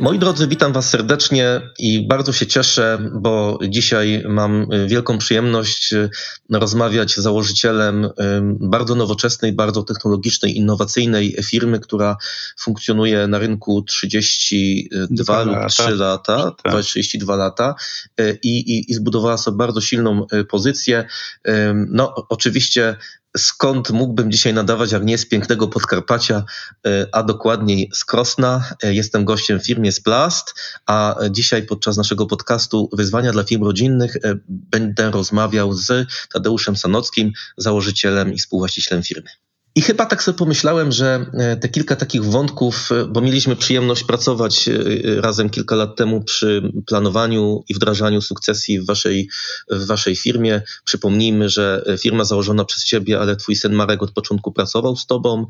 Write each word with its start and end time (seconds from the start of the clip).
Moi 0.00 0.18
drodzy, 0.18 0.48
witam 0.48 0.72
Was 0.72 0.90
serdecznie 0.90 1.60
i 1.78 2.06
bardzo 2.06 2.32
się 2.32 2.46
cieszę, 2.46 2.98
bo 3.12 3.58
dzisiaj 3.68 4.22
mam 4.28 4.66
wielką 4.86 5.18
przyjemność 5.18 5.92
e, 5.92 6.08
rozmawiać 6.50 7.12
z 7.12 7.16
założycielem 7.16 8.04
e, 8.04 8.10
bardzo 8.60 8.94
nowoczesnej, 8.94 9.52
bardzo 9.52 9.82
technologicznej, 9.82 10.56
innowacyjnej 10.56 11.36
firmy, 11.44 11.80
która 11.80 12.16
funkcjonuje 12.58 13.26
na 13.26 13.38
rynku 13.38 13.82
32 13.82 15.42
lub 15.42 15.56
3 15.68 15.90
lata, 15.90 16.52
tak. 16.62 16.82
32 16.82 17.36
lata 17.36 17.74
i, 18.42 18.58
i, 18.58 18.90
i 18.90 18.94
zbudowała 18.94 19.36
sobie 19.36 19.56
bardzo 19.56 19.80
silną 19.80 20.26
pozycję. 20.48 21.04
No, 21.74 22.14
oczywiście 22.28 22.96
skąd 23.36 23.90
mógłbym 23.90 24.32
dzisiaj 24.32 24.54
nadawać, 24.54 24.92
jak 24.92 25.04
nie 25.04 25.18
z 25.18 25.28
pięknego 25.28 25.68
Podkarpacia, 25.68 26.44
e, 26.86 27.06
a 27.12 27.22
dokładniej 27.22 27.90
z 27.94 28.04
Krosna. 28.04 28.64
E, 28.82 28.94
jestem 28.94 29.24
gościem 29.24 29.60
w 29.60 29.66
firmie 29.66 29.92
Splast, 29.92 30.54
a 30.86 31.16
dzisiaj 31.30 31.62
podczas 31.62 31.96
naszego 31.96 32.26
podcastu 32.26 32.88
Wyzwania 32.92 33.32
dla 33.32 33.44
firm 33.44 33.64
rodzinnych 33.64 34.16
e, 34.16 34.34
będę 34.48 35.10
rozmawiał 35.10 35.72
z 35.72 36.08
Tadeuszem 36.32 36.76
Sanockim, 36.76 37.32
założycielem 37.56 38.32
i 38.32 38.38
współwłaścicielem 38.38 39.02
firmy. 39.02 39.30
I 39.78 39.82
chyba 39.82 40.06
tak 40.06 40.22
sobie 40.22 40.38
pomyślałem, 40.38 40.92
że 40.92 41.26
e, 41.32 41.56
te 41.56 41.68
kilka 41.68 41.96
takich 41.96 42.24
wątków, 42.24 42.92
e, 42.92 43.04
bo 43.04 43.20
mieliśmy 43.20 43.56
przyjemność 43.56 44.04
pracować 44.04 44.68
e, 44.68 44.72
razem 45.20 45.50
kilka 45.50 45.76
lat 45.76 45.96
temu 45.96 46.24
przy 46.24 46.72
planowaniu 46.86 47.64
i 47.68 47.74
wdrażaniu 47.74 48.20
sukcesji 48.20 48.80
w 48.80 48.86
waszej, 48.86 49.28
w 49.70 49.86
waszej 49.86 50.16
firmie. 50.16 50.62
Przypomnijmy, 50.84 51.48
że 51.48 51.84
firma 51.98 52.24
założona 52.24 52.64
przez 52.64 52.84
ciebie, 52.84 53.20
ale 53.20 53.36
twój 53.36 53.56
syn 53.56 53.72
Marek 53.72 54.02
od 54.02 54.12
początku 54.12 54.52
pracował 54.52 54.96
z 54.96 55.06
tobą. 55.06 55.46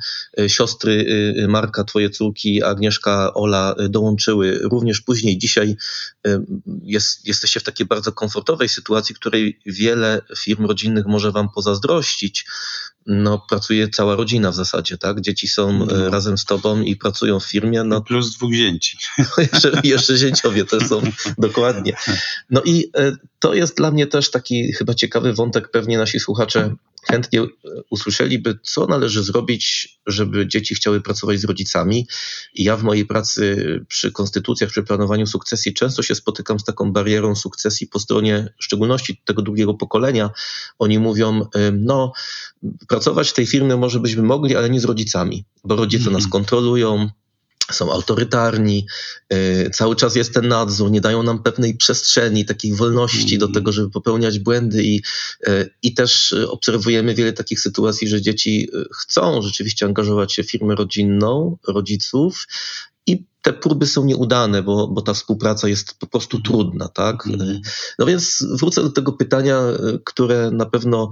Siostry 0.48 1.06
Marka, 1.48 1.84
twoje 1.84 2.10
córki 2.10 2.62
Agnieszka, 2.62 3.34
Ola 3.34 3.74
dołączyły 3.88 4.58
również 4.62 5.00
później. 5.00 5.38
Dzisiaj 5.38 5.76
jest, 6.82 7.26
jesteście 7.26 7.60
w 7.60 7.62
takiej 7.62 7.86
bardzo 7.86 8.12
komfortowej 8.12 8.68
sytuacji, 8.68 9.14
której 9.14 9.60
wiele 9.66 10.22
firm 10.38 10.66
rodzinnych 10.66 11.06
może 11.06 11.32
wam 11.32 11.48
pozazdrościć 11.54 12.46
no, 13.06 13.38
pracuje 13.48 13.88
cała 13.88 14.16
rodzina 14.16 14.50
w 14.50 14.54
zasadzie, 14.54 14.98
tak? 14.98 15.20
Dzieci 15.20 15.48
są 15.48 15.72
no. 15.72 16.10
razem 16.10 16.38
z 16.38 16.44
tobą 16.44 16.80
i 16.80 16.96
pracują 16.96 17.40
w 17.40 17.44
firmie. 17.44 17.84
No, 17.84 18.00
Plus 18.00 18.36
dwóch 18.36 18.52
zięci. 18.52 18.98
jeszcze, 19.52 19.72
jeszcze 19.84 20.16
zięciowie 20.16 20.64
też 20.64 20.88
są, 20.88 21.02
dokładnie. 21.38 21.92
No 22.50 22.62
i 22.64 22.90
e, 22.96 23.12
to 23.38 23.54
jest 23.54 23.76
dla 23.76 23.90
mnie 23.90 24.06
też 24.06 24.30
taki 24.30 24.72
chyba 24.72 24.94
ciekawy 24.94 25.32
wątek, 25.32 25.70
pewnie 25.70 25.98
nasi 25.98 26.20
słuchacze 26.20 26.74
chętnie 27.06 27.46
usłyszeliby, 27.90 28.58
co 28.62 28.86
należy 28.86 29.22
zrobić, 29.22 29.88
żeby 30.06 30.48
dzieci 30.48 30.74
chciały 30.74 31.00
pracować 31.00 31.40
z 31.40 31.44
rodzicami. 31.44 32.06
I 32.54 32.64
ja 32.64 32.76
w 32.76 32.82
mojej 32.82 33.06
pracy 33.06 33.56
przy 33.88 34.12
konstytucjach, 34.12 34.70
przy 34.70 34.82
planowaniu 34.82 35.26
sukcesji 35.26 35.74
często 35.74 36.02
się 36.02 36.14
spotykam 36.14 36.58
z 36.58 36.64
taką 36.64 36.92
barierą 36.92 37.34
sukcesji 37.34 37.86
po 37.86 37.98
stronie, 37.98 38.54
w 38.60 38.64
szczególności 38.64 39.22
tego 39.24 39.42
drugiego 39.42 39.74
pokolenia. 39.74 40.30
Oni 40.78 40.98
mówią, 40.98 41.46
no, 41.72 42.12
pracować 42.88 43.30
w 43.30 43.34
tej 43.34 43.46
firmie 43.46 43.76
może 43.76 44.00
byśmy 44.00 44.22
mogli, 44.22 44.56
ale 44.56 44.70
nie 44.70 44.80
z 44.80 44.84
rodzicami, 44.84 45.44
bo 45.64 45.76
rodzice 45.76 46.04
nas 46.04 46.24
mhm. 46.24 46.30
kontrolują, 46.30 47.10
są 47.72 47.92
autorytarni, 47.92 48.86
yy, 49.30 49.70
cały 49.70 49.96
czas 49.96 50.16
jest 50.16 50.34
ten 50.34 50.48
nadzór, 50.48 50.90
nie 50.90 51.00
dają 51.00 51.22
nam 51.22 51.42
pewnej 51.42 51.76
przestrzeni, 51.76 52.44
takiej 52.44 52.74
wolności 52.74 53.34
mm. 53.34 53.38
do 53.38 53.48
tego, 53.48 53.72
żeby 53.72 53.90
popełniać 53.90 54.38
błędy 54.38 54.82
i, 54.82 55.02
yy, 55.46 55.70
i 55.82 55.94
też 55.94 56.34
obserwujemy 56.48 57.14
wiele 57.14 57.32
takich 57.32 57.60
sytuacji, 57.60 58.08
że 58.08 58.22
dzieci 58.22 58.68
y, 58.74 58.84
chcą 58.94 59.42
rzeczywiście 59.42 59.86
angażować 59.86 60.32
się 60.32 60.42
w 60.42 60.50
firmę 60.50 60.74
rodzinną 60.74 61.56
rodziców, 61.68 62.46
te 63.48 63.52
próby 63.52 63.86
są 63.86 64.04
nieudane, 64.04 64.62
bo, 64.62 64.88
bo 64.88 65.02
ta 65.02 65.14
współpraca 65.14 65.68
jest 65.68 65.98
po 65.98 66.06
prostu 66.06 66.36
mhm. 66.36 66.44
trudna, 66.44 66.88
tak? 66.88 67.26
Mhm. 67.26 67.60
No 67.98 68.06
więc 68.06 68.46
wrócę 68.50 68.82
do 68.82 68.90
tego 68.90 69.12
pytania, 69.12 69.62
które 70.04 70.50
na 70.50 70.66
pewno, 70.66 71.10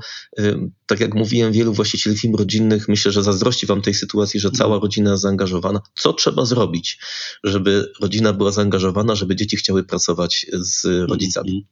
tak 0.86 1.00
jak 1.00 1.14
mówiłem, 1.14 1.52
wielu 1.52 1.72
właścicieli 1.72 2.16
firm 2.16 2.34
rodzinnych 2.34 2.88
myślę, 2.88 3.12
że 3.12 3.22
zazdrości 3.22 3.66
wam 3.66 3.82
tej 3.82 3.94
sytuacji, 3.94 4.41
że 4.41 4.50
cała 4.50 4.74
mhm. 4.74 4.82
rodzina 4.82 5.10
jest 5.10 5.22
zaangażowana. 5.22 5.80
Co 5.98 6.12
trzeba 6.12 6.44
zrobić, 6.44 6.98
żeby 7.44 7.92
rodzina 8.00 8.32
była 8.32 8.53
zaangażowana, 8.53 9.14
żeby 9.14 9.36
dzieci 9.36 9.56
chciały 9.56 9.84
pracować 9.84 10.47
z 10.53 10.84
rodzicami? 11.08 11.66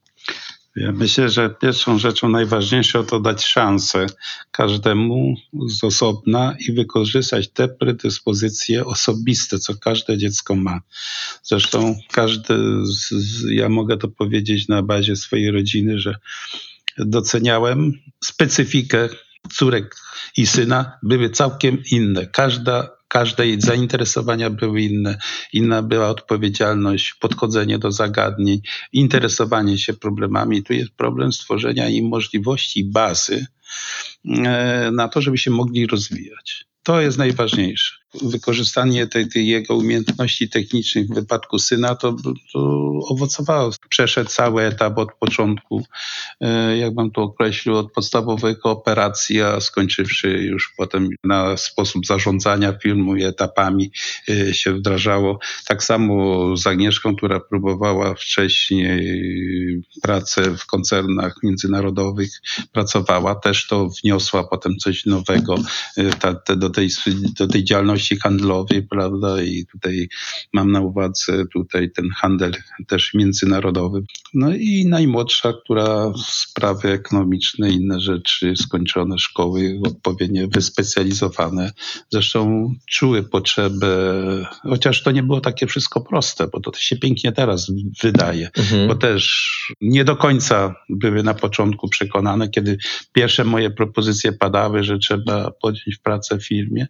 Ja 0.76 0.92
myślę, 0.92 1.28
że 1.28 1.54
pierwszą 1.60 1.98
rzeczą 1.98 2.28
najważniejszą 2.28 3.04
to 3.04 3.20
dać 3.20 3.44
szansę 3.44 4.06
każdemu 4.50 5.34
z 5.68 5.84
osobna 5.84 6.56
i 6.68 6.72
wykorzystać 6.72 7.48
te 7.48 7.68
predyspozycje 7.68 8.84
osobiste, 8.84 9.58
co 9.58 9.74
każde 9.74 10.18
dziecko 10.18 10.54
ma. 10.54 10.80
Zresztą 11.42 11.96
każdy, 12.12 12.54
ja 13.50 13.68
mogę 13.68 13.96
to 13.96 14.08
powiedzieć 14.08 14.68
na 14.68 14.82
bazie 14.82 15.16
swojej 15.16 15.50
rodziny, 15.50 15.98
że 15.98 16.14
doceniałem 16.98 17.92
specyfikę 18.24 19.08
córek 19.52 19.96
i 20.36 20.46
syna, 20.46 20.98
były 21.02 21.30
całkiem 21.30 21.82
inne. 21.90 22.26
Każda 22.26 22.93
każde 23.08 23.46
jej 23.46 23.60
zainteresowania 23.60 24.50
były 24.50 24.80
inne. 24.80 25.18
Inna 25.52 25.82
była 25.82 26.08
odpowiedzialność, 26.08 27.14
podchodzenie 27.14 27.78
do 27.78 27.92
zagadnień, 27.92 28.60
interesowanie 28.92 29.78
się 29.78 29.94
problemami. 29.94 30.62
Tu 30.62 30.72
jest 30.72 30.90
problem 30.90 31.32
stworzenia 31.32 31.88
im 31.88 32.08
możliwości, 32.08 32.84
bazy 32.84 33.46
e, 34.24 34.90
na 34.92 35.08
to, 35.08 35.22
żeby 35.22 35.38
się 35.38 35.50
mogli 35.50 35.86
rozwijać. 35.86 36.64
To 36.82 37.00
jest 37.00 37.18
najważniejsze 37.18 38.03
wykorzystanie 38.22 39.06
tej, 39.06 39.28
tej, 39.28 39.46
jego 39.46 39.76
umiejętności 39.76 40.48
technicznych 40.48 41.06
w 41.06 41.14
wypadku 41.14 41.58
syna 41.58 41.94
to, 41.94 42.16
to 42.52 42.60
owocowało. 43.08 43.70
Przeszedł 43.88 44.30
cały 44.30 44.62
etap 44.62 44.98
od 44.98 45.12
początku, 45.12 45.82
e, 46.40 46.76
jak 46.78 46.94
bym 46.94 47.10
to 47.10 47.22
określił, 47.22 47.76
od 47.76 47.92
podstawowej 47.92 48.56
kooperacji, 48.56 49.42
a 49.42 49.60
skończywszy 49.60 50.28
już 50.28 50.72
potem 50.76 51.08
na 51.24 51.56
sposób 51.56 52.06
zarządzania 52.06 52.72
filmu 52.72 53.16
i 53.16 53.24
etapami 53.24 53.90
e, 54.28 54.54
się 54.54 54.72
wdrażało. 54.72 55.38
Tak 55.66 55.84
samo 55.84 56.56
z 56.56 56.66
Agnieszką, 56.66 57.16
która 57.16 57.40
próbowała 57.40 58.14
wcześniej 58.14 59.84
pracę 60.02 60.56
w 60.56 60.66
koncernach 60.66 61.34
międzynarodowych, 61.42 62.30
pracowała, 62.72 63.34
też 63.34 63.66
to 63.66 63.88
wniosła 64.02 64.44
potem 64.44 64.76
coś 64.76 65.06
nowego 65.06 65.54
e, 65.96 66.10
ta, 66.10 66.56
do, 66.56 66.70
tej, 66.70 66.88
do 67.38 67.46
tej 67.46 67.64
działalności 67.64 68.03
działalności 68.04 68.16
handlowej, 68.16 68.82
prawda, 68.82 69.42
i 69.42 69.66
tutaj 69.66 70.08
mam 70.52 70.72
na 70.72 70.80
uwadze 70.80 71.44
tutaj 71.52 71.90
ten 71.90 72.10
handel 72.10 72.52
też 72.86 73.14
międzynarodowy. 73.14 74.04
No 74.34 74.54
i 74.54 74.86
najmłodsza, 74.88 75.52
która 75.52 76.12
sprawy 76.26 76.88
ekonomiczne, 76.88 77.70
inne 77.70 78.00
rzeczy, 78.00 78.54
skończone 78.56 79.18
szkoły, 79.18 79.80
odpowiednio 79.86 80.48
wyspecjalizowane, 80.48 81.72
zresztą 82.10 82.70
czuły 82.86 83.22
potrzebę, 83.22 83.88
chociaż 84.62 85.02
to 85.02 85.10
nie 85.10 85.22
było 85.22 85.40
takie 85.40 85.66
wszystko 85.66 86.00
proste, 86.00 86.46
bo 86.46 86.60
to 86.60 86.72
się 86.74 86.96
pięknie 86.96 87.32
teraz 87.32 87.72
wydaje, 88.02 88.50
mhm. 88.56 88.88
bo 88.88 88.94
też 88.94 89.54
nie 89.80 90.04
do 90.04 90.16
końca 90.16 90.74
były 90.88 91.22
na 91.22 91.34
początku 91.34 91.88
przekonane, 91.88 92.48
kiedy 92.48 92.78
pierwsze 93.12 93.44
moje 93.44 93.70
propozycje 93.70 94.32
padały, 94.32 94.84
że 94.84 94.98
trzeba 94.98 95.50
podjąć 95.50 95.98
pracę 96.02 96.38
w 96.38 96.46
firmie. 96.46 96.86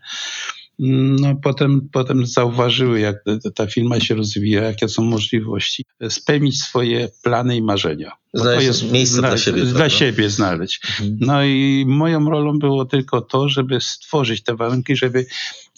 No, 0.79 1.35
potem, 1.43 1.89
potem 1.93 2.27
zauważyły, 2.27 3.01
jak 3.01 3.17
ta 3.55 3.67
firma 3.67 4.01
się 4.01 4.15
rozwija, 4.15 4.63
jakie 4.63 4.89
są 4.89 5.05
możliwości 5.05 5.85
spełnić 6.09 6.61
swoje 6.61 7.09
plany 7.23 7.57
i 7.57 7.63
marzenia. 7.63 8.13
Znaleźć 8.35 8.59
to 8.59 8.67
jest 8.67 8.93
miejsce 8.93 9.19
dla 9.21 9.37
siebie. 9.37 9.63
Dla 9.63 9.73
prawda? 9.73 9.91
siebie 9.91 10.31
znaleźć. 10.31 10.81
Mhm. 11.01 11.17
No 11.21 11.45
i 11.45 11.85
moją 11.89 12.31
rolą 12.31 12.59
było 12.59 12.85
tylko 12.85 13.21
to, 13.21 13.49
żeby 13.49 13.81
stworzyć 13.81 14.43
te 14.43 14.57
warunki, 14.57 14.97
żeby 14.97 15.27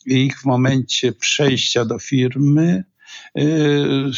ich 0.07 0.41
w 0.41 0.45
momencie 0.45 1.13
przejścia 1.13 1.85
do 1.85 1.99
firmy 1.99 2.85
yy, 3.35 4.11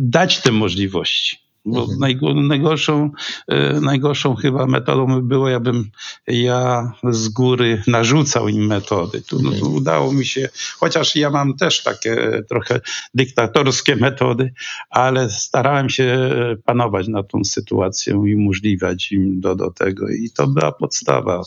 dać 0.00 0.40
te 0.40 0.52
możliwości. 0.52 1.36
Bo 1.64 1.82
Mhm. 1.84 2.48
najgorszą, 2.48 3.10
e, 3.48 3.80
najgorszą 3.80 4.34
chyba 4.34 4.66
metodą 4.66 5.06
by 5.06 5.22
było, 5.22 5.48
jakbym 5.48 5.90
ja 6.26 6.92
z 7.10 7.28
góry 7.28 7.82
narzucał 7.86 8.48
im 8.48 8.66
metody. 8.66 9.22
Tu, 9.22 9.42
no, 9.42 9.50
Mhm. 9.50 9.74
udało 9.74 10.12
mi 10.12 10.26
się, 10.26 10.48
chociaż 10.78 11.16
ja 11.16 11.30
mam 11.30 11.56
też 11.56 11.82
takie 11.82 12.42
trochę 12.48 12.80
dyktatorskie 13.14 13.96
metody, 13.96 14.52
ale 14.90 15.30
starałem 15.30 15.88
się 15.90 16.04
e, 16.04 16.56
panować 16.64 17.08
nad 17.08 17.28
tą 17.28 17.44
sytuacją 17.44 18.24
i 18.24 18.34
umożliwiać 18.34 19.12
im 19.12 19.40
do, 19.40 19.54
do 19.56 19.70
tego. 19.70 20.08
I 20.08 20.30
to 20.30 20.46
była 20.46 20.72
podstawa. 20.72 21.42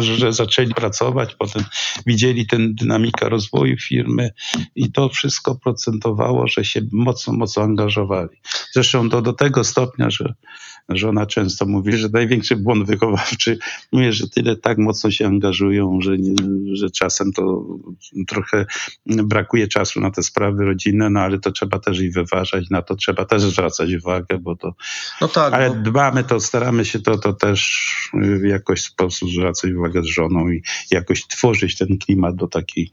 Że 0.00 0.32
zaczęli 0.32 0.74
pracować, 0.74 1.34
potem 1.34 1.64
widzieli 2.06 2.46
tę 2.46 2.56
dynamikę 2.60 3.28
rozwoju 3.28 3.76
firmy 3.76 4.30
i 4.74 4.92
to 4.92 5.08
wszystko 5.08 5.54
procentowało, 5.54 6.48
że 6.48 6.64
się 6.64 6.80
mocno, 6.92 7.32
mocno 7.32 7.62
angażowali. 7.62 8.36
Zresztą 8.72 9.10
to 9.10 9.22
do 9.22 9.32
tego 9.32 9.64
stopnia, 9.64 10.10
że 10.10 10.34
żona 10.88 11.26
często 11.26 11.66
mówi, 11.66 11.96
że 11.96 12.08
największy 12.08 12.56
błąd 12.56 12.86
wychowawczy, 12.86 13.58
mówię, 13.92 14.12
że 14.12 14.28
tyle 14.28 14.56
tak 14.56 14.78
mocno 14.78 15.10
się 15.10 15.26
angażują, 15.26 15.98
że, 16.00 16.18
nie, 16.18 16.34
że 16.72 16.90
czasem 16.90 17.32
to 17.32 17.66
trochę 18.28 18.66
brakuje 19.06 19.68
czasu 19.68 20.00
na 20.00 20.10
te 20.10 20.22
sprawy 20.22 20.64
rodzinne, 20.64 21.10
no 21.10 21.20
ale 21.20 21.38
to 21.38 21.52
trzeba 21.52 21.78
też 21.78 22.00
i 22.00 22.10
wyważać, 22.10 22.70
na 22.70 22.82
to 22.82 22.96
trzeba 22.96 23.24
też 23.24 23.42
zwracać 23.42 23.94
uwagę, 23.94 24.38
bo 24.38 24.56
to, 24.56 24.74
No 25.20 25.28
tak, 25.28 25.54
ale 25.54 25.70
bo, 25.70 25.76
dbamy 25.76 26.24
to, 26.24 26.40
staramy 26.40 26.84
się 26.84 27.00
to, 27.00 27.18
to 27.18 27.32
też 27.32 27.90
w 28.14 28.44
jakoś 28.44 28.82
sposób 28.82 29.30
zwracać 29.30 29.72
uwagę 29.72 30.02
z 30.02 30.06
żoną 30.06 30.50
i 30.50 30.62
jakoś 30.90 31.26
tworzyć 31.26 31.76
ten 31.76 31.98
klimat 31.98 32.36
do 32.36 32.46
takiej, 32.46 32.90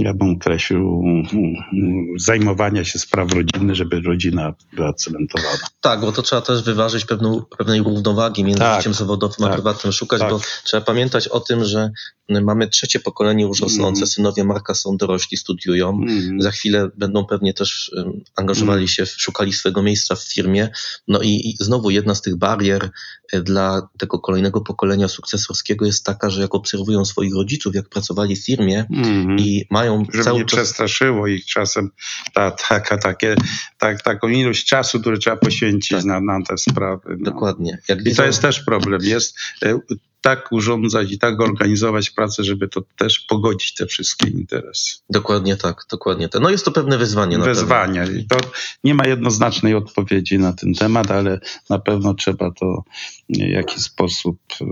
ja 0.00 0.14
bym 0.14 0.30
określił, 0.30 1.02
mm, 1.32 2.06
zajmowania 2.18 2.84
się 2.84 2.98
spraw 2.98 3.32
rodzinnych, 3.32 3.76
żeby 3.76 4.00
rodzina 4.00 4.54
była 4.72 4.92
cementowana. 4.92 5.58
tak, 5.80 6.00
bo 6.00 6.12
to 6.12 6.22
trzeba 6.22 6.42
też 6.42 6.62
wyważyć 6.62 7.04
pewną, 7.04 7.42
pewnej 7.58 7.82
równowagi 7.82 8.44
między 8.44 8.60
Tak, 8.60 8.80
życiem 8.80 8.94
zawodowym 8.94 9.44
a 9.44 9.46
tak, 9.48 9.54
prywatnym 9.54 9.92
szukać, 9.92 10.20
tak. 10.20 10.30
bo 10.30 10.40
trzeba 10.64 10.84
pamiętać 10.84 11.28
o 11.28 11.40
tym, 11.40 11.64
że 11.64 11.90
mamy 12.30 12.68
trzecie 12.68 13.00
pokolenie 13.00 13.44
już 13.44 13.60
rosnące, 13.60 13.98
Mhm. 14.00 14.06
synowie 14.06 14.44
Marka 14.44 14.74
są 14.74 14.96
dorośli, 14.96 15.36
studiują. 15.36 15.88
Mm. 15.90 16.42
Za 16.42 16.50
chwilę 16.50 16.88
będą 16.96 17.24
pewnie 17.26 17.54
też 17.54 17.92
angażowali 18.36 18.78
Mm. 18.78 18.88
się, 18.88 19.06
szukali 19.06 19.52
swojego 19.52 19.82
miejsca 19.82 20.14
w 20.14 20.22
firmie. 20.22 20.68
No 21.08 21.20
i, 21.22 21.28
i 21.28 21.56
znowu 21.60 21.90
jedna 21.90 22.14
z 22.14 22.22
tych 22.22 22.36
barier 22.36 22.90
e, 23.32 23.40
dla 23.40 23.88
tego 23.98 24.18
kolejnego 24.18 24.60
pokolenia 24.60 25.08
sukcesorskiego 25.08 25.86
jest 25.86 26.04
taka, 26.04 26.30
że 26.30 26.40
jak 26.42 26.54
obserwują 26.54 27.04
swoich 27.04 27.34
rodziców, 27.34 27.74
jak 27.74 27.88
pracowali 27.88 28.36
w 28.36 28.44
firmie 28.44 28.86
Mhm. 28.90 29.38
i 29.38 29.66
mają 29.70 30.04
żeby 30.12 30.24
cały 30.24 30.38
nie 30.38 30.44
czas 30.44 30.58
przestraszyło 30.60 31.26
ich 31.26 31.46
czasem 31.46 31.90
ta, 32.34 32.50
taka, 32.50 32.98
takie, 32.98 33.34
tak, 33.78 34.02
taką 34.02 34.28
ilość 34.28 34.66
czasu, 34.66 35.00
który 35.00 35.18
trzeba 35.18 35.36
poświęcić 35.36 35.90
Tak. 35.90 36.04
na, 36.04 36.20
na 36.20 36.38
te 36.48 36.58
sprawy. 36.58 37.16
No. 37.18 37.30
Dokładnie. 37.30 37.78
Jak 37.88 38.00
I 38.00 38.04
widzą, 38.04 38.16
to 38.16 38.26
jest 38.26 38.42
też 38.42 38.60
problem. 38.60 39.00
Jest 39.04 39.36
e, 39.62 39.78
tak 40.20 40.52
urządzać 40.52 41.12
i 41.12 41.18
tak 41.18 41.40
organizować 41.40 42.10
pracę, 42.10 42.44
żeby 42.44 42.68
to 42.68 42.82
też 42.96 43.18
pogodzić 43.20 43.74
te 43.74 43.86
wszystkie 43.86 44.28
interesy. 44.28 44.98
Dokładnie 45.10 45.56
tak, 45.56 45.84
dokładnie 45.90 46.28
tak. 46.28 46.42
No 46.42 46.50
jest 46.50 46.64
to 46.64 46.70
pewne 46.72 46.98
wyzwanie. 46.98 47.38
na 47.38 47.44
pewno. 47.44 47.60
Wezwania. 47.60 48.04
I 48.04 48.26
to 48.26 48.36
nie 48.84 48.94
ma 48.94 49.06
jednoznacznej 49.06 49.74
odpowiedzi 49.74 50.38
na 50.38 50.52
ten 50.52 50.74
temat, 50.74 51.10
ale 51.10 51.40
na 51.70 51.78
pewno 51.78 52.14
trzeba 52.14 52.50
to 52.50 52.84
w 53.28 53.36
jakiś 53.38 53.82
sposób 53.82 54.36
e, 54.60 54.64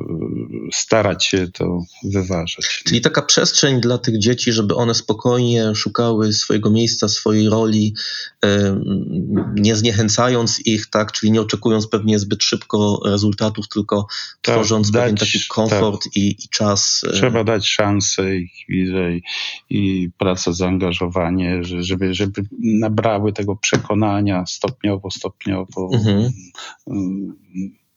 starać 0.72 1.24
się 1.24 1.48
to 1.52 1.82
wyważać. 2.04 2.82
Czyli 2.84 3.00
taka 3.00 3.22
przestrzeń 3.22 3.80
dla 3.80 3.98
tych 3.98 4.18
dzieci, 4.18 4.52
żeby 4.52 4.74
one 4.74 4.94
spokojnie 4.94 5.74
szukały 5.74 6.32
swojego 6.32 6.70
miejsca, 6.70 7.08
swojej 7.08 7.48
roli, 7.48 7.94
em, 8.42 8.84
nie 9.54 9.76
zniechęcając 9.76 10.66
ich, 10.66 10.86
tak, 10.90 11.12
czyli 11.12 11.32
nie 11.32 11.40
oczekując 11.40 11.86
pewnie 11.88 12.18
zbyt 12.18 12.42
szybko 12.42 13.00
rezultatów, 13.04 13.68
tylko 13.68 14.06
Tak, 14.42 14.54
tworząc 14.54 14.92
pewien 14.92 15.14
dać- 15.14 15.37
taki 15.40 15.70
komfort 15.70 16.06
i, 16.16 16.28
i 16.44 16.48
czas. 16.50 17.04
e, 17.08 17.12
Trzeba 17.12 17.44
dać 17.44 17.68
szansę 17.68 18.36
i 18.36 18.48
chwilę 18.48 19.16
i, 19.16 19.22
i 19.70 20.10
pracę, 20.18 20.54
zaangażowanie, 20.54 21.64
że- 21.64 21.82
żeby, 21.82 22.14
żeby 22.14 22.42
nabrały 22.60 23.32
tego 23.32 23.56
przekonania 23.56 24.46
stopniowo, 24.46 25.10
stopniowo. 25.10 25.90
Mhm. 25.94 26.30
mm, 26.86 27.36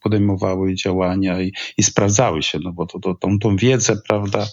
podejmowały 0.02 0.74
działania 0.74 1.40
i, 1.42 1.52
i 1.78 1.82
sprawdzały 1.82 2.42
się, 2.42 2.58
no 2.64 2.72
bo 2.72 2.86
to, 2.86 2.98
to, 3.00 3.14
tą, 3.14 3.38
tą 3.38 3.56
wiedzę, 3.56 3.96
prawda, 4.08 4.46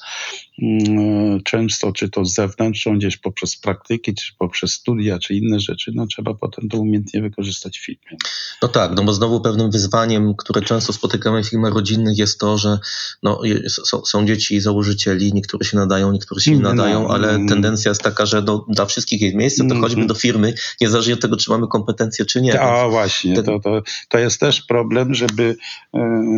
mm, 0.61 1.43
często 1.43 1.91
czy 1.93 2.09
to 2.09 2.25
zewnętrzną, 2.25 2.97
gdzieś 2.97 3.17
poprzez 3.17 3.57
praktyki, 3.57 4.13
czy 4.13 4.33
poprzez 4.39 4.71
studia, 4.71 5.19
czy 5.19 5.33
inne 5.35 5.59
rzeczy, 5.59 5.91
no 5.95 6.07
trzeba 6.07 6.33
potem 6.33 6.69
to 6.69 6.77
umiejętnie 6.77 7.21
wykorzystać 7.21 7.79
w 7.79 7.85
filmie. 7.85 8.17
No 8.61 8.67
tak, 8.67 8.91
no 8.95 9.03
bo 9.03 9.13
znowu 9.13 9.41
pewnym 9.41 9.71
wyzwaniem, 9.71 10.33
które 10.37 10.61
często 10.61 10.93
spotykamy 10.93 11.43
w 11.43 11.49
filmach 11.49 11.73
rodzinnych 11.73 12.17
jest 12.17 12.39
to, 12.39 12.57
że 12.57 12.79
no, 13.23 13.41
są, 13.69 14.05
są 14.05 14.25
dzieci 14.25 14.59
założycieli, 14.61 15.33
niektóre 15.33 15.65
się 15.65 15.77
nadają, 15.77 16.11
niektóre 16.11 16.41
się 16.41 16.51
nie 16.51 16.57
Nie 16.57 16.63
nadają, 16.63 17.03
no, 17.03 17.13
ale 17.13 17.29
mm. 17.29 17.47
tendencja 17.47 17.91
jest 17.91 18.01
taka, 18.01 18.25
że 18.25 18.41
do, 18.41 18.65
dla 18.69 18.85
wszystkich 18.85 19.21
jest 19.21 19.35
miejsce, 19.35 19.57
to 19.63 19.75
Mhm. 19.75 19.81
choćby 19.81 20.05
do 20.05 20.13
firmy, 20.15 20.53
niezależnie 20.81 21.13
od 21.13 21.19
tego, 21.21 21.37
czy 21.37 21.51
mamy 21.51 21.67
kompetencje, 21.67 22.25
czy 22.25 22.41
nie. 22.41 22.61
A 22.61 22.89
właśnie, 22.89 23.35
ten- 23.35 23.45
to, 23.45 23.59
to, 23.59 23.81
to 24.09 24.17
jest 24.19 24.39
też 24.39 24.61
problem, 24.61 25.13
żeby 25.13 25.38
e, 25.43 25.55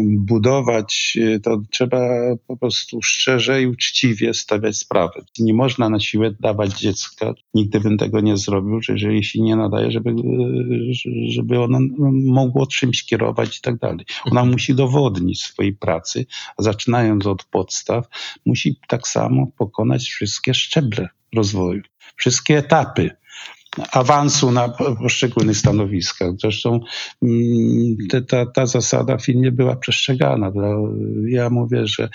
budować, 0.04 1.18
e, 1.22 1.40
to 1.40 1.62
trzeba 1.72 2.00
po 2.48 2.58
prostu 2.58 3.02
szczerze 3.02 3.62
i 3.62 3.68
uczciwie 3.68 4.34
stawiać 4.34 4.78
sprawy. 4.78 5.24
Nie 5.40 5.54
można 5.54 5.90
na 5.90 6.00
siłę 6.00 6.32
dawać 6.40 6.80
dziecka, 6.80 7.34
nigdy 7.54 7.80
bym 7.80 7.98
tego 7.98 8.20
nie 8.20 8.38
zrobił, 8.38 8.82
że 8.82 8.94
jeżeli 8.94 9.24
się 9.24 9.42
nie 9.42 9.56
nadaje, 9.56 9.92
żeby, 9.92 10.10
e, 10.10 10.14
żeby 11.28 11.60
ono 11.60 11.80
mogło 12.24 12.68
czymś 12.68 13.06
kierować 13.06 13.58
i 13.58 13.62
tak 13.62 13.78
dalej. 13.78 14.06
Ona 14.26 14.46
musi 14.46 14.76
dowodnić 14.76 15.42
swojej 15.42 15.74
pracy, 15.74 16.26
a 16.58 16.64
zaczynając 16.64 17.26
od 17.26 17.44
podstaw, 17.44 18.06
musi 18.46 18.80
tak 18.88 19.08
samo 19.08 19.48
pokonać 19.58 20.04
wszystkie 20.10 20.54
szczeble 20.54 21.10
rozwoju, 21.34 21.82
wszystkie 22.16 22.58
etapy 22.58 23.10
awansu 23.92 24.52
na 24.52 24.70
po- 24.70 24.96
poszczególnych 24.96 25.58
stanowiskach. 25.58 26.32
Zresztą 26.42 26.80
mm, 27.24 27.98
ta, 28.28 28.46
ta 28.46 28.66
zasada 28.66 29.18
w 29.18 29.26
filmie 29.26 29.52
była 29.52 29.76
przestrzegana. 29.76 30.52
Ja 31.28 31.50
mówię, 31.50 31.88
że 31.88 32.10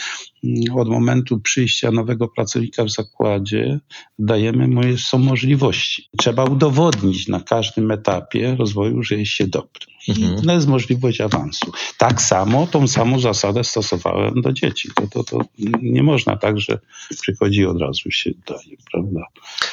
od 0.77 0.89
momentu 0.89 1.41
przyjścia 1.41 1.91
nowego 1.91 2.29
pracownika 2.29 2.85
w 2.85 2.91
zakładzie 2.91 3.81
dajemy 4.19 4.69
mu 4.69 4.81
są 4.99 5.19
możliwości. 5.19 6.09
Trzeba 6.19 6.45
udowodnić 6.45 7.29
na 7.29 7.41
każdym 7.41 7.91
etapie 7.91 8.57
rozwoju, 8.59 9.03
że 9.03 9.15
jest 9.15 9.33
się 9.33 9.47
dobrym. 9.47 9.97
Mhm. 10.09 10.43
To 10.43 10.53
jest 10.53 10.67
możliwość 10.67 11.21
awansu. 11.21 11.73
Tak 11.99 12.23
samo, 12.23 12.67
tą 12.67 12.89
samą 12.89 13.21
zasadę 13.21 13.65
stosowałem 13.65 14.41
do 14.43 14.53
dzieci. 14.53 14.89
To, 14.95 15.07
to, 15.07 15.25
to 15.25 15.41
nie 15.83 16.03
można 16.03 16.37
tak, 16.37 16.61
że 16.61 16.79
przychodzi 17.21 17.61
i 17.61 17.67
od 17.67 17.81
razu 17.81 18.11
się 18.11 18.31
daje, 18.49 18.77
prawda? 18.93 19.21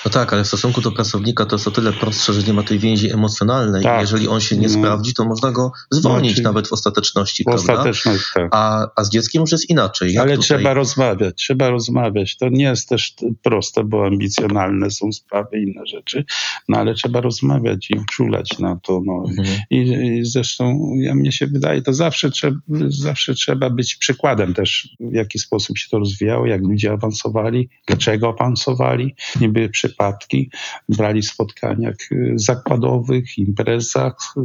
No 0.06 0.12
tak, 0.12 0.34
ale 0.34 0.44
w 0.44 0.48
stosunku 0.48 0.82
do 0.82 0.92
pracownika 0.92 1.46
to 1.46 1.56
jest 1.56 1.68
o 1.68 1.72
tyle 1.72 1.94
prostsze, 1.94 2.34
że 2.34 2.44
nie 2.44 2.54
ma 2.54 2.64
tej 2.64 2.80
więzi 2.80 3.12
emocjonalnej. 3.12 3.84
Tak. 3.84 4.02
Jeżeli 4.02 4.28
on 4.28 4.40
się 4.42 4.58
nie 4.58 4.68
No. 4.68 4.74
sprawdzi, 4.74 5.14
to 5.14 5.26
można 5.26 5.52
go 5.52 5.72
zwolnić 5.92 6.32
Znaczy- 6.32 6.44
nawet 6.44 6.68
w 6.68 6.74
ostateczności, 6.74 7.44
W 7.44 7.46
prawda? 7.46 7.74
ostateczności 7.74 8.26
tak. 8.34 8.48
A, 8.52 8.88
a 8.96 9.04
z 9.04 9.10
dzieckiem 9.10 9.42
już 9.42 9.52
jest 9.52 9.70
inaczej. 9.70 10.14
Jak 10.14 10.24
Ale 10.24 10.38
tutaj? 10.38 10.63
Trzeba 10.64 10.74
rozmawiać, 10.74 11.36
trzeba 11.36 11.70
rozmawiać. 11.70 12.38
To 12.38 12.50
nie 12.50 12.64
jest 12.64 12.90
też 12.90 13.16
proste, 13.42 13.84
bo 13.84 14.06
ambicjonalne 14.06 14.92
są 14.92 15.12
sprawy 15.12 15.60
i 15.60 15.64
inne 15.64 15.88
rzeczy, 15.88 16.26
no 16.70 16.78
ale 16.78 16.94
trzeba 16.94 17.22
rozmawiać 17.22 17.90
i 17.90 18.00
uczulać 18.00 18.60
na 18.60 18.80
to. 18.84 19.02
No. 19.06 19.24
Mhm. 19.30 19.58
I, 19.70 19.78
I 19.78 20.26
zresztą 20.26 20.94
ja 20.96 21.16
mnie 21.16 21.32
się 21.32 21.48
wydaje, 21.48 21.82
to 21.82 21.94
zawsze 21.94 22.32
trzeba, 22.32 22.58
zawsze 22.88 23.34
trzeba 23.34 23.70
być 23.70 23.96
przykładem 23.96 24.54
też, 24.54 24.96
w 25.00 25.14
jaki 25.14 25.40
sposób 25.40 25.78
się 25.78 25.90
to 25.92 26.00
rozwijało, 26.00 26.46
jak 26.46 26.62
ludzie 26.62 26.92
awansowali, 26.92 27.70
dlaczego 27.88 28.30
awansowali, 28.40 29.16
nie 29.42 29.50
były 29.50 29.70
przypadki, 29.70 30.50
brali 30.90 31.22
w 31.22 31.26
spotkaniach 31.26 31.96
y, 32.12 32.34
zakładowych, 32.36 33.38
imprezach, 33.38 34.18
y, 34.38 34.42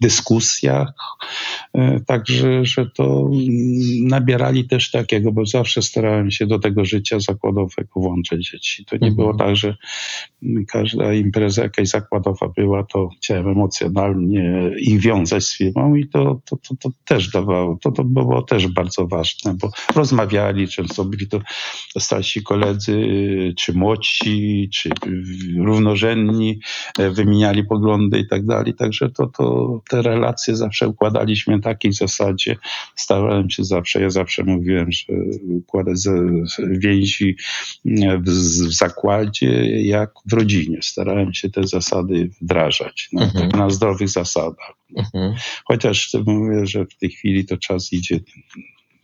dyskusjach, 0.00 0.92
y, 1.76 2.00
także, 2.06 2.64
że 2.64 2.86
to 2.96 3.30
mm, 3.32 4.08
nabierali 4.08 4.68
też 4.68 4.90
takiego, 4.90 5.29
bo 5.32 5.46
zawsze 5.46 5.82
starałem 5.82 6.30
się 6.30 6.46
do 6.46 6.58
tego 6.58 6.84
życia 6.84 7.20
zakładowego 7.20 8.00
włączyć 8.00 8.50
dzieci. 8.50 8.84
To 8.84 8.96
nie 8.96 9.08
Mhm. 9.08 9.14
było 9.16 9.34
tak, 9.34 9.56
że 9.56 9.76
każda 10.68 11.14
impreza 11.14 11.62
jakaś 11.62 11.88
zakładowa 11.88 12.48
była, 12.48 12.84
to 12.84 13.08
chciałem 13.16 13.48
emocjonalnie 13.48 14.70
ich 14.78 15.00
wiązać 15.00 15.44
z 15.44 15.56
firmą 15.56 15.94
i 15.94 16.08
to, 16.08 16.40
to, 16.44 16.56
to, 16.56 16.74
to 16.80 16.90
też 17.04 17.30
dawało, 17.30 17.78
to, 17.82 17.92
to 17.92 18.04
było 18.04 18.42
też 18.42 18.68
bardzo 18.68 19.06
ważne, 19.06 19.54
bo 19.54 19.70
rozmawiali, 19.96 20.68
często 20.68 21.04
byli 21.04 21.28
to 21.28 21.40
starsi 21.98 22.42
koledzy, 22.42 22.96
czy 23.58 23.72
młodsi, 23.72 24.68
czy 24.72 24.90
równorzędni, 25.58 26.60
e, 26.98 27.10
wymieniali 27.10 27.64
poglądy 27.64 28.18
i 28.18 28.28
tak 28.28 28.46
dalej. 28.46 28.74
Także 28.74 29.10
to, 29.10 29.26
to 29.26 29.80
te 29.90 30.02
relacje 30.02 30.56
zawsze 30.56 30.88
układaliśmy 30.88 31.56
na 31.56 31.62
takiej 31.62 31.92
zasadzie. 31.92 32.56
Starałem 32.96 33.50
się 33.50 33.64
zawsze, 33.64 34.00
ja 34.00 34.10
zawsze 34.10 34.44
mówiłem, 34.44 34.92
że 34.92 35.09
układać 35.48 35.96
więzi 36.58 37.36
w, 37.84 38.30
w 38.66 38.72
zakładzie 38.72 39.80
jak 39.82 40.10
w 40.26 40.32
rodzinie. 40.32 40.78
Starałem 40.82 41.34
się 41.34 41.50
te 41.50 41.66
zasady 41.66 42.30
wdrażać 42.40 43.08
no, 43.12 43.22
mhm. 43.22 43.48
na 43.48 43.70
zdrowych 43.70 44.08
zasadach. 44.08 44.72
Mhm. 44.96 45.34
Chociaż 45.64 46.14
mówię, 46.26 46.66
że 46.66 46.86
w 46.86 46.96
tej 46.96 47.10
chwili 47.10 47.44
to 47.44 47.56
czas 47.56 47.92
idzie 47.92 48.20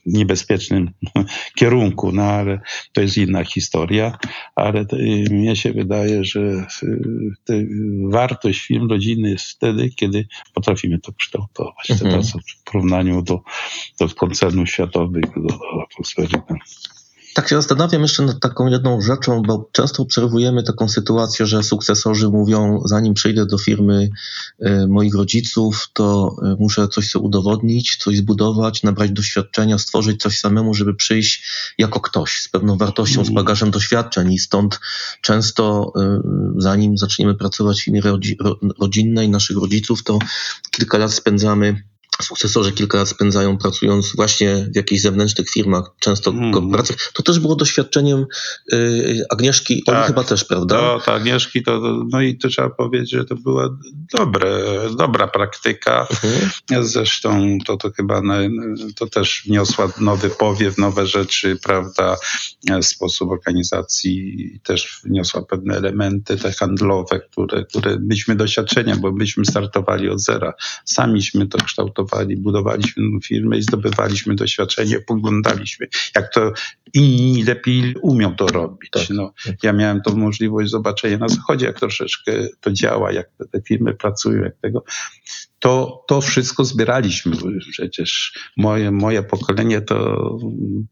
niebezpiecznym 0.06 0.90
kierunku, 1.58 2.12
no 2.12 2.22
ale 2.22 2.60
to 2.92 3.00
jest 3.00 3.16
inna 3.16 3.44
historia, 3.44 4.18
ale 4.54 4.86
to, 4.86 4.96
mnie 5.30 5.56
się 5.56 5.72
wydaje, 5.72 6.24
że 6.24 6.66
y, 7.50 7.68
wartość 8.08 8.60
film 8.60 8.90
rodziny 8.90 9.30
jest 9.30 9.46
wtedy, 9.50 9.90
kiedy 9.90 10.28
potrafimy 10.54 10.98
to 10.98 11.12
kształtować. 11.12 11.90
Mhm. 11.90 12.10
Teraz 12.10 12.32
w 12.32 12.64
porównaniu 12.64 13.22
do, 13.22 13.40
do 14.00 14.08
koncernów 14.08 14.68
światowych, 14.68 15.24
do, 15.36 15.40
do 15.42 15.82
atmosfery. 15.82 16.42
Tak 17.36 17.48
się 17.48 17.56
zastanawiam 17.56 18.02
jeszcze 18.02 18.22
nad 18.22 18.40
taką 18.40 18.66
jedną 18.66 19.00
rzeczą, 19.00 19.42
bo 19.42 19.68
często 19.72 20.02
obserwujemy 20.02 20.62
taką 20.62 20.88
sytuację, 20.88 21.46
że 21.46 21.62
sukcesorzy 21.62 22.28
mówią, 22.28 22.82
zanim 22.84 23.14
przejdę 23.14 23.46
do 23.46 23.58
firmy 23.58 24.08
y, 24.66 24.86
moich 24.88 25.14
rodziców, 25.14 25.88
to 25.92 26.36
y, 26.52 26.56
muszę 26.58 26.88
coś 26.88 27.10
sobie 27.10 27.26
udowodnić, 27.26 27.96
coś 27.96 28.16
zbudować, 28.16 28.82
nabrać 28.82 29.10
doświadczenia, 29.10 29.78
stworzyć 29.78 30.22
coś 30.22 30.38
samemu, 30.38 30.74
żeby 30.74 30.94
przyjść 30.94 31.44
jako 31.78 32.00
ktoś 32.00 32.42
z 32.42 32.48
pewną 32.48 32.76
wartością, 32.76 33.24
z 33.24 33.30
bagażem 33.30 33.70
doświadczeń. 33.70 34.32
I 34.32 34.38
stąd 34.38 34.80
często 35.20 35.92
y, 35.96 36.62
zanim 36.62 36.98
zaczniemy 36.98 37.34
pracować 37.34 37.80
w 37.80 37.84
firmie 37.84 38.02
rodzinnej 38.80 39.28
naszych 39.28 39.56
rodziców, 39.56 40.02
to 40.02 40.18
kilka 40.70 40.98
lat 40.98 41.12
spędzamy 41.12 41.82
sukcesorzy 42.22 42.72
kilka 42.72 42.98
lat 42.98 43.08
spędzają 43.08 43.58
pracując 43.58 44.16
właśnie 44.16 44.68
w 44.72 44.76
jakichś 44.76 45.02
zewnętrznych 45.02 45.50
firmach, 45.50 45.84
często 45.98 46.30
mm. 46.30 46.52
korporacjach. 46.52 47.12
To 47.12 47.22
też 47.22 47.38
było 47.38 47.56
doświadczeniem 47.56 48.26
y, 48.72 49.24
Agnieszki, 49.30 49.82
tak, 49.82 49.96
Oli 49.96 50.06
chyba 50.06 50.24
też, 50.24 50.44
prawda? 50.44 50.76
To, 50.76 51.00
to 51.04 51.14
Agnieszki, 51.14 51.62
to, 51.62 51.80
no 52.10 52.20
i 52.20 52.38
to 52.38 52.48
trzeba 52.48 52.70
powiedzieć, 52.70 53.10
że 53.10 53.24
to 53.24 53.34
była 53.34 53.78
dobre, 54.18 54.60
dobra 54.98 55.28
praktyka. 55.28 56.06
Mhm. 56.10 56.84
Zresztą 56.86 57.58
to, 57.66 57.76
to 57.76 57.90
chyba 57.90 58.20
na, 58.22 58.38
to 58.96 59.06
też 59.06 59.42
wniosła 59.46 59.88
nowy 60.00 60.30
powiew, 60.30 60.78
nowe 60.78 61.06
rzeczy, 61.06 61.56
prawda, 61.62 62.16
sposób 62.80 63.30
organizacji 63.30 64.60
też 64.64 65.00
wniosła 65.04 65.42
pewne 65.42 65.76
elementy 65.76 66.36
te 66.36 66.52
handlowe, 66.52 67.20
które, 67.20 67.64
które 67.64 67.96
byliśmy 67.98 68.36
doświadczenia, 68.36 68.96
bo 68.96 69.12
byśmy 69.12 69.44
startowali 69.44 70.10
od 70.10 70.20
zera. 70.20 70.52
Samiśmy 70.84 71.46
to 71.46 71.58
kształtowali 71.58 72.05
budowali, 72.06 72.36
budowaliśmy 72.36 73.20
firmę 73.24 73.58
i 73.58 73.62
zdobywaliśmy 73.62 74.34
doświadczenie, 74.34 75.00
poglądaliśmy, 75.00 75.86
jak 76.14 76.32
to 76.32 76.52
inni 76.94 77.42
lepiej 77.42 77.94
umią 78.02 78.36
to 78.36 78.46
robić. 78.46 78.90
Tak. 78.90 79.10
No, 79.10 79.32
ja 79.62 79.72
miałem 79.72 80.02
tą 80.02 80.16
możliwość 80.16 80.70
zobaczenia 80.70 81.18
na 81.18 81.28
zachodzie, 81.28 81.66
jak 81.66 81.80
troszeczkę 81.80 82.32
to 82.60 82.72
działa, 82.72 83.12
jak 83.12 83.30
te 83.52 83.62
firmy 83.62 83.94
pracują, 83.94 84.42
jak 84.42 84.56
tego 84.56 84.84
to, 85.58 86.04
to 86.08 86.20
wszystko 86.20 86.64
zbieraliśmy. 86.64 87.36
Przecież 87.70 88.38
moje, 88.56 88.90
moje 88.90 89.22
pokolenie 89.22 89.80
to 89.80 90.38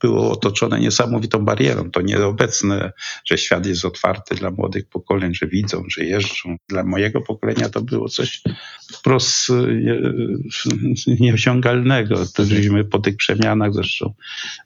było 0.00 0.30
otoczone 0.30 0.80
niesamowitą 0.80 1.44
barierą. 1.44 1.90
To 1.90 2.00
nieobecne, 2.00 2.92
że 3.24 3.38
świat 3.38 3.66
jest 3.66 3.84
otwarty 3.84 4.34
dla 4.34 4.50
młodych 4.50 4.88
pokoleń, 4.88 5.34
że 5.34 5.46
widzą, 5.46 5.84
że 5.88 6.04
jeżdżą. 6.04 6.56
Dla 6.68 6.84
mojego 6.84 7.20
pokolenia 7.20 7.68
to 7.68 7.82
było 7.82 8.08
coś 8.08 8.42
wprost 8.92 9.48
nieosiągalnego. 11.20 12.26
To 12.34 12.44
żeśmy 12.44 12.84
po 12.84 12.98
tych 12.98 13.16
przemianach 13.16 13.74
zresztą 13.74 14.14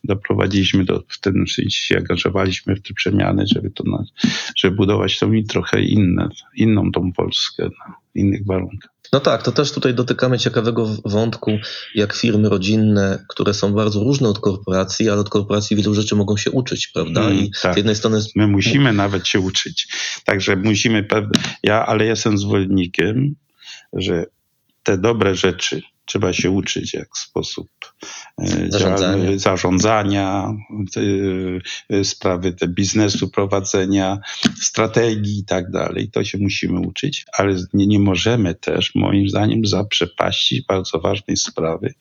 doprowadziliśmy 0.04 0.84
do, 0.84 1.02
w 1.18 1.20
tym 1.20 1.48
sensie 1.48 1.80
się 1.80 1.96
angażowaliśmy 1.96 2.76
w 2.76 2.82
te 2.82 2.94
przemiany, 2.94 3.44
żeby 3.54 3.70
to, 3.70 3.84
żeby 4.56 4.76
budować 4.76 5.18
tą 5.18 5.32
i 5.32 5.44
trochę 5.44 5.82
inne, 5.82 6.28
inną 6.56 6.92
tą 6.92 7.12
Polskę 7.12 7.64
na 7.64 7.94
innych 8.14 8.46
warunkach. 8.46 8.90
No 9.12 9.20
tak, 9.20 9.42
to 9.42 9.52
też 9.52 9.72
tutaj 9.72 9.94
dotykamy 9.94 10.38
ciekawego 10.38 10.86
wątku, 11.04 11.58
jak 11.94 12.14
firmy 12.14 12.48
rodzinne, 12.48 13.24
które 13.28 13.54
są 13.54 13.72
bardzo 13.72 14.00
różne 14.04 14.28
od 14.28 14.38
korporacji, 14.38 15.10
ale 15.10 15.20
od 15.20 15.28
korporacji 15.28 15.76
wielu 15.76 15.94
rzeczy 15.94 16.16
mogą 16.16 16.36
się 16.36 16.50
uczyć, 16.50 16.86
prawda? 16.86 17.20
Mm, 17.20 17.38
I 17.38 17.50
tak. 17.62 17.74
z 17.74 17.76
jednej 17.76 17.96
strony. 17.96 18.20
My 18.36 18.46
musimy 18.46 18.92
nawet 18.92 19.28
się 19.28 19.40
uczyć. 19.40 19.88
Także 20.24 20.56
musimy. 20.56 21.08
Ja, 21.62 21.86
ale 21.86 22.04
jestem 22.04 22.38
zwolennikiem, 22.38 23.34
że 23.92 24.26
te 24.82 24.98
dobre 24.98 25.34
rzeczy, 25.34 25.82
trzeba 26.08 26.32
się 26.32 26.50
uczyć, 26.50 26.94
jak 26.94 27.08
sposób 27.18 27.68
e, 28.38 28.70
zarządzania, 28.70 29.38
zarządzania 29.38 30.54
e, 31.90 32.04
sprawy 32.04 32.52
te 32.52 32.68
biznesu 32.68 33.30
prowadzenia, 33.30 34.18
strategii 34.60 35.38
i 35.38 35.44
tak 35.44 35.70
dalej. 35.70 36.10
To 36.10 36.24
się 36.24 36.38
musimy 36.38 36.80
uczyć, 36.80 37.24
ale 37.32 37.56
nie, 37.74 37.86
nie 37.86 37.98
możemy 37.98 38.54
też, 38.54 38.94
moim 38.94 39.28
zdaniem, 39.28 39.66
zaprzepaścić 39.66 40.66
bardzo 40.66 41.00
ważnej 41.00 41.36
sprawy 41.36 41.94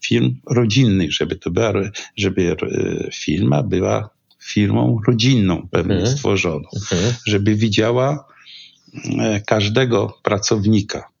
firm 0.00 0.36
rodzinnych, 0.50 1.12
żeby 1.12 1.36
to 1.36 1.50
była, 1.50 1.72
żeby 2.16 2.56
e, 2.62 3.10
firma 3.12 3.62
była 3.62 4.10
firmą 4.42 4.98
rodzinną 5.06 5.68
pewnie 5.70 5.94
mhm. 5.94 6.16
stworzoną, 6.16 6.68
mhm. 6.74 7.14
żeby 7.26 7.54
widziała 7.54 8.24
każdego 9.46 10.18
pracownika 10.22 11.11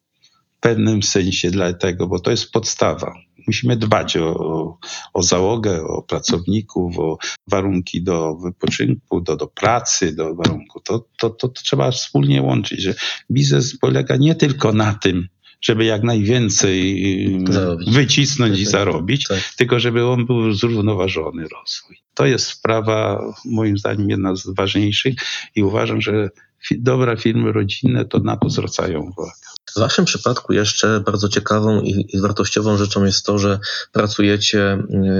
pewnym 0.62 1.02
sensie 1.02 1.50
dlatego, 1.50 2.06
bo 2.06 2.20
to 2.20 2.30
jest 2.30 2.52
podstawa. 2.52 3.14
Musimy 3.46 3.76
dbać 3.76 4.16
o, 4.16 4.78
o 5.14 5.22
załogę, 5.22 5.82
o 5.82 6.02
pracowników, 6.02 6.98
o 6.98 7.18
warunki 7.50 8.02
do 8.02 8.34
wypoczynku, 8.34 9.20
do, 9.20 9.36
do 9.36 9.46
pracy, 9.46 10.14
do 10.14 10.34
warunku. 10.34 10.80
To, 10.80 11.06
to, 11.18 11.30
to, 11.30 11.48
to 11.48 11.62
trzeba 11.62 11.90
wspólnie 11.90 12.42
łączyć, 12.42 12.82
że 12.82 12.94
biznes 13.30 13.78
polega 13.78 14.16
nie 14.16 14.34
tylko 14.34 14.72
na 14.72 14.94
tym, 14.94 15.28
żeby 15.62 15.84
jak 15.84 16.02
najwięcej 16.02 17.44
zarobić. 17.50 17.90
wycisnąć 17.90 18.60
i 18.60 18.64
tak, 18.64 18.72
zarobić, 18.72 19.28
tak. 19.28 19.40
tylko 19.56 19.80
żeby 19.80 20.06
on 20.06 20.26
był 20.26 20.52
zrównoważony 20.52 21.42
rozwój. 21.42 21.96
To 22.14 22.26
jest 22.26 22.46
sprawa, 22.46 23.24
moim 23.44 23.78
zdaniem, 23.78 24.10
jedna 24.10 24.36
z 24.36 24.54
ważniejszych 24.54 25.14
i 25.54 25.62
uważam, 25.62 26.00
że 26.00 26.30
dobre 26.70 27.16
firmy 27.16 27.52
rodzinne 27.52 28.04
to 28.04 28.18
na 28.18 28.36
to 28.36 28.50
zwracają 28.50 29.00
uwagę. 29.00 29.51
W 29.70 29.78
Waszym 29.78 30.04
przypadku 30.04 30.52
jeszcze 30.52 31.00
bardzo 31.00 31.28
ciekawą 31.28 31.80
i, 31.80 32.20
wartościową 32.20 32.76
rzeczą 32.76 33.04
jest 33.04 33.26
to, 33.26 33.38
że 33.38 33.58
pracujecie, 33.92 34.78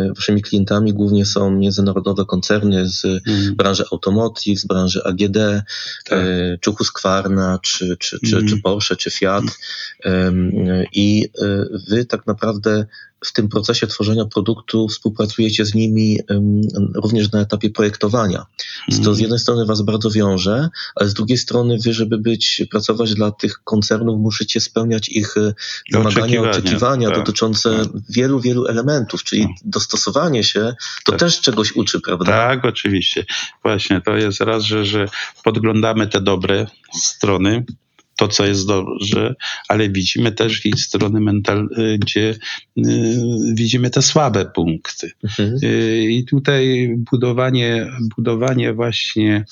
y, 0.09 0.13
Waszymi 0.17 0.43
klientami 0.43 0.93
głównie 0.93 1.27
są 1.27 1.51
międzynarodowe 1.51 2.25
koncerny 2.25 2.89
z 2.89 3.05
mm. 3.05 3.55
branży 3.57 3.85
automotive, 3.93 4.61
z 4.61 4.67
branży 4.67 5.05
AGD, 5.05 5.37
tak. 6.05 6.19
Y, 6.19 6.59
czy 6.61 6.73
Husqvarna, 6.73 7.59
czy, 7.63 7.97
czy, 7.97 8.19
czy, 8.21 8.37
mm. 8.37 8.49
czy 8.49 8.63
Porsche, 8.63 8.97
czy 8.97 9.11
Fiat. 9.11 9.45
I 10.93 11.29
y, 11.43 11.79
Wy 11.89 12.05
tak 12.05 12.27
naprawdę 12.27 12.87
w 13.25 13.33
tym 13.33 13.49
procesie 13.49 13.87
tworzenia 13.87 14.25
produktu 14.25 14.89
współpracujecie 14.89 15.65
z 15.65 15.75
nimi 15.75 16.19
również 16.95 17.33
na 17.33 17.41
etapie 17.41 17.71
projektowania. 17.71 18.47
To 18.89 18.95
z 18.95 18.99
mhm. 18.99 19.19
jednej 19.19 19.39
strony 19.39 19.67
was 19.67 19.83
bardzo 19.83 20.11
wiąże, 20.11 20.69
ale 20.95 21.09
z 21.09 21.15
drugiej 21.15 21.39
strony 21.39 21.79
wy, 21.85 21.93
żeby 21.93 22.19
być, 22.19 22.63
pracować 22.71 23.15
dla 23.15 23.31
tych 23.31 23.61
koncernów, 23.65 24.21
musicie 24.21 24.61
spełniać 24.61 25.09
ich 25.09 25.37
e, 25.37 25.55
wymagania, 25.93 26.23
oczekiwania, 26.25 26.51
oczekiwania 26.51 27.09
tak, 27.09 27.19
dotyczące 27.19 27.79
tak. 27.79 27.89
wielu, 28.11 28.41
wielu 28.41 28.67
elementów, 28.67 29.25
czyli 29.25 29.43
tak. 29.43 29.51
dostosowanie 29.65 30.45
się 30.45 30.75
to 31.05 31.13
tak. 31.13 31.21
też 31.21 31.41
czegoś 31.41 31.73
uczy, 31.73 32.01
prawda? 32.01 32.25
Tak, 32.25 32.65
oczywiście. 32.65 33.25
Właśnie 33.63 34.01
to 34.01 34.17
jest 34.17 34.41
raz, 34.41 34.63
że, 34.63 34.85
że 34.85 35.07
podglądamy 35.45 36.07
te 36.07 36.21
dobre 36.21 36.67
strony, 36.93 37.65
to, 38.23 38.29
co 38.29 38.47
jest 38.47 38.67
dobrze, 38.67 39.35
ale 39.69 39.89
widzimy 39.89 40.33
też 40.33 40.67
i 40.67 40.73
strony 40.77 41.21
mental, 41.21 41.69
y, 41.79 41.99
gdzie 41.99 42.35
y, 42.79 42.85
widzimy 43.55 43.91
te 43.91 44.03
słabe 44.03 44.47
punkty. 44.55 45.11
Mhm. 45.25 45.59
Y, 45.63 46.07
I 46.11 46.25
tutaj 46.25 46.95
budowanie, 47.11 47.87
budowanie 48.17 48.73
właśnie 48.73 49.45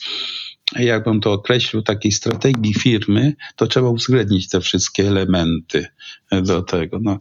jakbym 0.78 1.20
to 1.20 1.32
określił, 1.32 1.82
takiej 1.82 2.12
strategii 2.12 2.74
firmy, 2.74 3.34
to 3.56 3.66
trzeba 3.66 3.88
uwzględnić 3.88 4.48
te 4.48 4.60
wszystkie 4.60 5.08
elementy 5.08 5.86
do 6.42 6.62
tego. 6.62 6.98
No, 7.02 7.18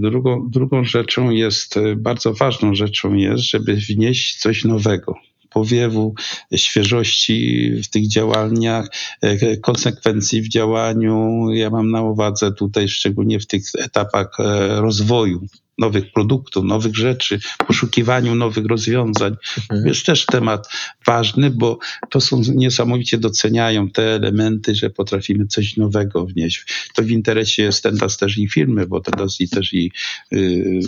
drugą, 0.00 0.48
drugą 0.50 0.84
rzeczą 0.84 1.30
jest, 1.30 1.74
bardzo 1.96 2.32
ważną 2.32 2.74
rzeczą 2.74 3.14
jest, 3.14 3.50
żeby 3.50 3.76
wnieść 3.76 4.36
coś 4.38 4.64
nowego 4.64 5.14
powiewu, 5.56 6.14
świeżości 6.56 7.70
w 7.84 7.88
tych 7.88 8.08
działaniach, 8.08 8.88
e, 9.22 9.56
konsekwencji 9.56 10.42
w 10.42 10.48
działaniu. 10.48 11.46
Ja 11.52 11.70
mam 11.70 11.90
na 11.90 12.02
uwadze 12.02 12.52
tutaj 12.52 12.88
szczególnie 12.88 13.40
w 13.40 13.46
tych 13.46 13.62
etapach 13.78 14.40
e, 14.40 14.80
rozwoju 14.80 15.46
nowych 15.78 16.12
produktów, 16.12 16.64
nowych 16.64 16.96
rzeczy, 16.96 17.38
poszukiwaniu 17.66 18.34
nowych 18.34 18.66
rozwiązań. 18.66 19.36
Mhm. 19.58 19.86
Jest 19.88 20.06
też 20.06 20.26
temat 20.26 20.68
ważny, 21.06 21.50
bo 21.50 21.78
to 22.10 22.20
są 22.20 22.42
niesamowicie 22.54 23.18
doceniają 23.18 23.90
te 23.90 24.02
elementy, 24.14 24.74
że 24.74 24.90
potrafimy 24.90 25.46
coś 25.46 25.76
nowego 25.76 26.26
wnieść. 26.26 26.90
To 26.94 27.02
w 27.02 27.10
interesie 27.10 27.62
jest 27.62 27.82
teraz 27.82 28.16
też 28.16 28.38
i 28.38 28.48
firmy, 28.48 28.86
bo 28.86 29.00
teraz 29.00 29.40
i 29.40 29.48
też 29.48 29.74
i 29.74 29.92
yy, 30.30 30.80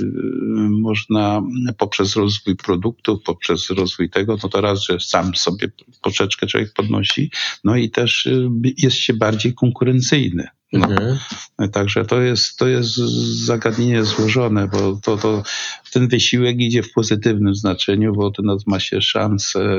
można 0.71 1.42
poprzez 1.78 2.16
rozwój 2.16 2.57
produktów, 2.57 3.23
poprzez 3.23 3.71
rozwój 3.71 4.11
tego, 4.11 4.37
no 4.42 4.49
to 4.49 4.61
raz, 4.61 4.83
że 4.83 5.00
sam 5.00 5.37
sobie 5.37 5.68
poczeczkę 6.02 6.47
człowiek 6.47 6.73
podnosi, 6.73 7.30
no 7.64 7.76
i 7.76 7.90
też 7.90 8.26
y, 8.26 8.49
jest 8.78 8.97
się 8.97 9.14
bardziej 9.14 9.54
konkurencyjny. 9.54 10.49
No. 10.72 10.87
Mhm. 10.87 11.18
Także 11.72 12.04
to 12.04 12.20
jest, 12.20 12.56
to 12.56 12.68
jest 12.68 12.94
zagadnienie 13.46 14.04
złożone, 14.04 14.68
bo 14.68 14.98
to, 15.02 15.16
to 15.16 15.42
ten 15.92 16.08
wysiłek 16.08 16.60
idzie 16.60 16.82
w 16.82 16.92
pozytywnym 16.92 17.54
znaczeniu, 17.54 18.12
bo 18.14 18.30
to 18.30 18.42
nas 18.42 18.66
ma 18.66 18.80
się 18.80 19.02
szansę 19.02 19.78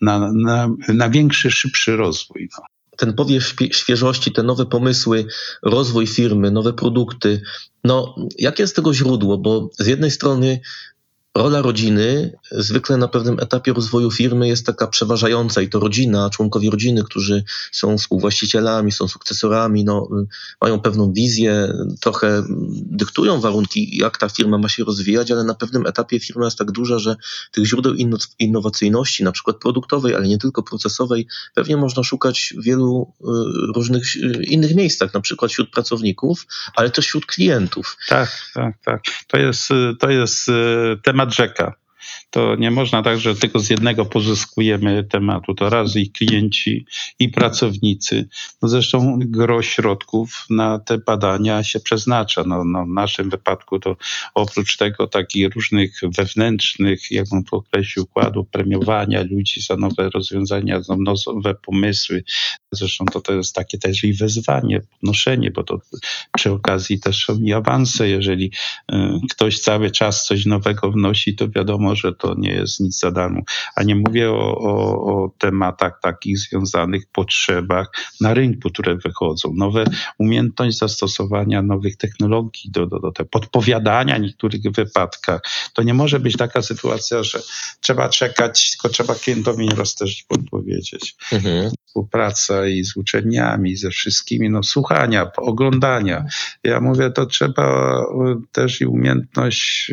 na, 0.00 0.32
na, 0.32 0.68
na 0.88 1.10
większy, 1.10 1.50
szybszy 1.50 1.96
rozwój. 1.96 2.48
No. 2.58 2.64
ten 2.96 3.14
powiew 3.14 3.54
świeżości, 3.72 4.32
te 4.32 4.42
nowe 4.42 4.66
pomysły, 4.66 5.26
rozwój 5.62 6.06
firmy, 6.06 6.50
nowe 6.50 6.72
produkty. 6.72 7.42
No, 7.84 8.14
jakie 8.38 8.62
jest 8.62 8.76
tego 8.76 8.94
źródło? 8.94 9.38
Bo 9.38 9.70
z 9.78 9.86
jednej 9.86 10.10
strony 10.10 10.60
rola 11.36 11.62
rodziny 11.62 12.32
zwykle 12.52 12.96
na 12.96 13.08
pewnym 13.08 13.40
etapie 13.40 13.72
rozwoju 13.72 14.10
firmy 14.10 14.48
jest 14.48 14.66
taka 14.66 14.86
przeważająca 14.86 15.60
i 15.62 15.68
to 15.68 15.80
rodzina, 15.80 16.30
członkowie 16.30 16.70
rodziny, 16.70 17.04
którzy 17.04 17.44
są 17.72 17.98
współwłaścicielami, 17.98 18.92
są 18.92 19.08
sukcesorami, 19.08 19.84
no, 19.84 20.08
mają 20.60 20.80
pewną 20.80 21.12
wizję, 21.12 21.72
trochę 22.00 22.42
dyktują 22.74 23.40
warunki, 23.40 23.96
jak 23.98 24.18
ta 24.18 24.28
firma 24.28 24.58
ma 24.58 24.68
się 24.68 24.84
rozwijać, 24.84 25.30
ale 25.30 25.44
na 25.44 25.54
pewnym 25.54 25.86
etapie 25.86 26.20
firma 26.20 26.44
jest 26.44 26.58
tak 26.58 26.70
duża, 26.70 26.98
że 26.98 27.16
tych 27.52 27.66
źródeł 27.66 27.94
inno- 27.94 28.34
innowacyjności, 28.38 29.24
na 29.24 29.32
przykład 29.32 29.56
produktowej, 29.56 30.14
ale 30.14 30.28
nie 30.28 30.38
tylko 30.38 30.62
procesowej, 30.62 31.26
pewnie 31.54 31.76
można 31.76 32.02
szukać 32.02 32.54
w 32.56 32.62
wielu 32.62 33.12
y, 33.20 33.24
różnych 33.74 34.16
y, 34.16 34.44
innych 34.44 34.74
miejscach, 34.74 35.14
na 35.14 35.20
przykład 35.20 35.50
wśród 35.50 35.70
pracowników, 35.70 36.46
ale 36.74 36.90
też 36.90 37.06
wśród 37.06 37.26
klientów. 37.26 37.96
Tak, 38.08 38.30
tak, 38.54 38.74
tak. 38.84 39.02
To 39.26 39.36
jest, 39.36 39.70
y, 39.70 39.96
to 39.98 40.10
jest 40.10 40.50
temat 41.02 41.23
rzeka. 41.32 41.74
To 42.30 42.56
nie 42.56 42.70
można 42.70 43.02
tak, 43.02 43.18
że 43.18 43.34
tylko 43.34 43.60
z 43.60 43.70
jednego 43.70 44.04
pozyskujemy 44.04 45.04
tematu. 45.04 45.54
To 45.54 45.70
raz 45.70 45.96
i 45.96 46.10
klienci, 46.10 46.86
i 47.18 47.28
pracownicy. 47.28 48.28
No 48.62 48.68
zresztą 48.68 49.18
gro 49.20 49.62
środków 49.62 50.46
na 50.50 50.78
te 50.78 50.98
badania 50.98 51.64
się 51.64 51.80
przeznacza. 51.80 52.44
No, 52.46 52.64
no 52.64 52.84
w 52.84 52.88
naszym 52.88 53.30
wypadku 53.30 53.78
to 53.78 53.96
oprócz 54.34 54.76
tego 54.76 55.06
takich 55.06 55.54
różnych 55.54 56.00
wewnętrznych, 56.18 57.10
jak 57.10 57.28
bym 57.28 57.44
to 57.44 57.56
określił, 57.56 58.04
układów 58.04 58.48
premiowania 58.48 59.22
ludzi 59.30 59.60
za 59.60 59.76
nowe 59.76 60.10
rozwiązania, 60.10 60.80
za 60.82 60.96
nowe 60.96 61.54
pomysły. 61.54 62.24
Zresztą 62.74 63.04
to, 63.04 63.20
to 63.20 63.32
jest 63.32 63.54
takie 63.54 63.78
też 63.78 64.04
i 64.04 64.12
wyzwanie, 64.12 64.80
podnoszenie, 64.80 65.50
bo 65.50 65.62
to 65.64 65.80
przy 66.36 66.50
okazji 66.50 67.00
też 67.00 67.24
są 67.24 67.38
i 67.38 67.52
awanse. 67.52 68.08
Jeżeli 68.08 68.52
y, 68.92 68.96
ktoś 69.30 69.60
cały 69.60 69.90
czas 69.90 70.24
coś 70.24 70.46
nowego 70.46 70.90
wnosi, 70.90 71.36
to 71.36 71.48
wiadomo, 71.48 71.96
że 71.96 72.12
to 72.12 72.34
nie 72.38 72.52
jest 72.52 72.80
nic 72.80 72.98
za 72.98 73.10
darmo. 73.10 73.40
A 73.76 73.82
nie 73.82 73.96
mówię 73.96 74.30
o, 74.30 74.58
o, 74.58 74.74
o 75.06 75.30
tematach 75.38 76.00
takich 76.02 76.38
związanych, 76.38 77.06
potrzebach 77.12 77.90
na 78.20 78.34
rynku, 78.34 78.70
które 78.70 78.96
wychodzą. 78.96 79.52
Nowe 79.56 79.84
umiejętność 80.18 80.78
zastosowania 80.78 81.62
nowych 81.62 81.96
technologii 81.96 82.70
do, 82.70 82.86
do, 82.86 82.98
do 83.00 83.12
tego, 83.12 83.28
podpowiadania 83.28 84.18
w 84.18 84.20
niektórych 84.20 84.62
wypadkach. 84.62 85.40
To 85.72 85.82
nie 85.82 85.94
może 85.94 86.20
być 86.20 86.36
taka 86.36 86.62
sytuacja, 86.62 87.22
że 87.22 87.40
trzeba 87.80 88.08
czekać, 88.08 88.70
tylko 88.70 88.88
trzeba 88.88 89.14
klientowi 89.14 89.66
nieraz 89.66 89.94
też 89.94 90.24
podpowiedzieć 90.28 91.14
Mhm. 91.32 91.70
Współpraca 91.94 92.66
i 92.66 92.84
z 92.84 92.96
uczelniami, 92.96 93.76
ze 93.76 93.90
wszystkimi, 93.90 94.50
no 94.50 94.62
słuchania, 94.62 95.30
oglądania. 95.36 96.24
Ja 96.64 96.80
mówię, 96.80 97.10
to 97.10 97.26
trzeba 97.26 97.98
y, 98.00 98.52
też 98.52 98.80
i 98.80 98.86
umiejętność, 98.86 99.90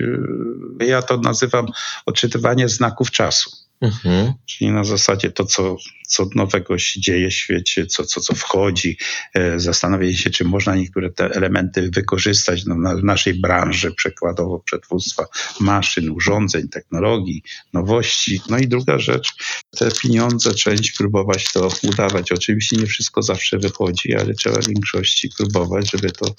y, 0.82 0.86
ja 0.86 1.02
to 1.02 1.18
nazywam 1.18 1.66
odczytywanie 2.06 2.70
znaków 2.70 3.12
czasu. 3.12 3.61
Mhm. 3.82 4.34
Czyli 4.46 4.72
na 4.72 4.84
zasadzie 4.84 5.32
to, 5.32 5.46
co, 5.46 5.78
co 6.08 6.28
nowego 6.36 6.78
się 6.78 7.02
dzieje 7.02 7.30
w 7.30 7.34
świecie, 7.34 7.86
co, 7.86 8.04
co, 8.04 8.22
co 8.22 8.36
wchodzi, 8.36 8.98
e, 9.34 9.60
zastanowienie 9.60 10.18
się, 10.18 10.30
czy 10.30 10.46
można 10.46 10.76
niektóre 10.76 11.12
te 11.12 11.26
elementy 11.26 11.90
wykorzystać 11.94 12.66
no, 12.66 12.76
na, 12.76 12.96
w 12.96 13.04
naszej 13.04 13.34
branży, 13.34 13.92
przykładowo 13.92 14.60
przetwórstwa 14.60 15.26
maszyn, 15.60 16.10
urządzeń, 16.10 16.70
technologii, 16.70 17.44
nowości. 17.74 18.42
No 18.50 18.58
i 18.58 18.68
druga 18.68 19.00
rzecz, 19.00 19.34
te 19.78 19.92
pieniądze, 19.92 20.54
część 20.54 20.92
próbować 20.92 21.52
to 21.52 21.70
udawać. 21.84 22.32
Oczywiście 22.32 22.76
nie 22.76 22.86
wszystko 22.86 23.22
zawsze 23.22 23.58
wychodzi, 23.58 24.16
ale 24.16 24.34
trzeba 24.34 24.62
w 24.62 24.68
większości 24.68 25.30
próbować, 25.38 25.92
żeby 25.92 26.12
to 26.12 26.36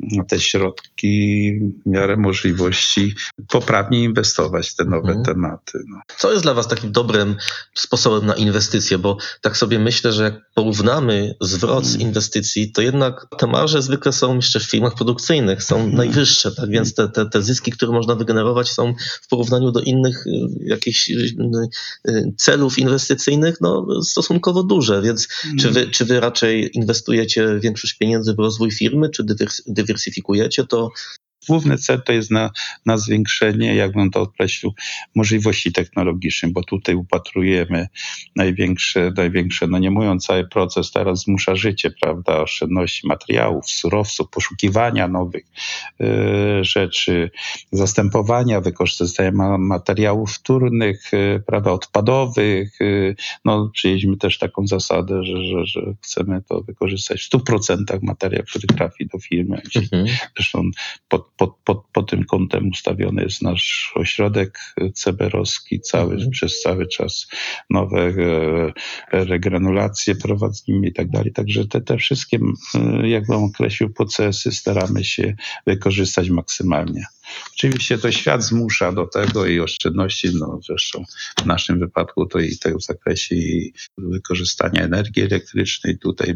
no, 0.00 0.24
te 0.24 0.40
środki 0.40 1.52
w 1.86 1.90
miarę 1.90 2.16
możliwości 2.16 3.14
poprawnie 3.48 4.04
inwestować 4.04 4.70
w 4.70 4.76
te 4.76 4.84
nowe 4.84 5.10
Mhm. 5.10 5.24
tematy. 5.24 5.84
No. 5.88 6.00
Co 6.18 6.32
jest 6.32 6.42
dla 6.42 6.54
Was 6.54 6.68
takim 6.80 6.92
dobrym 6.92 7.36
sposobem 7.74 8.26
na 8.26 8.34
inwestycje? 8.34 8.98
Bo 8.98 9.16
tak 9.40 9.56
sobie 9.56 9.78
myślę, 9.78 10.12
że 10.12 10.24
jak 10.24 10.34
porównamy 10.54 11.34
zwrot 11.40 11.86
z 11.86 11.96
inwestycji, 11.96 12.72
to 12.72 12.82
jednak 12.82 13.26
te 13.38 13.46
marże 13.46 13.82
zwykle 13.82 14.12
są 14.12 14.36
jeszcze 14.36 14.60
w 14.60 14.62
firmach 14.62 14.94
produkcyjnych, 14.94 15.62
są 15.62 15.88
najwyższe, 15.92 16.52
tak? 16.52 16.70
Więc 16.70 16.94
te, 16.94 17.08
te, 17.08 17.26
te 17.26 17.42
zyski, 17.42 17.72
które 17.72 17.92
można 17.92 18.14
wygenerować 18.14 18.70
są 18.70 18.94
w 19.22 19.28
porównaniu 19.28 19.72
do 19.72 19.80
innych 19.80 20.26
y, 20.26 20.30
jakichś 20.60 21.10
y, 21.10 21.34
y, 22.08 22.32
celów 22.36 22.78
inwestycyjnych 22.78 23.60
no, 23.60 23.86
stosunkowo 24.02 24.62
duże, 24.62 25.02
więc 25.02 25.28
czy 25.58 25.70
wy, 25.70 25.90
czy 25.90 26.04
wy 26.04 26.20
raczej 26.20 26.70
inwestujecie 26.72 27.58
większość 27.60 27.94
pieniędzy 27.94 28.34
w 28.34 28.38
rozwój 28.38 28.70
firmy, 28.70 29.10
czy 29.10 29.24
dywers, 29.24 29.62
dywersyfikujecie 29.66 30.64
to? 30.64 30.90
Główny 31.48 31.78
cel 31.78 32.02
to 32.02 32.12
jest 32.12 32.30
na, 32.30 32.50
na 32.86 32.96
zwiększenie, 32.98 33.74
jakbym 33.74 34.10
to 34.10 34.20
określił, 34.20 34.74
możliwości 35.14 35.72
technologicznych, 35.72 36.52
bo 36.52 36.64
tutaj 36.64 36.94
upatrujemy 36.94 37.88
największe, 38.36 39.12
największe, 39.16 39.66
no 39.66 39.78
nie 39.78 39.90
mówiąc 39.90 40.26
cały 40.26 40.48
proces 40.48 40.90
teraz 40.92 41.22
zmusza 41.22 41.56
życie, 41.56 41.90
prawda, 42.02 42.40
oszczędności 42.40 43.06
materiałów, 43.06 43.70
surowców, 43.70 44.30
poszukiwania 44.30 45.08
nowych 45.08 45.44
e, 46.00 46.64
rzeczy, 46.64 47.30
zastępowania, 47.72 48.60
wykorzystania 48.60 49.32
ma- 49.32 49.58
materiałów 49.58 50.32
wtórnych, 50.32 51.14
e, 51.14 51.40
prawda, 51.40 51.72
odpadowych. 51.72 52.80
e, 52.80 53.14
no 53.44 53.70
przyjęliśmy 53.74 54.16
też 54.16 54.38
taką 54.38 54.66
zasadę, 54.66 55.24
że, 55.24 55.44
że, 55.44 55.66
że 55.66 55.80
chcemy 56.00 56.42
to 56.48 56.60
wykorzystać 56.60 57.22
w 57.22 57.30
100% 57.30 57.98
materiał, 58.02 58.42
który 58.42 58.66
trafi 58.66 59.06
do 59.06 59.18
firmy. 59.18 59.62
Mhm. 59.76 60.06
Zresztą 60.36 60.70
pod, 61.08 61.29
pod, 61.40 61.56
pod, 61.64 61.84
pod 61.92 62.10
tym 62.10 62.24
kątem 62.24 62.68
ustawiony 62.68 63.22
jest 63.22 63.42
nasz 63.42 63.92
ośrodek 63.94 64.58
ceberowski, 64.94 65.80
cały, 65.80 66.12
Mhm. 66.14 66.30
przez 66.30 66.60
cały 66.60 66.86
czas 66.86 67.28
nowe 67.70 68.00
e, 68.00 68.12
regranulacje 69.12 70.14
prowadzimy 70.14 70.86
i 70.86 70.92
tak 70.92 71.10
dalej. 71.10 71.32
Także 71.32 71.66
te, 71.66 71.80
te 71.80 71.96
wszystkie, 71.96 72.38
jak 73.04 73.26
bym 73.26 73.44
określił, 73.44 73.90
procesy 73.92 74.52
staramy 74.52 75.04
się 75.04 75.34
wykorzystać 75.66 76.30
maksymalnie. 76.30 77.04
Oczywiście 77.52 77.98
to 77.98 78.12
świat 78.12 78.44
zmusza 78.44 78.92
do 78.92 79.06
tego 79.06 79.46
i 79.46 79.60
oszczędności, 79.60 80.28
no 80.34 80.60
zresztą 80.66 81.04
w 81.42 81.46
naszym 81.46 81.78
wypadku 81.78 82.26
to 82.26 82.38
i 82.38 82.58
tego 82.58 82.78
w 82.78 82.84
zakresie 82.84 83.36
wykorzystania 83.98 84.82
energii 84.82 85.22
elektrycznej, 85.22 85.98
tutaj 85.98 86.34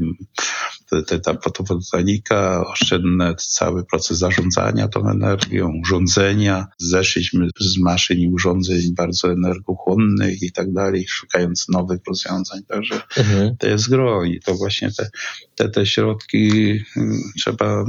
te, 1.06 1.20
ta 1.20 1.34
fotowoltaika, 1.34 2.64
oszczędny 2.66 3.34
cały 3.38 3.84
proces 3.84 4.18
zarządzania 4.18 4.88
tą 4.88 5.10
energią, 5.10 5.72
urządzenia. 5.82 6.66
Zeszliśmy 6.78 7.48
z 7.60 7.78
maszyn 7.78 8.18
i 8.18 8.28
urządzeń 8.28 8.94
bardzo 8.94 9.32
energochłonnych 9.32 10.42
i 10.42 10.52
tak 10.52 10.72
dalej, 10.72 11.06
szukając 11.08 11.68
nowych 11.68 12.00
rozwiązań. 12.08 12.60
Także 12.68 13.02
Mhm. 13.16 13.56
to 13.56 13.66
jest 13.66 13.90
gro 13.90 14.24
i 14.24 14.40
to 14.40 14.54
właśnie 14.54 14.90
te, 14.92 15.10
te, 15.54 15.68
te 15.68 15.86
środki 15.86 16.50
mm, 16.96 17.18
trzeba 17.38 17.84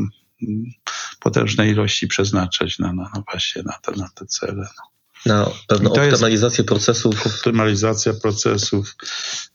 potężnej 1.19 1.71
ilości 1.71 2.07
przeznaczać 2.07 2.79
na, 2.79 2.93
na, 2.93 3.03
na 3.03 3.23
właśnie 3.31 3.63
na 3.63 3.73
te, 3.81 3.91
na 3.91 4.09
te 4.15 4.25
cele. 4.25 4.67
Na 5.25 5.49
pewną 5.67 5.91
optymalizację 5.91 6.63
procesów. 6.63 7.27
Optymalizacja 7.27 8.13
procesów, 8.13 8.95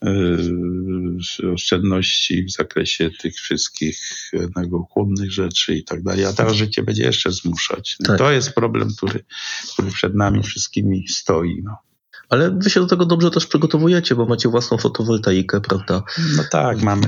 yy, 0.03 1.53
oszczędności 1.53 2.45
w 2.45 2.53
zakresie 2.53 3.11
tych 3.21 3.35
wszystkich 3.35 4.31
energochłonnych 4.33 5.33
rzeczy 5.33 5.75
i 5.75 5.85
tak 5.85 6.03
dalej. 6.03 6.25
A 6.25 6.33
teraz 6.33 6.53
życie 6.53 6.83
będzie 6.83 7.03
jeszcze 7.03 7.33
zmuszać. 7.33 7.97
Tak. 8.05 8.19
To 8.19 8.31
jest 8.31 8.53
problem, 8.53 8.89
który, 8.97 9.25
który 9.73 9.91
przed 9.91 10.15
nami 10.15 10.43
wszystkimi 10.43 11.09
stoi. 11.09 11.63
No. 11.65 11.90
Ale 12.31 12.51
wy 12.51 12.71
się 12.71 12.81
do 12.81 12.87
tego 12.87 13.07
dobrze 13.07 13.31
też 13.31 13.47
przygotowujecie, 13.47 14.15
bo 14.15 14.27
macie 14.27 14.49
własną 14.49 14.79
fotowoltaikę, 14.79 15.61
prawda? 15.61 16.03
No 16.37 16.43
tak, 16.51 16.83
mamy 16.83 17.07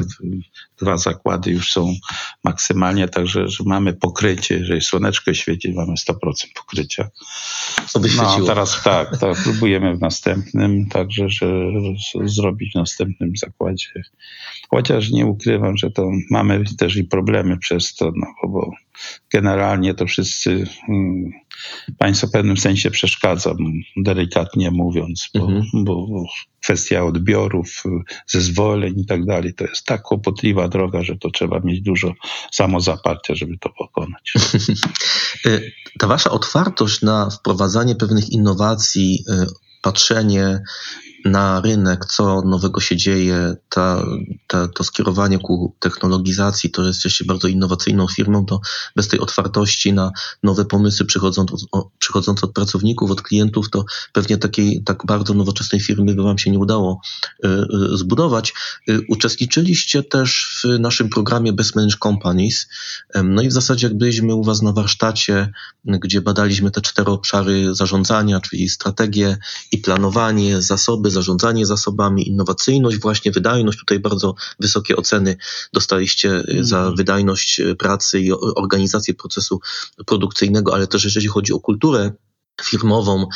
dwa 0.80 0.96
zakłady, 0.96 1.50
już 1.50 1.72
są 1.72 1.94
maksymalnie, 2.44 3.08
także 3.08 3.48
że 3.48 3.64
mamy 3.66 3.92
pokrycie, 3.92 4.58
jeżeli 4.58 4.80
słoneczko 4.80 5.34
świeci, 5.34 5.74
mamy 5.74 5.92
100% 6.08 6.14
pokrycia. 6.54 7.10
No, 7.94 8.08
świeciło. 8.08 8.46
teraz 8.46 8.82
tak, 8.82 9.18
tak, 9.18 9.36
próbujemy 9.42 9.96
w 9.96 10.00
następnym, 10.00 10.88
także, 10.88 11.28
że 11.28 11.46
zrobić 12.24 12.72
w 12.72 12.78
następnym 12.78 13.32
zakładzie. 13.36 14.02
Chociaż 14.70 15.10
nie 15.10 15.26
ukrywam, 15.26 15.76
że 15.76 15.90
to 15.90 16.10
mamy 16.30 16.64
też 16.78 16.96
i 16.96 17.04
problemy 17.04 17.58
przez 17.58 17.94
to, 17.94 18.12
no, 18.16 18.26
bo, 18.48 18.70
generalnie 19.32 19.94
to 19.94 20.06
wszyscy, 20.06 20.66
mm, 20.88 21.32
państwo 21.98 22.26
w 22.26 22.30
pewnym 22.30 22.56
sensie 22.56 22.90
przeszkadza, 22.90 23.54
delikatnie 23.96 24.70
mówiąc, 24.70 25.28
bo, 25.34 25.40
Mhm. 25.40 25.84
bo 25.84 26.06
kwestia 26.62 27.04
odbiorów, 27.04 27.82
zezwoleń 28.26 29.00
i 29.00 29.06
tak 29.06 29.24
dalej, 29.24 29.54
to 29.54 29.64
jest 29.64 29.86
tak 29.86 30.02
kłopotliwa 30.02 30.68
droga, 30.68 31.02
że 31.02 31.16
to 31.16 31.30
trzeba 31.30 31.60
mieć 31.60 31.80
dużo 31.80 32.12
samozaparcia, 32.52 33.34
żeby 33.34 33.58
to 33.58 33.68
pokonać. 33.78 34.32
Y, 35.46 35.72
Ta 35.98 36.06
wasza 36.06 36.30
otwartość 36.30 37.02
na 37.02 37.30
wprowadzanie 37.30 37.94
pewnych 37.94 38.30
innowacji, 38.30 39.24
y, 39.28 39.46
patrzenie 39.82 40.60
na 41.24 41.60
rynek, 41.60 42.04
co 42.04 42.42
nowego 42.42 42.80
się 42.80 42.96
dzieje, 42.96 43.56
ta, 43.68 44.04
ta, 44.46 44.68
to 44.68 44.84
skierowanie 44.84 45.38
ku 45.38 45.76
technologizacji, 45.80 46.70
to 46.70 46.82
że 46.82 46.88
jesteście 46.88 47.24
bardzo 47.24 47.48
innowacyjną 47.48 48.08
firmą, 48.08 48.46
to 48.46 48.60
bez 48.96 49.08
tej 49.08 49.20
otwartości 49.20 49.92
na 49.92 50.12
nowe 50.42 50.64
pomysły 50.64 51.06
przychodzące 51.06 51.54
od, 51.72 51.88
przychodzące 51.98 52.46
od 52.46 52.52
pracowników, 52.52 53.10
od 53.10 53.22
klientów, 53.22 53.70
to 53.70 53.84
pewnie 54.12 54.36
takiej 54.36 54.82
tak 54.84 55.06
bardzo 55.06 55.34
nowoczesnej 55.34 55.80
firmy 55.80 56.14
by 56.14 56.22
wam 56.22 56.38
się 56.38 56.50
nie 56.50 56.58
udało 56.58 57.00
y, 57.44 57.48
y, 57.48 57.96
zbudować. 57.96 58.54
Y, 58.88 59.00
Uczestniczyliście 59.08 60.02
też 60.02 60.60
w 60.64 60.78
naszym 60.78 61.08
programie 61.08 61.52
Best 61.52 61.74
Companies, 62.02 62.68
No 63.24 63.42
i 63.42 63.48
w 63.48 63.52
zasadzie 63.52 63.86
jak 63.86 63.98
byliśmy 63.98 64.34
u 64.34 64.44
Was 64.44 64.62
na 64.62 64.72
warsztacie, 64.72 65.52
gdzie 65.84 66.20
badaliśmy 66.20 66.70
te 66.70 66.80
cztery 66.80 67.10
obszary 67.10 67.74
zarządzania, 67.74 68.40
czyli 68.40 68.68
strategię 68.68 69.36
i 69.72 69.78
planowanie, 69.78 70.62
zasoby, 70.62 71.10
zarządzanie 71.12 71.66
zasobami, 71.66 72.28
innowacyjność, 72.28 72.98
właśnie 72.98 73.32
wydajność, 73.32 73.78
tutaj 73.78 73.98
bardzo 73.98 74.34
wysokie 74.60 74.96
oceny 74.96 75.36
dostaliście 75.72 76.42
y, 76.48 76.64
za 76.64 76.78
Mhm. 76.78 76.96
wydajność 76.96 77.60
y, 77.60 77.76
pracy 77.76 78.20
i 78.20 78.32
organizację 78.32 79.14
procesu 79.14 79.60
produkcyjnego, 80.06 80.74
ale 80.74 80.86
też 80.86 81.04
jeżeli 81.04 81.26
chodzi 81.26 81.52
o 81.52 81.60
kulturę 81.60 82.12
firmową, 82.62 83.26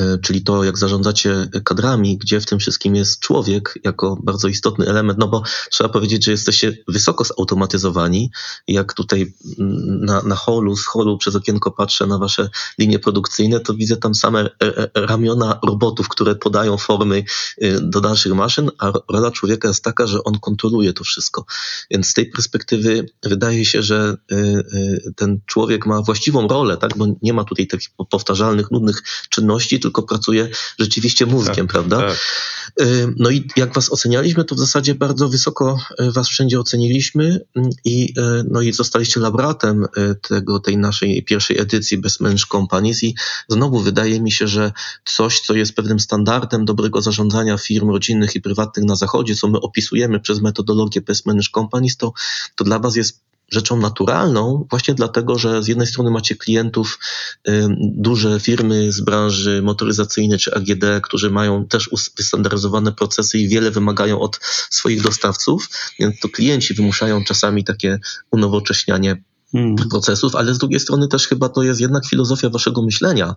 y, 0.00 0.18
czyli 0.22 0.42
to, 0.42 0.64
jak 0.64 0.78
zarządzacie 0.78 1.48
kadrami, 1.64 2.18
gdzie 2.18 2.40
w 2.40 2.46
tym 2.46 2.58
wszystkim 2.58 2.96
jest 2.96 3.20
człowiek 3.20 3.78
jako 3.84 4.18
bardzo 4.22 4.48
istotny 4.48 4.86
element, 4.86 5.18
no 5.18 5.28
bo 5.28 5.42
trzeba 5.70 5.90
powiedzieć, 5.90 6.24
że 6.24 6.30
jesteście 6.30 6.78
wysoko 6.88 7.24
zautomatyzowani. 7.24 8.30
Jak 8.68 8.94
tutaj 8.94 9.34
mm, 9.58 10.04
na, 10.04 10.22
na 10.22 10.34
holu, 10.34 10.76
z 10.76 10.86
holu 10.86 11.18
przez 11.18 11.36
okienko 11.36 11.70
patrzę 11.70 12.06
na 12.06 12.18
wasze 12.18 12.48
linie 12.78 12.98
produkcyjne, 12.98 13.60
to 13.60 13.74
widzę 13.74 13.96
tam 13.96 14.14
same 14.14 14.40
e, 14.40 14.48
e, 14.60 15.06
ramiona 15.06 15.58
robotów, 15.64 16.08
które 16.08 16.34
podają 16.34 16.76
formy 16.76 17.24
y, 17.62 17.80
do 17.80 18.00
dalszych 18.00 18.34
maszyn, 18.34 18.70
a 18.78 18.92
rola 19.12 19.30
człowieka 19.30 19.68
jest 19.68 19.84
taka, 19.84 20.06
że 20.06 20.24
on 20.24 20.38
kontroluje 20.38 20.92
to 20.92 21.04
wszystko. 21.04 21.44
Więc 21.90 22.06
z 22.06 22.14
tej 22.14 22.30
perspektywy 22.30 23.08
wydaje 23.22 23.64
się, 23.64 23.82
że 23.82 24.16
y, 24.32 24.36
y, 24.36 25.12
ten 25.16 25.40
człowiek 25.46 25.86
ma 25.86 26.02
właściwą 26.02 26.48
rolę, 26.48 26.76
tak? 26.76 26.96
bo 26.96 27.06
nie 27.22 27.32
ma 27.32 27.44
tutaj 27.44 27.66
takich 27.66 27.88
powtarzalnych, 28.10 28.65
nudnych 28.70 29.02
czynności, 29.28 29.80
tylko 29.80 30.02
pracuje 30.02 30.48
rzeczywiście 30.78 31.26
mózgiem, 31.26 31.66
prawda? 31.66 31.98
Tak. 31.98 32.16
Y, 32.80 33.14
No 33.16 33.30
i 33.30 33.48
jak 33.56 33.74
was 33.74 33.92
ocenialiśmy, 33.92 34.44
to 34.44 34.54
w 34.54 34.58
zasadzie 34.58 34.94
bardzo 34.94 35.28
wysoko 35.28 35.78
y, 36.00 36.12
was 36.12 36.28
wszędzie 36.28 36.60
oceniliśmy 36.60 37.40
mm, 37.56 37.70
i, 37.84 38.14
y, 38.18 38.44
no 38.50 38.60
i 38.60 38.72
zostaliście 38.72 39.20
laureatem 39.20 39.84
y, 39.84 40.14
tego, 40.14 40.60
tej 40.60 40.76
naszej 40.76 41.24
pierwszej 41.24 41.60
edycji 41.60 42.02
Managed 42.20 42.46
Companies 42.46 43.02
i 43.02 43.14
znowu 43.48 43.80
wydaje 43.80 44.20
mi 44.20 44.32
się, 44.32 44.48
że 44.48 44.72
coś, 45.04 45.40
co 45.40 45.54
jest 45.54 45.72
pewnym 45.72 46.00
standardem 46.00 46.64
dobrego 46.64 47.02
zarządzania 47.02 47.58
firm 47.58 47.90
rodzinnych 47.90 48.36
i 48.36 48.40
prywatnych 48.40 48.86
na 48.86 48.96
zachodzie, 48.96 49.34
co 49.34 49.48
my 49.48 49.60
opisujemy 49.60 50.20
przez 50.20 50.40
metodologię 50.40 51.00
Best 51.00 51.26
Managed 51.26 51.50
Companies, 51.50 51.96
to, 51.96 52.12
to 52.54 52.64
dla 52.64 52.78
was 52.78 52.96
jest 52.96 53.26
rzeczą 53.52 53.76
naturalną, 53.76 54.66
właśnie 54.70 54.94
dlatego, 54.94 55.38
że 55.38 55.62
z 55.62 55.68
jednej 55.68 55.86
strony 55.86 56.10
macie 56.10 56.36
klientów, 56.36 56.98
y, 57.48 57.66
duże 57.80 58.40
firmy 58.40 58.92
z 58.92 59.00
branży 59.00 59.62
motoryzacyjnej 59.62 60.38
czy 60.38 60.54
AGD, 60.54 60.84
którzy 61.02 61.30
mają 61.30 61.66
też 61.66 61.90
wystandaryzowane 62.16 62.92
procesy 62.92 63.38
i 63.38 63.48
wiele 63.48 63.70
wymagają 63.70 64.20
od 64.20 64.40
swoich 64.70 65.02
dostawców, 65.02 65.68
więc 65.98 66.20
to 66.20 66.28
klienci 66.28 66.74
wymuszają 66.74 67.24
czasami 67.24 67.64
takie 67.64 67.98
unowocześnianie 68.30 69.22
Mm. 69.58 69.76
procesów, 69.90 70.34
ale 70.34 70.54
z 70.54 70.58
drugiej 70.58 70.80
strony 70.80 71.08
też 71.08 71.28
chyba 71.28 71.48
to 71.48 71.62
jest 71.62 71.80
jednak 71.80 72.06
filozofia 72.06 72.50
waszego 72.50 72.82
myślenia 72.82 73.34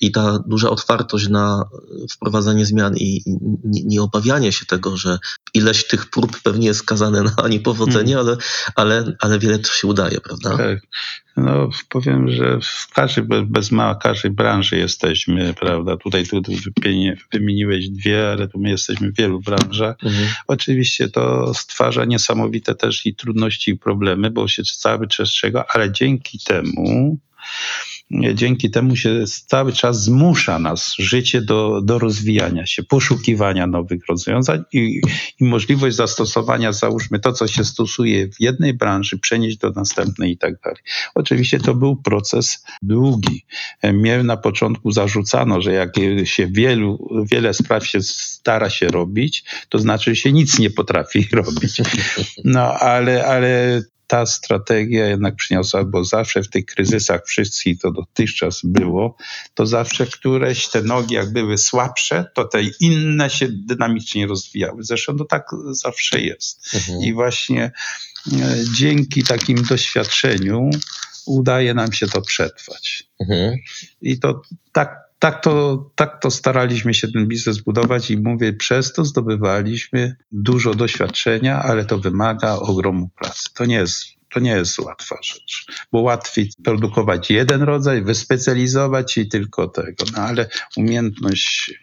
i 0.00 0.12
ta 0.12 0.38
duża 0.46 0.70
otwartość 0.70 1.28
na 1.28 1.64
wprowadzanie 2.10 2.66
zmian 2.66 2.96
i 2.96 3.06
i 3.06 3.22
nie, 3.64 3.84
nie 3.84 4.02
obawianie 4.02 4.52
się 4.52 4.66
tego, 4.66 4.96
że 4.96 5.18
ileś 5.54 5.86
tych 5.86 6.10
prób 6.10 6.40
pewnie 6.42 6.66
jest 6.66 6.80
skazane 6.80 7.22
na 7.22 7.48
niepowodzenie, 7.48 8.18
ale, 8.18 8.36
ale, 8.74 9.16
ale 9.20 9.38
wiele 9.38 9.58
też 9.58 9.72
się 9.72 9.88
udaje, 9.88 10.20
prawda? 10.20 10.56
Tak. 10.56 10.78
No, 11.36 11.70
powiem, 11.88 12.30
że 12.30 12.58
w 12.62 12.88
każdej, 12.94 13.24
be- 13.24 13.46
bez 13.46 13.70
mała 13.70 13.94
każdej 13.94 14.30
branży 14.30 14.76
jesteśmy, 14.76 15.54
prawda? 15.54 15.96
Tutaj 15.96 16.26
tu 16.26 16.42
wymieniłeś 17.32 17.88
dwie, 17.88 18.30
ale 18.30 18.48
tu 18.48 18.58
my 18.58 18.70
jesteśmy 18.70 19.12
w 19.12 19.16
wielu 19.16 19.40
branżach. 19.40 19.96
Mhm. 20.02 20.28
Oczywiście 20.46 21.08
to 21.08 21.54
stwarza 21.54 22.04
niesamowite 22.04 22.74
też 22.74 23.06
i 23.06 23.14
trudności 23.14 23.70
i 23.70 23.78
problemy, 23.78 24.30
bo 24.30 24.48
się 24.48 24.62
cały 24.62 25.08
czas 25.08 25.30
czego, 25.30 25.70
ale 25.70 25.92
dzięki 25.92 26.38
temu 26.38 27.18
dzięki 28.10 28.70
temu 28.70 28.96
się 28.96 29.24
cały 29.46 29.72
czas 29.72 30.04
zmusza 30.04 30.58
nas 30.58 30.94
życie 30.98 31.42
do, 31.42 31.80
do 31.84 31.98
rozwijania 31.98 32.66
się, 32.66 32.82
poszukiwania 32.82 33.66
nowych 33.66 34.06
rozwiązań 34.08 34.64
i, 34.72 35.00
i 35.40 35.44
możliwość 35.44 35.96
zastosowania, 35.96 36.72
załóżmy 36.72 37.20
to, 37.20 37.32
co 37.32 37.48
się 37.48 37.64
stosuje 37.64 38.28
w 38.28 38.40
jednej 38.40 38.74
branży, 38.74 39.18
przenieść 39.18 39.58
do 39.58 39.70
następnej 39.70 40.32
i 40.32 40.38
tak 40.38 40.60
dalej. 40.60 40.80
Oczywiście 41.14 41.60
to 41.60 41.74
był 41.74 41.96
proces 41.96 42.64
długi. 42.82 43.44
Mnie 43.82 44.22
na 44.22 44.36
początku 44.36 44.90
zarzucano, 44.90 45.60
że 45.60 45.72
jak 45.72 45.90
się 46.24 46.46
wielu, 46.46 47.08
wiele 47.30 47.54
spraw 47.54 47.86
się 47.86 48.02
stara 48.02 48.70
się 48.70 48.88
robić, 48.88 49.44
to 49.68 49.78
znaczy, 49.78 50.16
się 50.16 50.32
nic 50.32 50.58
nie 50.58 50.70
potrafi 50.70 51.28
robić. 51.32 51.82
No, 52.44 52.74
ale, 52.74 53.26
ale 53.26 53.82
ta 54.06 54.26
strategia 54.26 55.06
jednak 55.06 55.36
przyniosła, 55.36 55.84
bo 55.84 56.04
zawsze 56.04 56.42
w 56.42 56.50
tych 56.50 56.64
kryzysach 56.64 57.26
wszystkich 57.26 57.80
to 57.80 57.92
dotychczas 57.92 58.60
było, 58.64 59.16
to 59.54 59.66
zawsze 59.66 60.06
któreś 60.06 60.68
te 60.68 60.82
nogi 60.82 61.14
jak 61.14 61.32
były 61.32 61.58
słabsze, 61.58 62.24
to 62.34 62.44
te 62.44 62.62
inne 62.80 63.30
się 63.30 63.48
dynamicznie 63.50 64.26
rozwijały. 64.26 64.84
Zresztą 64.84 65.16
to 65.16 65.24
tak 65.24 65.46
zawsze 65.70 66.20
jest. 66.20 66.74
Mhm. 66.74 67.00
I 67.00 67.12
właśnie 67.12 67.72
e, 68.32 68.56
dzięki 68.76 69.22
takim 69.22 69.62
doświadczeniu 69.62 70.70
udaje 71.26 71.74
nam 71.74 71.92
się 71.92 72.06
to 72.06 72.22
przetrwać. 72.22 73.04
Mhm. 73.20 73.56
I 74.02 74.18
to 74.18 74.42
tak, 74.72 75.05
tak, 75.18 75.42
to, 75.42 75.84
tak 75.94 76.20
to 76.22 76.30
staraliśmy 76.30 76.94
się 76.94 77.08
ten 77.08 77.26
biznes 77.26 77.58
budować 77.58 78.10
i 78.10 78.18
mówię, 78.18 78.52
przez 78.52 78.92
to 78.92 79.04
zdobywaliśmy 79.04 80.16
dużo 80.32 80.74
doświadczenia, 80.74 81.62
ale 81.62 81.84
to 81.84 81.98
wymaga 81.98 82.54
ogromu 82.54 83.08
pracy. 83.08 83.48
To 83.54 83.64
nie 83.64 83.76
jest, 83.76 84.04
to 84.34 84.40
nie 84.40 84.50
jest 84.50 84.78
łatwa 84.78 85.16
rzecz, 85.22 85.66
bo 85.92 86.00
łatwiej 86.00 86.50
produkować 86.64 87.30
jeden 87.30 87.62
rodzaj, 87.62 88.04
wyspecjalizować 88.04 89.12
się 89.12 89.20
i 89.20 89.28
tylko 89.28 89.68
tego, 89.68 90.04
no 90.16 90.22
ale 90.22 90.48
umiejętność 90.76 91.80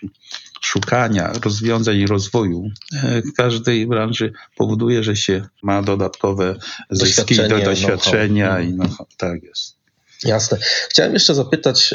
szukania 0.62 1.34
rozwiązań 1.44 1.98
i 1.98 2.08
rozwoju 2.08 2.70
e, 2.94 3.22
każdej 3.38 3.88
branży 3.88 4.34
powoduje, 4.56 5.04
że 5.04 5.16
się 5.16 5.46
ma 5.64 5.82
dodatkowe 5.82 6.56
zyski, 6.90 7.36
do 7.36 7.60
doświadczenia 7.60 8.60
i 8.60 8.74
no, 8.74 8.86
tak 9.18 9.44
jest. 9.44 9.83
Jasne. 10.26 10.58
Chciałem 10.90 11.14
jeszcze 11.14 11.36
zapytać 11.36 11.94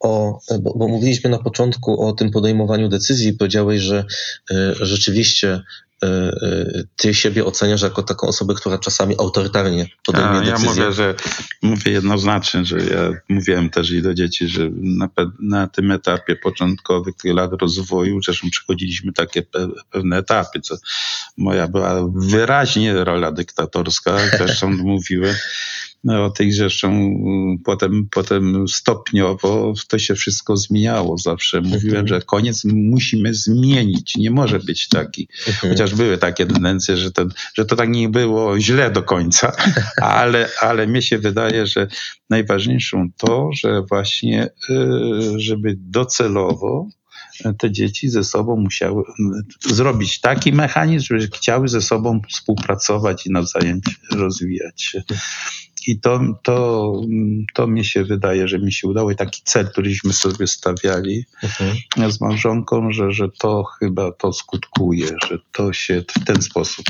o, 0.00 0.38
bo, 0.60 0.74
bo 0.76 0.88
mówiliśmy 0.88 1.30
na 1.30 1.38
początku 1.38 2.06
o 2.06 2.12
tym 2.12 2.30
podejmowaniu 2.30 2.88
decyzji. 2.88 3.32
Powiedziałeś, 3.32 3.80
że 3.80 4.04
e, 4.50 4.74
rzeczywiście 4.80 5.62
e, 6.02 6.06
e, 6.06 6.82
ty 6.96 7.14
siebie 7.14 7.44
oceniasz 7.44 7.82
jako 7.82 8.02
taką 8.02 8.26
osobę, 8.26 8.54
która 8.54 8.78
czasami 8.78 9.14
autorytarnie 9.18 9.86
podejmie 10.06 10.28
Ja, 10.28 10.44
ja 10.44 10.52
decyzje. 10.52 10.70
mówię, 10.70 10.92
że 10.92 11.14
mówię 11.62 11.92
jednoznacznie, 11.92 12.64
że 12.64 12.78
ja 12.78 13.12
mówiłem 13.28 13.70
też 13.70 13.90
i 13.90 14.02
do 14.02 14.14
dzieci, 14.14 14.48
że 14.48 14.70
na, 14.72 15.08
na 15.40 15.66
tym 15.66 15.90
etapie 15.90 16.36
początkowych 16.36 17.14
tych 17.16 17.34
lat 17.34 17.50
rozwoju, 17.60 18.22
zresztą 18.22 18.50
przechodziliśmy 18.50 19.12
takie 19.12 19.42
pe, 19.42 19.68
pewne 19.90 20.16
etapy, 20.16 20.60
co 20.60 20.76
moja 21.36 21.68
była 21.68 22.08
wyraźnie 22.14 23.04
rola 23.04 23.32
dyktatorska, 23.32 24.18
zresztą 24.38 24.70
mówiłem, 24.94 25.34
no, 26.04 26.30
tych 26.30 26.54
zresztą 26.54 27.10
potem, 27.64 28.08
potem 28.10 28.68
stopniowo 28.68 29.74
to 29.88 29.98
się 29.98 30.14
wszystko 30.14 30.56
zmieniało. 30.56 31.18
Zawsze 31.18 31.60
mówiłem, 31.60 31.98
Mhm. 32.00 32.06
że 32.08 32.22
koniec 32.22 32.64
musimy 32.64 33.34
zmienić, 33.34 34.16
nie 34.16 34.30
może 34.30 34.58
być 34.58 34.88
taki. 34.88 35.28
Mhm. 35.48 35.72
Chociaż 35.72 35.94
były 35.94 36.18
takie 36.18 36.46
tendencje, 36.46 36.96
że, 36.96 37.10
ten, 37.12 37.28
że 37.54 37.64
to 37.64 37.76
tak 37.76 37.88
nie 37.88 38.08
było 38.08 38.60
źle 38.60 38.90
do 38.90 39.02
końca, 39.02 39.52
ale, 40.02 40.48
ale 40.60 40.86
mnie 40.86 41.02
się 41.02 41.18
wydaje, 41.18 41.66
że 41.66 41.86
najważniejszą 42.30 43.08
to, 43.16 43.50
że 43.52 43.82
właśnie, 43.82 44.50
y, 44.70 45.40
żeby 45.40 45.76
docelowo 45.78 46.88
te 47.58 47.70
dzieci 47.72 48.08
ze 48.08 48.24
sobą 48.24 48.56
musiały 48.56 49.02
zrobić 49.60 50.20
taki 50.20 50.52
mechanizm, 50.52 51.06
żeby 51.06 51.28
chciały 51.36 51.68
ze 51.68 51.82
sobą 51.82 52.20
współpracować 52.30 53.26
i 53.26 53.30
nawzajem 53.30 53.80
rozwijać 54.12 54.82
się. 54.82 55.02
I 55.88 56.00
to, 56.00 56.20
to, 56.42 56.92
to 57.54 57.66
mi 57.66 57.84
się 57.84 58.04
wydaje, 58.04 58.48
że 58.48 58.58
mi 58.58 58.72
się 58.72 58.88
udało 58.88 59.10
i 59.10 59.16
taki 59.16 59.42
cel, 59.44 59.68
któryśmy 59.68 60.12
sobie 60.12 60.46
stawiali 60.46 61.24
Mhm. 61.42 62.12
z 62.12 62.20
małżonką, 62.20 62.92
że, 62.92 63.12
że 63.12 63.28
to 63.38 63.64
chyba 63.64 64.12
to 64.12 64.32
skutkuje, 64.32 65.06
że 65.28 65.38
to 65.52 65.72
się 65.72 66.02
w 66.20 66.24
ten 66.24 66.42
sposób. 66.42 66.86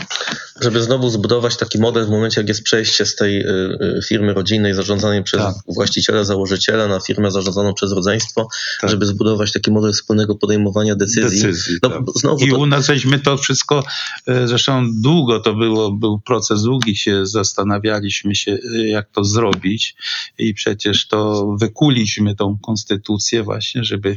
Żeby 0.60 0.82
znowu 0.82 1.10
zbudować 1.10 1.56
taki 1.56 1.78
model 1.78 2.06
w 2.06 2.10
momencie, 2.10 2.40
jak 2.40 2.48
jest 2.48 2.62
przejście 2.62 3.06
z 3.06 3.16
tej 3.16 3.40
y, 3.40 3.44
y, 3.48 4.00
firmy 4.08 4.34
rodzinnej 4.34 4.74
zarządzanej 4.74 5.22
przez 5.24 5.40
Tak. 5.40 5.54
właściciela, 5.68 6.24
założyciela 6.24 6.88
na 6.88 7.00
firmę 7.00 7.30
zarządzaną 7.30 7.74
przez 7.74 7.92
rodzeństwo, 7.92 8.48
Tak. 8.80 8.90
żeby 8.90 9.06
zbudować 9.06 9.52
taki 9.52 9.70
model 9.70 9.92
wspólnego 9.92 10.34
podejmowania 10.34 10.94
decyzji. 10.96 11.42
decyzji. 11.42 11.76
No, 11.82 11.90
tak. 11.90 12.00
znowu 12.16 12.44
I 12.44 12.50
to, 12.50 12.58
u 12.58 12.66
nas 12.66 12.86
żeśmy 12.86 13.18
to 13.18 13.36
wszystko, 13.36 13.84
e, 14.26 14.48
zresztą 14.48 14.86
długo 15.02 15.40
to 15.40 15.54
było, 15.54 15.92
był 15.92 16.20
proces 16.20 16.62
długi, 16.62 16.96
się 16.96 17.26
zastanawialiśmy 17.26 18.34
się, 18.34 18.58
jak 18.88 19.10
to 19.10 19.24
zrobić 19.24 19.94
i 20.38 20.54
przecież 20.54 21.08
to 21.08 21.46
wykuliśmy 21.60 22.34
tą 22.34 22.58
konstytucję 22.62 23.42
właśnie, 23.42 23.84
żeby 23.84 24.16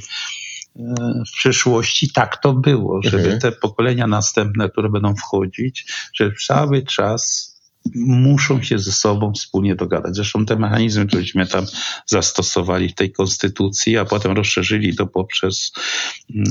e, 0.75 0.81
w 1.27 1.31
przyszłości 1.37 2.11
tak 2.13 2.41
to 2.41 2.53
było, 2.53 3.01
żeby 3.03 3.23
Mhm. 3.23 3.39
te 3.39 3.51
pokolenia 3.51 4.07
następne, 4.07 4.69
które 4.69 4.89
będą 4.89 5.15
wchodzić, 5.15 5.85
że 6.13 6.31
cały 6.47 6.83
czas 6.83 7.51
muszą 7.95 8.63
się 8.63 8.79
ze 8.79 8.91
sobą 8.91 9.33
wspólnie 9.33 9.75
dogadać. 9.75 10.15
Zresztą 10.15 10.45
te 10.45 10.55
mechanizmy, 10.55 11.05
któreśmy 11.07 11.47
tam 11.47 11.65
zastosowali 12.05 12.89
w 12.89 12.95
tej 12.95 13.11
konstytucji, 13.11 13.97
a 13.97 14.05
potem 14.05 14.31
rozszerzyli 14.31 14.95
to 14.95 15.07
poprzez 15.07 15.71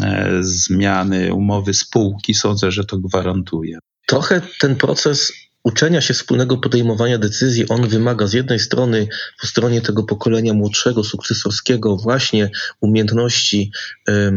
e, 0.03 0.31
zmiany 0.41 1.35
umowy 1.35 1.75
spółki, 1.75 2.35
sądzę, 2.35 2.73
że 2.73 2.85
to 2.85 2.99
gwarantuje. 2.99 3.79
trochę 4.07 4.43
ten 4.61 4.77
proces 4.77 5.33
uczenia 5.65 6.01
się 6.01 6.15
wspólnego 6.15 6.57
podejmowania 6.59 7.19
decyzji, 7.19 7.69
on 7.69 7.89
wymaga 7.89 8.27
z 8.27 8.33
jednej 8.33 8.59
strony 8.59 9.07
po 9.41 9.47
stronie 9.47 9.81
tego 9.81 10.03
pokolenia 10.03 10.55
młodszego, 10.55 11.05
sukcesorskiego 11.05 11.97
właśnie 11.97 12.51
umiejętności 12.81 13.73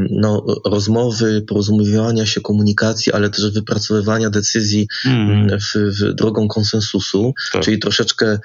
no, 0.10 0.46
rozmowy, 0.66 1.42
porozumiewania 1.48 2.26
się, 2.26 2.42
komunikacji, 2.42 3.14
ale 3.14 3.30
też 3.30 3.52
wypracowywania 3.52 4.30
decyzji 4.30 4.88
Mm, 5.06 5.60
w, 5.60 5.74
w 5.76 6.14
drogą 6.14 6.48
konsensusu, 6.48 7.34
tak. 7.52 7.64
czyli 7.64 7.80
troszeczkę 7.80 8.40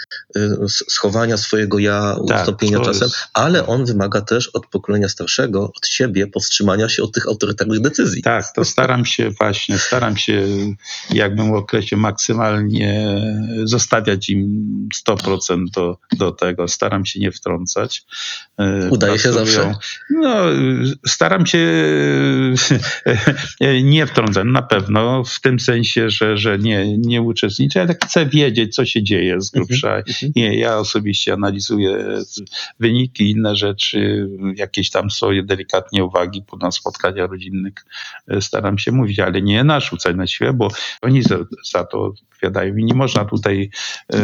s- 0.65 0.85
schowania 0.89 1.37
swojego 1.37 1.79
ja, 1.79 2.17
Tak, 2.29 2.41
ustąpienia 2.41 2.81
czasem, 2.81 3.09
ale 3.35 3.67
on 3.67 3.85
wymaga 3.85 4.21
też 4.21 4.49
od 4.49 4.67
pokolenia 4.67 5.09
starszego, 5.09 5.73
od 5.77 5.87
siebie 5.87 6.27
powstrzymania 6.27 6.89
się 6.89 7.03
od 7.03 7.13
tych 7.13 7.27
autorytarnych 7.27 7.81
decyzji. 7.81 8.23
Tak, 8.23 8.45
to 8.55 8.65
staram 8.65 9.05
się 9.05 9.31
właśnie, 9.31 9.79
staram 9.79 10.17
się 10.17 10.47
jakbym 11.11 11.51
w 11.53 11.55
okresie 11.55 11.97
maksymalnie 12.69 13.23
zostawiać 13.65 14.29
im 14.29 14.89
100% 15.09 15.65
do, 15.75 15.99
do 16.13 16.33
tego. 16.33 16.69
Staram 16.69 17.07
się 17.07 17.21
nie 17.21 17.33
wtrącać. 17.33 18.05
E, 18.59 18.91
Udaje 18.91 19.19
się 19.19 19.33
zawsze? 19.33 19.75
No, 20.11 20.35
staram 21.07 21.47
się 21.47 21.67
nie 23.85 24.07
wtrącać, 24.07 24.45
na 24.47 24.63
pewno, 24.63 25.25
w 25.25 25.41
tym 25.41 25.61
sensie, 25.61 26.11
że, 26.11 26.37
że 26.37 26.59
nie, 26.59 26.99
nie 26.99 27.23
uczestniczę, 27.23 27.81
ale 27.81 27.97
chcę 28.05 28.27
wiedzieć, 28.27 28.75
co 28.75 28.85
się 28.85 29.03
dzieje 29.03 29.41
z 29.41 29.51
grubsza. 29.51 29.97
Mhm. 29.97 30.33
Nie, 30.37 30.59
ja 30.59 30.79
osobiście 30.79 31.33
analizuję 31.33 32.23
wyniki, 32.81 33.31
inne 33.31 33.57
rzeczy, 33.57 34.29
jakieś 34.57 34.91
tam 34.91 35.11
są 35.11 35.29
delikatnie 35.45 36.05
uwagi 36.05 36.45
na 36.61 36.71
spotkaniach 36.71 37.31
rodzinnych. 37.31 37.75
e, 38.29 38.43
Staram 38.43 38.79
się 38.79 38.93
mówić, 38.93 39.19
ale 39.19 39.43
nie 39.43 39.65
narzucać 39.65 40.17
na 40.17 40.27
siebie, 40.27 40.53
bo 40.53 40.69
oni 41.03 41.23
za, 41.23 41.39
za 41.73 41.85
to 41.85 42.13
odpowiadają 42.39 42.58
i 42.65 42.85
nie 42.85 42.95
można 42.95 43.25
tutaj, 43.25 43.71
e, 44.13 44.19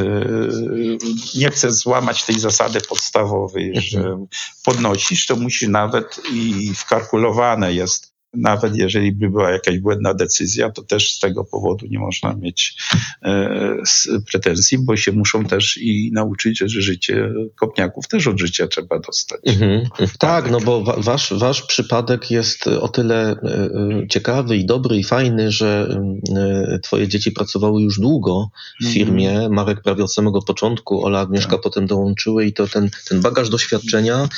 nie 1.35 1.51
chcę 1.51 1.73
złamać 1.73 2.25
tej 2.25 2.39
zasady 2.39 2.81
podstawowej, 2.81 3.73
że 3.81 4.27
podnosisz, 4.65 5.27
to 5.27 5.37
musi 5.37 5.69
nawet 5.69 6.21
i 6.33 6.75
wkalkulowane 6.75 7.75
jest. 7.75 8.14
Nawet 8.37 8.77
jeżeli 8.77 9.13
by 9.13 9.31
była 9.31 9.51
jakaś 9.51 9.79
błędna 9.79 10.15
decyzja, 10.15 10.71
to 10.71 10.83
też 10.83 11.15
z 11.15 11.19
tego 11.21 11.45
powodu 11.45 11.87
nie 11.87 11.99
można 11.99 12.35
mieć 12.35 12.77
e, 13.25 13.77
pretensji, 14.31 14.79
bo 14.79 14.97
się 14.97 15.13
muszą 15.13 15.45
też 15.45 15.77
i 15.77 16.11
nauczyć, 16.13 16.59
że 16.59 16.83
życie 16.83 17.31
kopniaków 17.57 18.09
też 18.09 18.27
od 18.27 18.41
życia 18.41 18.67
trzeba 18.67 18.99
dostać. 18.99 19.41
Mhm. 19.47 19.89
Tak, 20.19 20.51
no 20.51 20.61
bo 20.61 20.85
wa- 20.85 20.97
wasz, 20.99 21.33
wasz 21.33 21.63
przypadek 21.63 22.31
jest 22.31 22.67
o 22.67 22.89
tyle 22.89 23.31
e, 23.31 23.35
e, 24.03 24.09
ciekawy 24.09 24.57
i 24.57 24.67
dobry 24.67 24.97
i 24.97 25.05
fajny, 25.05 25.51
że 25.53 25.99
e, 26.37 26.79
twoje 26.83 27.09
dzieci 27.09 27.33
pracowały 27.33 27.83
już 27.83 28.01
długo 28.01 28.51
w 28.81 28.85
Mhm. 28.85 28.95
firmie. 28.95 29.49
Marek 29.49 29.83
prawie 29.83 30.05
od 30.05 30.13
samego 30.13 30.43
początku, 30.43 31.05
Ola 31.05 31.21
Agnieszka 31.21 31.51
Tak. 31.53 31.61
potem 31.61 31.87
dołączyły 31.87 32.47
i 32.47 32.53
to 32.53 32.69
ten, 32.69 32.91
ten 33.09 33.21
bagaż 33.21 33.49
doświadczenia 33.49 34.29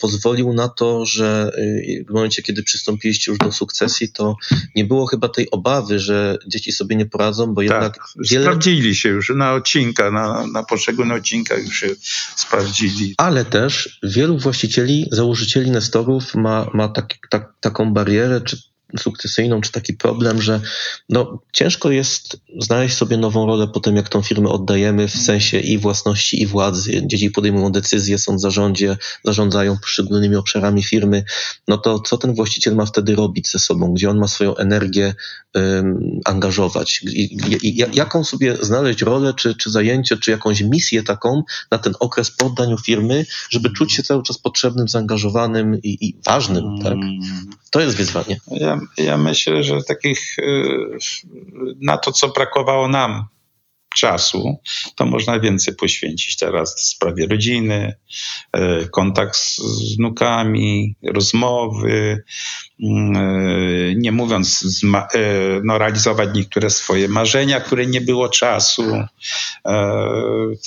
pozwolił 0.00 0.52
na 0.52 0.68
to, 0.68 1.06
że 1.06 1.52
e, 2.00 2.04
w 2.04 2.10
momencie, 2.14 2.42
kiedy 2.42 2.62
przystąpiliście 2.62 3.30
już 3.30 3.38
do 3.38 3.45
sukcesji, 3.52 4.12
to 4.12 4.36
nie 4.74 4.84
było 4.84 5.06
chyba 5.06 5.28
tej 5.28 5.50
obawy, 5.50 5.98
że 5.98 6.38
dzieci 6.46 6.72
sobie 6.72 6.96
nie 6.96 7.06
poradzą, 7.06 7.54
bo 7.54 7.62
jednak 7.62 7.94
Tak, 7.94 8.08
wiele 8.30 8.44
sprawdzili 8.44 8.94
się 8.94 9.08
już 9.08 9.32
na 9.36 9.52
odcinka, 9.54 10.10
na, 10.10 10.46
na 10.46 10.62
poszczególnych 10.62 11.18
odcinkach 11.18 11.64
już 11.64 11.80
się 11.80 11.88
sprawdzili. 12.36 13.14
Ale 13.18 13.44
też 13.44 13.98
wielu 14.02 14.38
właścicieli, 14.38 15.08
założycieli 15.12 15.70
Nestorów 15.70 16.34
ma, 16.34 16.66
ma 16.74 16.88
taki, 16.88 17.18
tak, 17.30 17.52
taką 17.60 17.92
barierę, 17.92 18.40
czy 18.40 18.58
sukcesyjną, 18.98 19.60
czy 19.60 19.72
taki 19.72 19.94
problem, 19.94 20.42
że 20.42 20.60
no, 21.08 21.38
ciężko 21.52 21.90
jest 21.90 22.40
znaleźć 22.60 22.96
sobie 22.96 23.16
nową 23.16 23.46
rolę 23.46 23.68
po 23.68 23.80
tym, 23.80 23.96
jak 23.96 24.08
tą 24.08 24.22
firmę 24.22 24.48
oddajemy 24.48 25.08
w 25.08 25.16
sensie 25.16 25.60
i 25.60 25.78
własności, 25.78 26.42
i 26.42 26.46
władzy. 26.46 27.02
Dzieci 27.06 27.30
podejmują 27.30 27.72
decyzje, 27.72 28.18
są 28.18 28.36
w 28.36 28.40
zarządzie, 28.40 28.96
zarządzają 29.24 29.76
poszczególnymi 29.78 30.36
obszarami 30.36 30.82
firmy. 30.82 31.24
No 31.68 31.78
to 31.78 32.00
co 32.00 32.18
ten 32.18 32.34
właściciel 32.34 32.74
ma 32.74 32.86
wtedy 32.86 33.14
robić 33.14 33.50
ze 33.50 33.58
sobą? 33.58 33.94
Gdzie 33.94 34.10
on 34.10 34.18
ma 34.18 34.28
swoją 34.28 34.56
energię 34.56 35.14
um, 35.54 36.20
angażować? 36.24 37.02
I, 37.02 37.22
i, 37.22 37.68
i, 37.68 37.84
jaką 37.92 38.24
sobie 38.24 38.56
znaleźć 38.60 39.02
rolę, 39.02 39.34
czy, 39.34 39.54
czy 39.54 39.70
zajęcie, 39.70 40.16
czy 40.16 40.30
jakąś 40.30 40.60
misję 40.60 41.02
taką 41.02 41.42
na 41.70 41.78
ten 41.78 41.94
okres 42.00 42.30
po 42.30 42.46
oddaniu 42.46 42.78
firmy, 42.78 43.26
żeby 43.50 43.70
czuć 43.70 43.92
się 43.92 44.02
cały 44.02 44.22
czas 44.22 44.38
potrzebnym, 44.38 44.88
zaangażowanym 44.88 45.82
i, 45.82 45.98
i 46.00 46.16
ważnym, 46.26 46.64
tak? 46.82 46.92
Mm. 46.92 47.20
To 47.70 47.80
jest 47.80 47.96
wyzwanie. 47.96 48.40
Ja, 48.50 48.75
ja 48.98 49.16
myślę, 49.16 49.62
że 49.62 49.82
takich 49.82 50.38
y, 50.38 50.98
na 51.80 51.98
to, 51.98 52.12
co 52.12 52.28
brakowało 52.28 52.88
nam 52.88 53.26
czasu, 53.94 54.56
to 54.94 55.06
można 55.06 55.40
więcej 55.40 55.74
poświęcić 55.74 56.36
teraz 56.36 56.76
sprawie 56.88 57.26
rodziny, 57.26 57.94
y, 58.56 58.88
kontakt 58.88 59.36
z, 59.36 59.96
wnukami, 59.96 60.96
rozmowy, 61.02 62.24
nie 63.96 64.12
mówiąc 64.12 64.62
y, 65.14 65.60
no, 65.64 65.78
realizować 65.78 66.28
niektóre 66.34 66.70
swoje 66.70 67.08
marzenia, 67.08 67.60
które 67.60 67.86
nie 67.86 68.00
było 68.00 68.28
czasu. 68.28 68.82
E, 69.66 69.96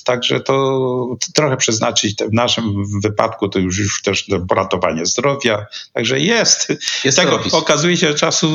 Także 0.05 0.39
to 0.39 1.15
trochę 1.35 1.57
przeznaczyć, 1.57 2.15
w 2.15 2.33
naszym 2.33 2.63
wypadku 3.01 3.49
to 3.49 3.59
już, 3.59 3.79
już 3.79 4.01
też 4.01 4.27
do 4.27 4.55
ratowania 4.55 5.05
zdrowia. 5.05 5.65
Także 5.93 6.19
jest. 6.19 6.73
Jest 7.03 7.17
Tego 7.17 7.31
robić. 7.31 7.53
okazuje 7.53 7.97
się, 7.97 8.07
że 8.07 8.15
czasu 8.15 8.47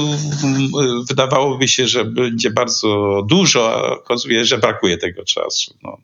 mm, 0.44 0.68
wydawałoby 1.08 1.68
się, 1.68 1.88
że 1.88 2.04
będzie 2.04 2.50
bardzo 2.50 3.22
dużo, 3.28 3.74
a 3.74 3.92
okazuje, 3.92 4.44
że 4.44 4.58
brakuje 4.58 4.98
tego 4.98 5.24
czasu. 5.24 5.74
No. 5.82 5.98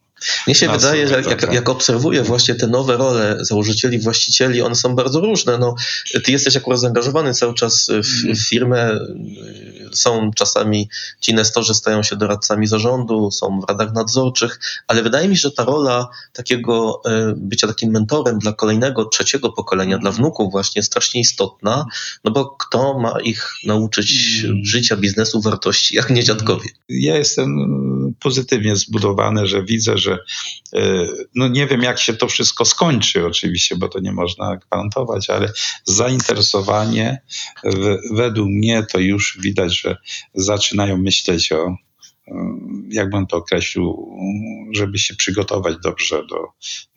Mnie 0.46 0.54
się 0.54 0.66
nas 0.66 0.82
wydaje, 0.82 1.08
że 1.08 1.14
jak, 1.14 1.24
wygląda. 1.28 1.54
jak 1.54 1.68
obserwuję 1.68 2.22
właśnie 2.22 2.54
te 2.54 2.66
nowe 2.66 2.96
role 2.96 3.36
założycieli, 3.40 3.98
właścicieli, 3.98 4.62
one 4.62 4.74
są 4.74 4.94
bardzo 4.94 5.20
różne. 5.20 5.58
No, 5.58 5.74
ty 6.24 6.32
jesteś 6.32 6.56
akurat 6.56 6.80
zaangażowany 6.80 7.34
cały 7.34 7.54
czas 7.54 7.90
w, 7.90 8.38
w 8.38 8.48
firmę. 8.48 8.98
Są 9.92 10.30
czasami 10.34 10.88
ci 11.20 11.34
nestorzy 11.34 11.74
stają 11.74 12.02
się 12.02 12.16
doradcami 12.16 12.66
zarządu, 12.66 13.30
są 13.30 13.60
w 13.60 13.64
radach 13.68 13.92
nadzorczych, 13.92 14.60
ale 14.86 15.02
wydaje 15.02 15.28
mi 15.28 15.36
się, 15.36 15.40
że 15.40 15.50
ta 15.50 15.64
rola 15.64 16.08
takiego 16.32 17.00
e, 17.06 17.34
bycia 17.36 17.66
takim 17.66 17.90
mentorem 17.90 18.38
dla 18.38 18.52
kolejnego, 18.52 19.04
trzeciego 19.04 19.52
pokolenia, 19.52 19.98
dla 19.98 20.10
wnuków 20.10 20.52
właśnie 20.52 20.78
jest 20.78 20.90
strasznie 20.90 21.20
istotna, 21.20 21.86
no 22.24 22.30
bo 22.30 22.46
kto 22.46 22.98
ma 22.98 23.20
ich 23.20 23.52
nauczyć 23.64 24.10
Mm. 24.44 24.64
życia, 24.64 24.96
biznesu, 24.96 25.40
wartości, 25.40 25.96
jak 25.96 26.10
nie 26.10 26.24
dziadkowie. 26.24 26.68
Ja 26.88 27.16
jestem 27.16 27.56
pozytywnie 28.20 28.76
zbudowane, 28.76 29.46
że 29.46 29.64
widzę, 29.64 29.98
że 29.98 30.09
e, 30.76 31.06
no 31.34 31.48
nie 31.48 31.66
wiem 31.66 31.82
jak 31.82 32.00
się 32.00 32.14
to 32.14 32.28
wszystko 32.28 32.64
skończy 32.64 33.26
oczywiście, 33.26 33.76
bo 33.76 33.88
to 33.88 34.00
nie 34.00 34.12
można 34.12 34.56
gwarantować, 34.56 35.30
ale 35.30 35.52
zainteresowanie 35.84 37.22
według 38.12 38.48
mnie 38.48 38.82
to 38.92 38.98
już 38.98 39.38
widać, 39.40 39.80
że 39.80 39.96
zaczynają 40.34 40.98
myśleć 40.98 41.52
o 41.52 41.76
jak 42.90 43.10
bym 43.10 43.26
to 43.26 43.36
określił, 43.36 44.08
żeby 44.74 44.98
się 44.98 45.14
przygotować 45.16 45.76
dobrze 45.82 46.22
do, 46.26 46.36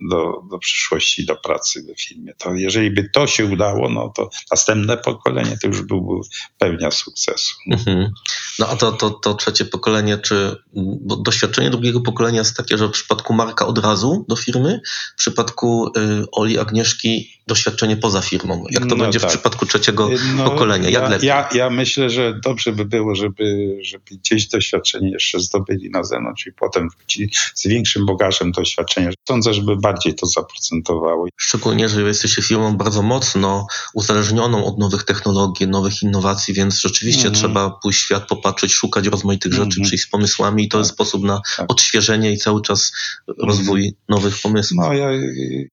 do, 0.10 0.42
do 0.52 0.60
przyszłości, 0.60 1.26
do 1.26 1.36
pracy 1.36 1.86
w 1.98 2.02
filmie. 2.02 2.34
To 2.38 2.54
jeżeli 2.54 2.92
by 2.92 3.10
to 3.14 3.28
się 3.28 3.46
udało, 3.46 3.90
no 3.90 4.10
to 4.16 4.30
następne 4.52 4.98
pokolenie 4.98 5.58
to 5.62 5.68
już 5.68 5.82
byłby 5.82 6.14
pewnia 6.58 6.92
sukcesu. 6.92 7.56
Mhm. 7.72 8.12
No 8.60 8.68
a 8.68 8.76
to, 8.76 8.92
to, 8.92 9.10
to 9.10 9.34
trzecie 9.34 9.66
pokolenie, 9.66 10.18
czy 10.18 10.56
bo 11.02 11.16
doświadczenie 11.16 11.70
drugiego 11.70 12.02
pokolenia 12.02 12.40
jest 12.40 12.58
takie, 12.58 12.78
że 12.78 12.88
w 12.88 12.92
przypadku 12.92 13.34
Marka 13.34 13.68
od 13.68 13.78
razu 13.78 14.26
do 14.30 14.36
firmy, 14.36 14.82
w 15.16 15.18
przypadku 15.18 15.88
y, 15.98 16.26
Oli 16.32 16.60
Agnieszki 16.60 17.30
doświadczenie 17.48 17.98
poza 17.98 18.22
firmą. 18.22 18.66
Jak 18.70 18.84
to 18.84 18.96
No 18.96 19.04
będzie 19.04 19.20
tak. 19.20 19.30
w 19.30 19.34
przypadku 19.34 19.66
trzeciego 19.66 20.10
No, 20.36 20.50
pokolenia? 20.50 20.90
Jak 20.90 21.04
ja, 21.04 21.10
lepiej? 21.10 21.28
ja, 21.28 21.50
ja 21.54 21.70
myślę, 21.70 22.10
że 22.10 22.40
dobrze 22.44 22.72
by 22.72 22.86
było, 22.86 23.16
żeby, 23.16 23.78
żeby 23.82 24.04
gdzieś 24.12 24.48
doświadczenie 24.48 25.12
jeszcze 25.24 25.40
zdobyli 25.40 25.90
na 25.90 26.04
zewnątrz 26.04 26.48
i 26.48 26.52
potem 26.52 26.90
wrócili 26.98 27.30
z 27.56 27.68
większym 27.68 28.06
bagażem 28.06 28.52
doświadczenia. 28.52 29.10
Sądzę, 29.28 29.54
żeby 29.54 29.76
bardziej 29.78 30.16
to 30.16 30.26
zaprocentowało. 30.26 31.28
Szczególnie, 31.38 31.90
że 31.90 32.02
jesteście 32.02 32.42
firmą 32.42 32.78
bardzo 32.78 33.02
mocno 33.02 33.68
uzależnioną 33.94 34.66
od 34.66 34.78
nowych 34.80 35.04
technologii, 35.04 35.68
nowych 35.68 36.02
innowacji, 36.04 36.54
więc 36.54 36.80
rzeczywiście 36.82 37.28
Mhm. 37.28 37.36
trzeba 37.36 37.70
pójść 37.84 38.00
w 38.00 38.06
świat, 38.06 38.28
popatrzeć, 38.28 38.72
szukać 38.74 39.08
rozmaitych 39.08 39.52
rzeczy, 39.54 39.64
Mhm. 39.66 39.84
przyjść 39.84 40.04
z 40.04 40.10
pomysłami 40.10 40.64
i 40.64 40.70
to 40.70 40.78
jest 40.78 40.90
Tak. 40.90 40.96
sposób 40.96 41.24
na 41.24 41.42
Tak. 41.58 41.72
odświeżenie 41.72 42.32
i 42.34 42.38
cały 42.38 42.62
czas 42.62 42.92
rozwój 43.40 43.94
nowych 44.10 44.42
pomysłów. 44.42 44.80
No 44.82 44.94
ja 44.94 45.08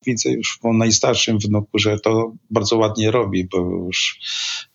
widzę 0.06 0.30
już 0.30 0.58
po 0.62 0.72
najstarszym 0.72 1.38
wnuku, 1.38 1.78
że 1.78 2.00
to 2.00 2.32
bardzo 2.50 2.76
ładnie 2.76 3.10
robi, 3.10 3.48
bo 3.52 3.58
już 3.58 4.18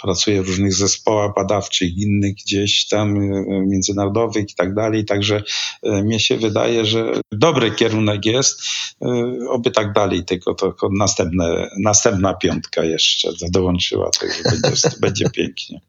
pracuje 0.02 0.44
w 0.44 0.48
różnych 0.48 0.74
zespołach 0.74 1.32
badawczych, 1.36 1.98
innych 1.98 2.36
gdzieś 2.46 2.88
tam 2.88 3.18
y, 3.18 3.46
międzynarodowych 3.68 4.46
i 4.56 4.58
tak 4.58 4.74
dalej. 4.74 5.06
Także 5.06 5.44
y, 5.86 5.90
mnie 6.04 6.20
się 6.20 6.38
wydaje, 6.38 6.86
że 6.86 7.06
dobry 7.32 7.72
kierunek 7.72 8.26
jest. 8.26 8.62
Y, 9.02 9.50
Oby 9.50 9.72
tak 9.72 9.94
dalej, 9.94 10.26
tylko 10.26 10.54
to 10.54 10.76
następne, 10.98 11.70
następna 11.80 12.34
piątka 12.34 12.84
jeszcze 12.84 13.30
dołączyła, 13.52 14.10
także 14.20 14.44
będzie, 14.44 14.90
będzie 15.02 15.30
pięknie. 15.30 15.82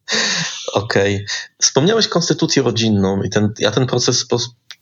Okej. 0.72 1.24
Wspomniałeś 1.62 2.09
konstytucję 2.09 2.62
rodzinną 2.62 3.22
i 3.22 3.31
ten, 3.31 3.52
ja 3.59 3.70
ten 3.70 3.87
proces 3.87 4.26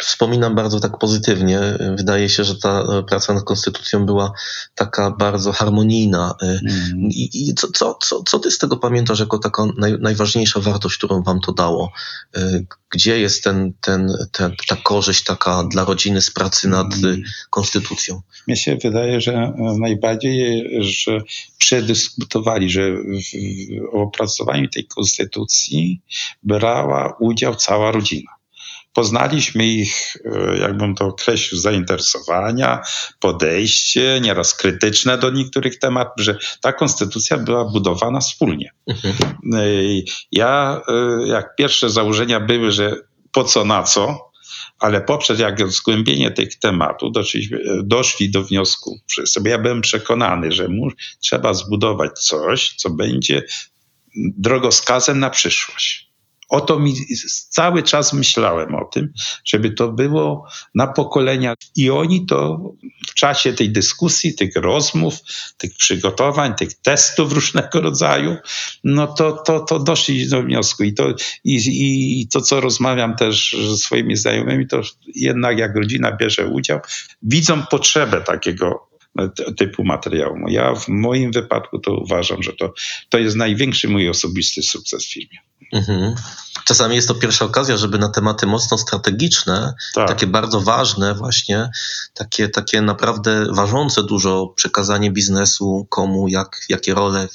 wspominam 0.04 0.54
bardzo 0.54 0.80
tak 0.80 0.98
pozytywnie. 0.98 1.60
Wydaje 1.96 2.28
się, 2.28 2.44
że 2.44 2.56
ta 2.56 2.80
e, 2.80 3.02
praca 3.02 3.34
nad 3.34 3.44
konstytucją 3.44 4.06
była 4.06 4.32
taka 4.74 5.10
bardzo 5.10 5.52
harmonijna. 5.52 6.34
Mm. 6.42 6.62
I, 7.10 7.48
i 7.48 7.54
co, 7.54 7.68
co, 7.72 7.98
co, 8.02 8.22
co 8.22 8.38
ty 8.38 8.50
z 8.50 8.58
tego 8.58 8.76
pamiętasz 8.76 9.20
jako 9.20 9.38
taka 9.38 9.66
naj, 9.78 9.98
najważniejsza 10.00 10.60
wartość, 10.60 10.96
którą 10.98 11.22
wam 11.22 11.40
to 11.40 11.52
dało? 11.52 11.92
E, 12.36 12.60
Gdzie 12.90 13.18
jest 13.18 13.44
ten, 13.44 13.72
ten, 13.80 14.12
ten, 14.32 14.54
ta 14.68 14.76
korzyść 14.76 15.24
taka 15.24 15.64
dla 15.64 15.84
rodziny 15.84 16.22
z 16.22 16.30
pracy 16.30 16.68
nad 16.68 16.94
Mm. 16.94 17.22
konstytucją? 17.50 18.20
Mnie 18.46 18.56
się 18.56 18.76
wydaje, 18.76 19.20
że 19.20 19.52
najbardziej, 19.80 20.68
że 20.80 21.20
przedyskutowali, 21.58 22.70
że 22.70 22.92
w 22.92 23.96
opracowaniu 23.96 24.68
tej 24.68 24.86
konstytucji 24.86 26.00
brała 26.42 27.16
udział 27.20 27.54
cała 27.54 27.92
rodzina. 27.92 28.30
Poznaliśmy 28.94 29.66
ich, 29.66 30.16
e, 30.24 30.58
jakbym 30.58 30.94
to 30.94 31.06
określił, 31.06 31.60
zainteresowania, 31.60 32.82
podejście, 33.20 34.20
nieraz 34.22 34.54
krytyczne 34.54 35.18
do 35.18 35.30
niektórych 35.30 35.78
tematów, 35.78 36.24
że 36.24 36.38
ta 36.60 36.72
konstytucja 36.72 37.38
była 37.38 37.64
budowana 37.64 38.20
wspólnie. 38.20 38.70
Mhm. 38.86 39.14
E, 39.54 39.66
Ja, 40.32 40.80
e, 40.88 41.26
jak 41.26 41.56
pierwsze 41.56 41.90
założenia 41.90 42.40
były, 42.40 42.72
że 42.72 42.96
po 43.32 43.44
co, 43.44 43.64
na 43.64 43.82
co, 43.82 44.30
ale 44.78 45.00
poprzez 45.00 45.38
jak 45.38 45.72
zgłębienie 45.72 46.30
tych 46.30 46.58
tematów 46.58 47.12
doszliśmy, 47.12 47.58
doszli 47.82 48.30
do 48.30 48.42
wniosku 48.42 49.00
wszyscy, 49.06 49.40
bo 49.40 49.48
ja 49.48 49.58
byłem 49.58 49.80
przekonany, 49.80 50.52
że 50.52 50.68
mu, 50.68 50.88
trzeba 51.20 51.54
zbudować 51.54 52.18
coś, 52.18 52.74
co 52.76 52.90
będzie 52.90 53.42
drogowskazem 54.16 55.20
na 55.20 55.30
przyszłość. 55.30 56.03
O 56.48 56.60
to 56.60 56.78
mi 56.78 56.94
cały 57.48 57.82
czas 57.82 58.12
myślałem 58.12 58.74
o 58.74 58.84
tym, 58.84 59.12
żeby 59.44 59.70
to 59.70 59.92
było 59.92 60.48
na 60.74 60.86
pokolenia. 60.86 61.54
I 61.76 61.90
oni 61.90 62.26
to 62.26 62.60
w 63.06 63.14
czasie 63.14 63.52
tej 63.52 63.70
dyskusji, 63.70 64.34
tych 64.34 64.56
rozmów, 64.56 65.18
tych 65.56 65.74
przygotowań, 65.74 66.54
tych 66.54 66.74
testów 66.74 67.32
różnego 67.32 67.80
rodzaju, 67.80 68.36
no 68.84 69.06
to, 69.06 69.32
to, 69.32 69.60
to 69.60 69.78
doszli 69.78 70.28
do 70.28 70.42
wniosku. 70.42 70.84
I 70.84 70.94
to, 70.94 71.14
i, 71.44 72.20
I 72.20 72.28
to, 72.28 72.40
co 72.40 72.60
rozmawiam 72.60 73.16
też 73.16 73.56
ze 73.68 73.76
swoimi 73.76 74.16
znajomymi, 74.16 74.66
to 74.66 74.82
jednak 75.14 75.58
jak 75.58 75.76
rodzina 75.76 76.16
bierze 76.16 76.46
udział, 76.46 76.80
widzą 77.22 77.62
potrzebę 77.66 78.20
takiego 78.20 78.94
typu 79.56 79.84
materiału. 79.84 80.36
Ja 80.48 80.74
w 80.74 80.88
moim 80.88 81.32
wypadku 81.32 81.78
to 81.78 81.96
uważam, 81.96 82.42
że 82.42 82.52
to, 82.52 82.74
to 83.08 83.18
jest 83.18 83.36
największy 83.36 83.88
mój 83.88 84.08
osobisty 84.08 84.62
sukces 84.62 85.06
w 85.06 85.12
firmie. 85.12 85.38
Mhm. 85.72 86.14
Czasami 86.64 86.96
jest 86.96 87.08
to 87.08 87.14
pierwsza 87.14 87.44
okazja, 87.44 87.76
żeby 87.76 87.98
na 87.98 88.08
tematy 88.08 88.46
mocno 88.46 88.78
strategiczne, 88.78 89.74
Tak. 89.94 90.08
takie 90.08 90.26
bardzo 90.26 90.60
ważne 90.60 91.14
właśnie, 91.14 91.70
takie, 92.14 92.48
takie 92.48 92.82
naprawdę 92.82 93.46
ważące 93.50 94.02
dużo 94.02 94.52
przekazanie 94.56 95.10
biznesu, 95.10 95.86
komu, 95.90 96.28
jak, 96.28 96.60
jakie 96.68 96.94
role, 96.94 97.28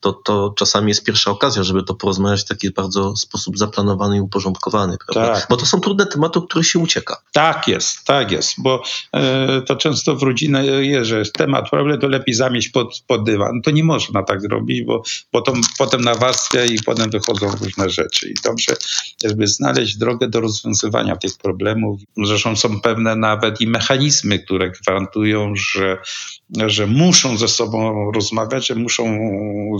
to, 0.00 0.12
to 0.12 0.54
czasami 0.56 0.88
jest 0.88 1.04
pierwsza 1.04 1.30
okazja, 1.30 1.62
żeby 1.62 1.82
to 1.82 1.94
porozmawiać 1.94 2.40
w 2.40 2.44
taki 2.44 2.70
bardzo 2.70 3.16
sposób 3.16 3.58
zaplanowany 3.58 4.16
i 4.16 4.20
uporządkowany, 4.20 4.96
prawda? 5.06 5.34
Tak. 5.34 5.46
Bo 5.50 5.56
to 5.56 5.66
są 5.66 5.80
trudne 5.80 6.06
tematy, 6.06 6.38
o 6.38 6.42
których 6.42 6.66
się 6.66 6.78
ucieka. 6.78 7.16
Tak 7.32 7.68
jest, 7.68 8.04
tak 8.04 8.30
jest, 8.30 8.54
bo 8.58 8.82
e, 9.12 9.62
to 9.62 9.76
często 9.76 10.16
w 10.16 10.22
rodzinę 10.22 10.64
jest, 10.64 11.10
że 11.10 11.22
temat 11.34 11.70
problem 11.70 12.00
to 12.00 12.08
lepiej 12.08 12.34
zamieść 12.34 12.68
pod, 12.68 13.02
pod 13.06 13.24
dywan. 13.24 13.62
To 13.64 13.70
nie 13.70 13.84
można 13.84 14.22
tak 14.22 14.40
zrobić, 14.40 14.82
bo 14.82 15.02
potem, 15.30 15.60
potem 15.78 16.00
nawarstwia 16.00 16.64
i 16.64 16.78
potem 16.82 17.10
wychodzą 17.10 17.51
różne 17.56 17.90
rzeczy. 17.90 18.28
I 18.28 18.34
dobrze, 18.44 18.76
żeby 19.24 19.46
znaleźć 19.46 19.96
drogę 19.96 20.28
do 20.28 20.40
rozwiązywania 20.40 21.16
tych 21.16 21.38
problemów. 21.38 22.00
Zresztą 22.24 22.56
są 22.56 22.80
pewne 22.80 23.16
nawet 23.16 23.60
i 23.60 23.66
mechanizmy, 23.66 24.38
które 24.38 24.70
gwarantują, 24.70 25.52
że, 25.56 25.98
że 26.66 26.86
muszą 26.86 27.36
ze 27.36 27.48
sobą 27.48 28.10
rozmawiać, 28.12 28.66
że 28.66 28.74
muszą 28.74 29.18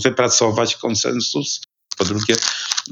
wypracować 0.05 0.77
konsensus. 0.77 1.61
Po 2.03 2.09
drugie, 2.09 2.35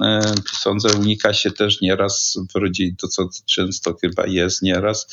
e, 0.00 0.34
sądzę, 0.52 0.88
unika 0.98 1.34
się 1.34 1.50
też 1.50 1.80
nieraz 1.80 2.38
w 2.54 2.58
rodzinie, 2.58 2.92
to 2.98 3.08
co 3.08 3.28
często 3.46 3.96
chyba 4.00 4.26
jest 4.26 4.62
nieraz, 4.62 5.06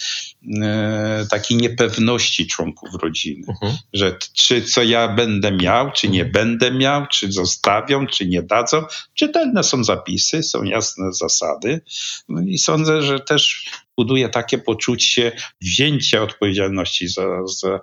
e, 0.62 1.28
takiej 1.30 1.58
niepewności 1.58 2.48
członków 2.48 2.90
rodziny, 3.02 3.46
Mhm. 3.48 3.78
że 3.94 4.18
czy 4.34 4.62
co 4.62 4.84
ja 4.84 5.08
będę 5.08 5.52
miał, 5.52 5.92
czy 5.92 6.10
nie 6.10 6.26
będę 6.26 6.72
miał, 6.72 7.08
czy 7.08 7.32
zostawią, 7.32 8.08
czy 8.08 8.26
nie 8.28 8.44
dadzą. 8.44 8.86
Czytelne 9.14 9.64
są 9.64 9.84
zapisy, 9.84 10.44
są 10.44 10.64
jasne 10.64 11.14
zasady 11.14 11.82
no 12.30 12.42
i 12.42 12.58
sądzę, 12.58 13.02
że 13.02 13.20
też 13.20 13.66
buduje 13.98 14.30
takie 14.30 14.58
poczucie 14.58 15.32
wzięcia 15.62 16.24
odpowiedzialności 16.24 17.08
za, 17.08 17.24
za, 17.62 17.80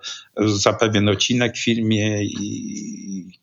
za 0.46 0.72
pewien 0.72 1.08
odcinek 1.08 1.56
w 1.56 1.64
firmie 1.64 2.24
i, 2.24 3.38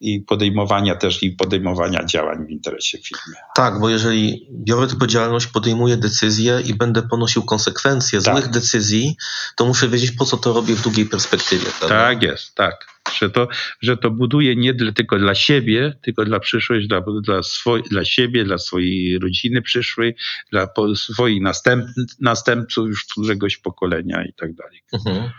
i 0.00 0.20
podejmowania 0.20 0.94
też 0.96 1.22
i 1.22 1.30
podejmowania 1.30 2.04
działań 2.04 2.46
w 2.46 2.50
interesie 2.50 2.98
firmy. 2.98 3.36
Tak, 3.54 3.80
bo 3.80 3.88
jeżeli 3.88 4.48
biorę 4.50 4.82
odpowiedzialność, 4.82 5.46
podejmuję 5.46 5.96
decyzje 5.96 6.60
i 6.60 6.74
będę 6.74 7.02
ponosił 7.02 7.42
konsekwencje 7.42 8.22
Tak. 8.22 8.34
złych 8.34 8.50
decyzji, 8.50 9.16
to 9.56 9.66
muszę 9.66 9.88
wiedzieć, 9.88 10.10
po 10.10 10.24
co 10.24 10.36
to 10.36 10.52
robię 10.52 10.74
w 10.74 10.82
długiej 10.82 11.06
perspektywie. 11.06 11.66
Prawda? 11.78 11.96
Tak 11.96 12.22
jest, 12.22 12.54
tak. 12.54 12.97
Że 13.16 13.30
to, 13.30 13.48
że 13.80 13.96
to 13.96 14.10
buduje 14.10 14.56
nie 14.56 14.74
tylko 14.74 15.18
dla 15.18 15.34
siebie, 15.34 15.98
tylko 16.02 16.24
dla 16.24 16.40
przyszłość, 16.40 16.86
dla, 16.86 17.02
dla, 17.22 17.42
swoj, 17.42 17.82
dla 17.90 18.04
siebie, 18.04 18.44
dla 18.44 18.58
swojej 18.58 19.18
rodziny 19.18 19.62
przyszłej, 19.62 20.16
dla 20.52 20.66
po, 20.66 20.96
swoich 20.96 21.42
następ, 21.42 21.86
następców 22.20 22.88
już 22.88 23.04
któregoś 23.04 23.56
pokolenia 23.56 24.24
i 24.24 24.32
tak 24.32 24.54
dalej. 24.54 24.82
Mhm. 24.92 25.30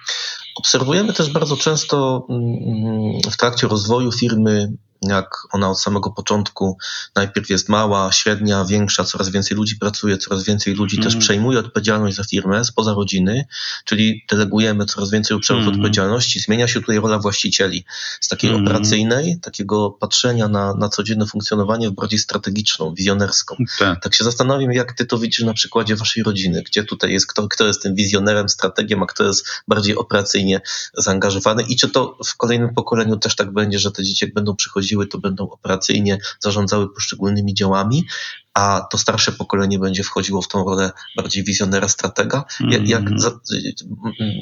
Obserwujemy 0.56 1.14
też 1.14 1.30
bardzo 1.30 1.58
często 1.58 2.28
mm, 2.30 3.32
w 3.32 3.38
trakcie 3.38 3.68
rozwoju 3.68 4.12
firmy 4.12 4.74
jak 5.02 5.30
ona 5.52 5.70
od 5.70 5.82
samego 5.82 6.10
początku 6.12 6.78
najpierw 7.16 7.50
jest 7.50 7.70
mała, 7.70 8.12
średnia, 8.12 8.66
większa, 8.66 9.04
coraz 9.04 9.30
więcej 9.30 9.58
ludzi 9.58 9.76
pracuje, 9.76 10.18
coraz 10.18 10.44
więcej 10.44 10.76
ludzi 10.76 10.98
Mhm. 10.98 11.14
też 11.14 11.24
przejmuje 11.24 11.60
odpowiedzialność 11.60 12.18
za 12.18 12.24
firmę 12.24 12.66
spoza 12.66 12.94
rodziny, 12.94 13.46
czyli 13.86 14.26
delegujemy 14.30 14.86
coraz 14.86 15.12
więcej 15.12 15.38
obszarów 15.38 15.60
Mhm. 15.62 15.76
odpowiedzialności. 15.78 16.40
Zmienia 16.40 16.68
się 16.68 16.80
tutaj 16.80 17.00
rola 17.00 17.20
właścicieli 17.20 17.86
z 18.22 18.28
takiej 18.28 18.50
Mhm. 18.50 18.68
operacyjnej, 18.68 19.40
takiego 19.42 19.92
patrzenia 19.92 20.48
na, 20.48 20.74
na 20.74 20.90
codzienne 20.90 21.26
funkcjonowanie 21.26 21.90
w 21.90 21.94
bardziej 21.94 22.20
strategiczną, 22.20 22.94
wizjonerską. 22.94 23.56
Tak. 23.80 24.04
Tak 24.04 24.16
się 24.16 24.24
zastanawiam, 24.24 24.72
jak 24.72 24.94
ty 24.94 25.06
to 25.06 25.18
widzisz 25.18 25.40
na 25.46 25.54
przykładzie 25.54 25.96
waszej 25.96 26.24
rodziny, 26.24 26.64
gdzie 26.64 26.84
tutaj 26.84 27.12
jest, 27.12 27.28
kto, 27.28 27.48
kto 27.48 27.68
jest 27.68 27.84
tym 27.84 27.96
wizjonerem, 27.96 28.50
strategiem, 28.50 29.04
a 29.04 29.06
kto 29.06 29.24
jest 29.24 29.46
bardziej 29.68 29.96
operacyjnie 29.96 30.62
zaangażowany 30.98 31.64
i 31.64 31.76
czy 31.76 31.90
to 31.90 32.18
w 32.26 32.38
kolejnym 32.38 32.74
pokoleniu 32.74 33.18
też 33.18 33.36
tak 33.36 33.54
będzie, 33.54 33.80
że 33.80 33.92
te 33.92 34.04
dzieci 34.04 34.26
jak 34.26 34.34
będą 34.34 34.56
przychodziły, 34.90 35.08
to 35.08 35.18
będą 35.20 35.50
operacyjnie 35.50 36.18
zarządzały 36.40 36.94
poszczególnymi 36.94 37.54
działami, 37.54 38.06
a 38.54 38.88
to 38.92 38.98
starsze 38.98 39.32
pokolenie 39.32 39.80
będzie 39.80 40.04
wchodziło 40.04 40.42
w 40.42 40.48
tą 40.48 40.64
rolę 40.66 40.92
bardziej 41.18 41.44
wizjonera, 41.44 41.88
stratega? 41.88 42.44
Ja- 42.60 42.80
Jak 42.84 43.02
Mhm. 43.02 43.20
za, 43.20 43.40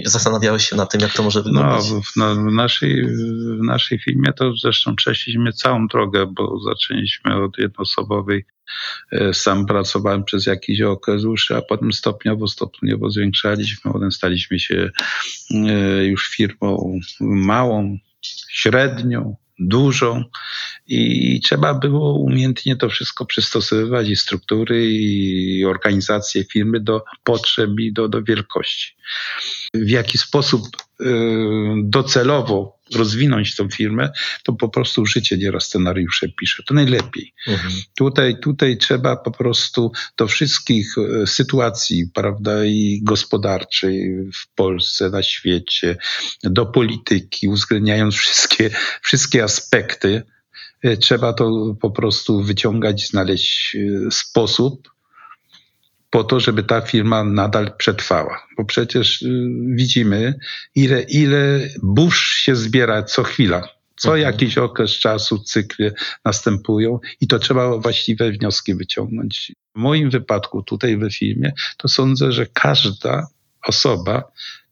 zastanawiałeś 0.06 0.70
się 0.70 0.76
na 0.76 0.86
tym, 0.86 1.02
jak 1.02 1.14
to 1.14 1.24
może 1.24 1.40
No, 1.40 1.44
wyglądać? 1.46 1.84
w, 1.86 2.16
no, 2.16 2.36
w, 2.36 2.54
naszej, 2.54 3.04
w 3.60 3.64
naszej 3.64 4.00
firmie 4.00 4.34
to 4.34 4.54
zresztą 4.56 4.96
przeszliśmy 4.96 5.54
całą 5.54 5.88
drogę, 5.88 6.26
bo 6.26 6.60
zaczęliśmy 6.60 7.44
od 7.44 7.58
jednoosobowej. 7.58 8.46
E, 9.12 9.34
Sam 9.34 9.66
pracowałem 9.66 10.24
przez 10.24 10.46
jakiś 10.46 10.82
okres 10.82 11.22
dłuższy, 11.22 11.56
a 11.56 11.62
potem 11.62 11.94
stopniowo, 11.94 12.48
stopniowo 12.48 13.10
zwiększaliśmy. 13.10 13.92
Potem 13.92 14.12
staliśmy 14.12 14.60
się 14.60 14.90
e, 15.52 16.06
już 16.06 16.28
firmą 16.30 17.00
małą, 17.20 17.98
średnią, 18.50 19.36
dużą 19.60 20.24
i 20.88 21.42
trzeba 21.42 21.74
było 21.74 22.14
umiejętnie 22.14 22.76
to 22.76 22.90
wszystko 22.90 23.26
przystosowywać 23.26 24.10
i 24.10 24.16
struktury 24.16 24.92
i 24.92 25.66
organizację 25.66 26.44
firmy 26.44 26.80
do 26.80 27.04
potrzeb 27.24 27.70
i 27.80 27.94
do, 27.94 28.08
do 28.08 28.24
wielkości. 28.24 28.96
W 29.74 29.90
jaki 29.90 30.18
sposób 30.18 30.62
docelowo 31.84 32.78
rozwinąć 32.96 33.56
tą 33.56 33.70
firmę, 33.70 34.12
to 34.44 34.54
po 34.54 34.70
prostu 34.70 35.06
życie 35.06 35.38
nieraz 35.38 35.64
scenariusze 35.64 36.30
pisze. 36.30 36.64
To 36.64 36.74
najlepiej. 36.74 37.34
Mhm. 37.48 37.74
Tutaj, 37.98 38.40
tutaj 38.40 38.78
trzeba 38.78 39.16
po 39.16 39.32
prostu 39.32 39.92
do 40.18 40.28
wszystkich 40.28 40.96
e, 40.98 41.28
sytuacji, 41.28 42.10
prawda, 42.14 42.66
i 42.66 43.00
gospodarczej 43.04 44.10
w 44.34 44.56
Polsce, 44.56 45.10
na 45.10 45.24
świecie, 45.24 45.98
do 46.44 46.66
polityki, 46.66 47.48
uwzględniając 47.48 48.16
wszystkie, 48.16 48.70
wszystkie 49.02 49.44
aspekty, 49.44 50.24
e, 50.82 50.98
trzeba 50.98 51.34
to 51.34 51.76
po 51.82 51.92
prostu 51.92 52.44
wyciągać, 52.44 53.08
znaleźć 53.08 53.78
sposób 54.12 54.97
po 56.10 56.24
to, 56.24 56.40
żeby 56.40 56.64
ta 56.64 56.82
firma 56.82 57.24
nadal 57.24 57.78
przetrwała. 57.78 58.48
Bo 58.58 58.66
przecież 58.66 59.22
y, 59.22 59.48
widzimy, 59.76 60.40
ile, 60.76 61.02
ile 61.02 61.60
burz 61.84 62.30
się 62.30 62.56
zbiera 62.56 63.04
co 63.04 63.24
chwila. 63.24 63.70
Co 63.96 64.10
Mhm. 64.18 64.34
jakiś 64.34 64.58
okres 64.58 64.92
czasu, 64.92 65.40
cykle 65.40 65.92
następują 66.26 67.00
i 67.22 67.28
to 67.28 67.40
trzeba 67.40 67.78
właściwe 67.78 68.32
wnioski 68.32 68.76
wyciągnąć. 68.76 69.52
W 69.76 69.80
moim 69.80 70.10
wypadku 70.10 70.64
tutaj 70.64 70.98
we 70.98 71.10
filmie 71.10 71.54
to 71.78 71.88
sądzę, 71.88 72.32
że 72.32 72.46
każda 72.46 73.28
osoba 73.68 74.24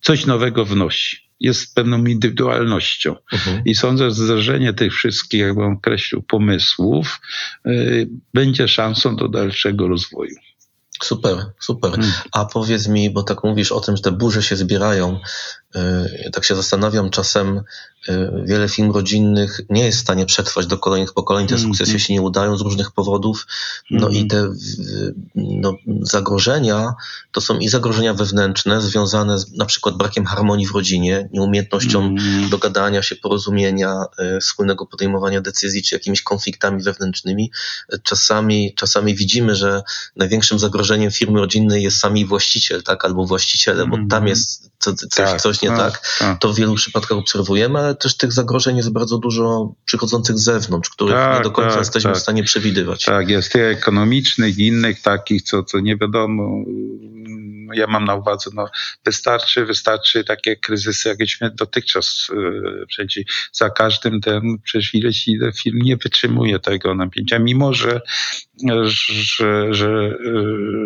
coś 0.02 0.26
nowego 0.26 0.66
wnosi. 0.66 1.18
Jest 1.40 1.76
pewną 1.76 2.06
indywidualnością. 2.06 3.16
Mhm. 3.34 3.62
I 3.66 3.76
sądzę, 3.76 4.04
że 4.10 4.16
zderzenie 4.16 4.74
tych 4.74 4.94
wszystkich, 4.94 5.42
jak 5.42 5.56
bym 5.56 5.74
określił, 5.74 6.22
pomysłów 6.22 7.22
y, 7.68 8.10
będzie 8.34 8.68
szansą 8.68 9.16
do 9.16 9.28
dalszego 9.28 9.88
rozwoju. 9.88 10.36
Super, 11.04 11.46
super. 11.60 11.94
Mm. 11.94 12.12
A 12.32 12.46
powiedz 12.46 12.88
mi, 12.88 13.10
bo 13.10 13.24
tak 13.24 13.44
mówisz 13.44 13.72
o 13.72 13.80
tym, 13.80 13.98
że 13.98 14.04
te 14.04 14.12
burze 14.12 14.44
się 14.44 14.56
zbierają, 14.56 15.20
tak 16.34 16.46
się 16.46 16.56
zastanawiam 16.56 17.10
czasem, 17.10 17.62
yy, 18.08 18.44
wiele 18.46 18.70
firm 18.70 18.92
rodzinnych 18.92 19.62
nie 19.70 19.86
jest 19.86 19.98
w 19.98 20.02
stanie 20.02 20.26
przetrwać 20.26 20.68
do 20.68 20.78
kolejnych 20.78 21.14
pokoleń, 21.14 21.48
te 21.48 21.56
Mhm. 21.56 21.70
sukcesy 21.74 22.00
się 22.00 22.14
nie 22.14 22.22
udają 22.22 22.58
z 22.58 22.62
różnych 22.62 22.92
powodów, 22.92 23.48
no 23.92 24.08
Mhm. 24.08 24.26
i 24.26 24.28
te 24.28 24.48
w- 24.48 24.56
no, 25.36 25.74
zagrożenia 26.02 26.94
to 27.32 27.42
są 27.42 27.58
i 27.60 27.68
zagrożenia 27.70 28.14
wewnętrzne 28.14 28.82
związane 28.82 29.40
z 29.40 29.52
na 29.54 29.66
przykład 29.66 29.98
brakiem 29.98 30.26
harmonii 30.26 30.68
w 30.68 30.72
rodzinie, 30.72 31.30
nieumiejętnością 31.34 32.00
Mm. 32.04 32.50
dogadania 32.50 33.02
się, 33.04 33.16
porozumienia, 33.16 34.06
y, 34.38 34.40
wspólnego 34.40 34.86
podejmowania 34.86 35.42
decyzji, 35.42 35.84
czy 35.84 35.96
jakimiś 35.96 36.22
konfliktami 36.22 36.84
wewnętrznymi. 36.84 37.52
Czasami, 38.04 38.74
czasami 38.76 39.16
widzimy, 39.16 39.56
że 39.56 39.82
największym 40.16 40.60
zagrożeniem 40.60 41.12
firmy 41.12 41.40
rodzinnej 41.40 41.84
jest 41.84 41.98
sami 41.98 42.26
właściciel, 42.26 42.84
tak, 42.84 43.06
albo 43.06 43.26
właściciele, 43.26 43.86
bo 43.88 43.96
tam 43.96 44.04
Mhm. 44.04 44.28
jest 44.28 44.70
co, 44.80 44.94
coś, 44.94 45.10
Tak, 45.10 45.42
coś 45.42 45.62
nie 45.72 45.78
tak. 45.78 46.02
tak. 46.20 46.40
To 46.40 46.54
w 46.54 46.56
wielu 46.56 46.76
przypadkach 46.76 47.18
obserwujemy, 47.18 47.80
ale 47.80 47.96
też 47.96 48.18
tych 48.18 48.34
zagrożeń 48.34 48.78
jest 48.78 48.92
bardzo 48.92 49.18
dużo 49.18 49.74
przychodzących 49.86 50.38
z 50.38 50.44
zewnątrz, 50.44 50.90
których 50.90 51.16
Tak, 51.16 51.38
nie 51.38 51.44
do 51.44 51.52
końca 51.52 51.70
tak, 51.70 51.80
jesteśmy 51.80 52.12
tak. 52.12 52.20
w 52.20 52.22
stanie 52.22 52.44
przewidywać. 52.44 53.06
Tak, 53.06 53.30
jest 53.30 53.52
tych 53.52 53.78
ekonomicznych 53.78 54.58
i 54.58 54.68
innych 54.68 55.02
takich, 55.02 55.42
co, 55.42 55.64
co 55.64 55.80
nie 55.80 55.98
wiadomo. 55.98 56.64
No, 57.66 57.74
Ja 57.74 57.88
mam 57.88 58.06
na 58.06 58.16
uwadze, 58.16 58.50
no, 58.54 58.70
wystarczy, 59.06 59.66
wystarczy 59.66 60.24
takie 60.24 60.56
kryzysy, 60.56 61.10
jakieśmy 61.10 61.52
dotychczas 61.52 62.28
e, 62.32 62.86
przecież 62.86 63.24
za 63.52 63.70
każdym 63.70 64.22
tym, 64.22 64.58
przecież 64.64 64.94
ileś 64.94 65.28
ile 65.28 65.52
firm 65.52 65.78
nie 65.82 65.98
wytrzymuje 65.98 66.60
tego 66.60 66.96
napięcia, 66.96 67.40
mimo 67.40 67.74
że, 67.74 68.02
że, 68.84 69.74
że, 69.74 69.90
e, 69.90 70.44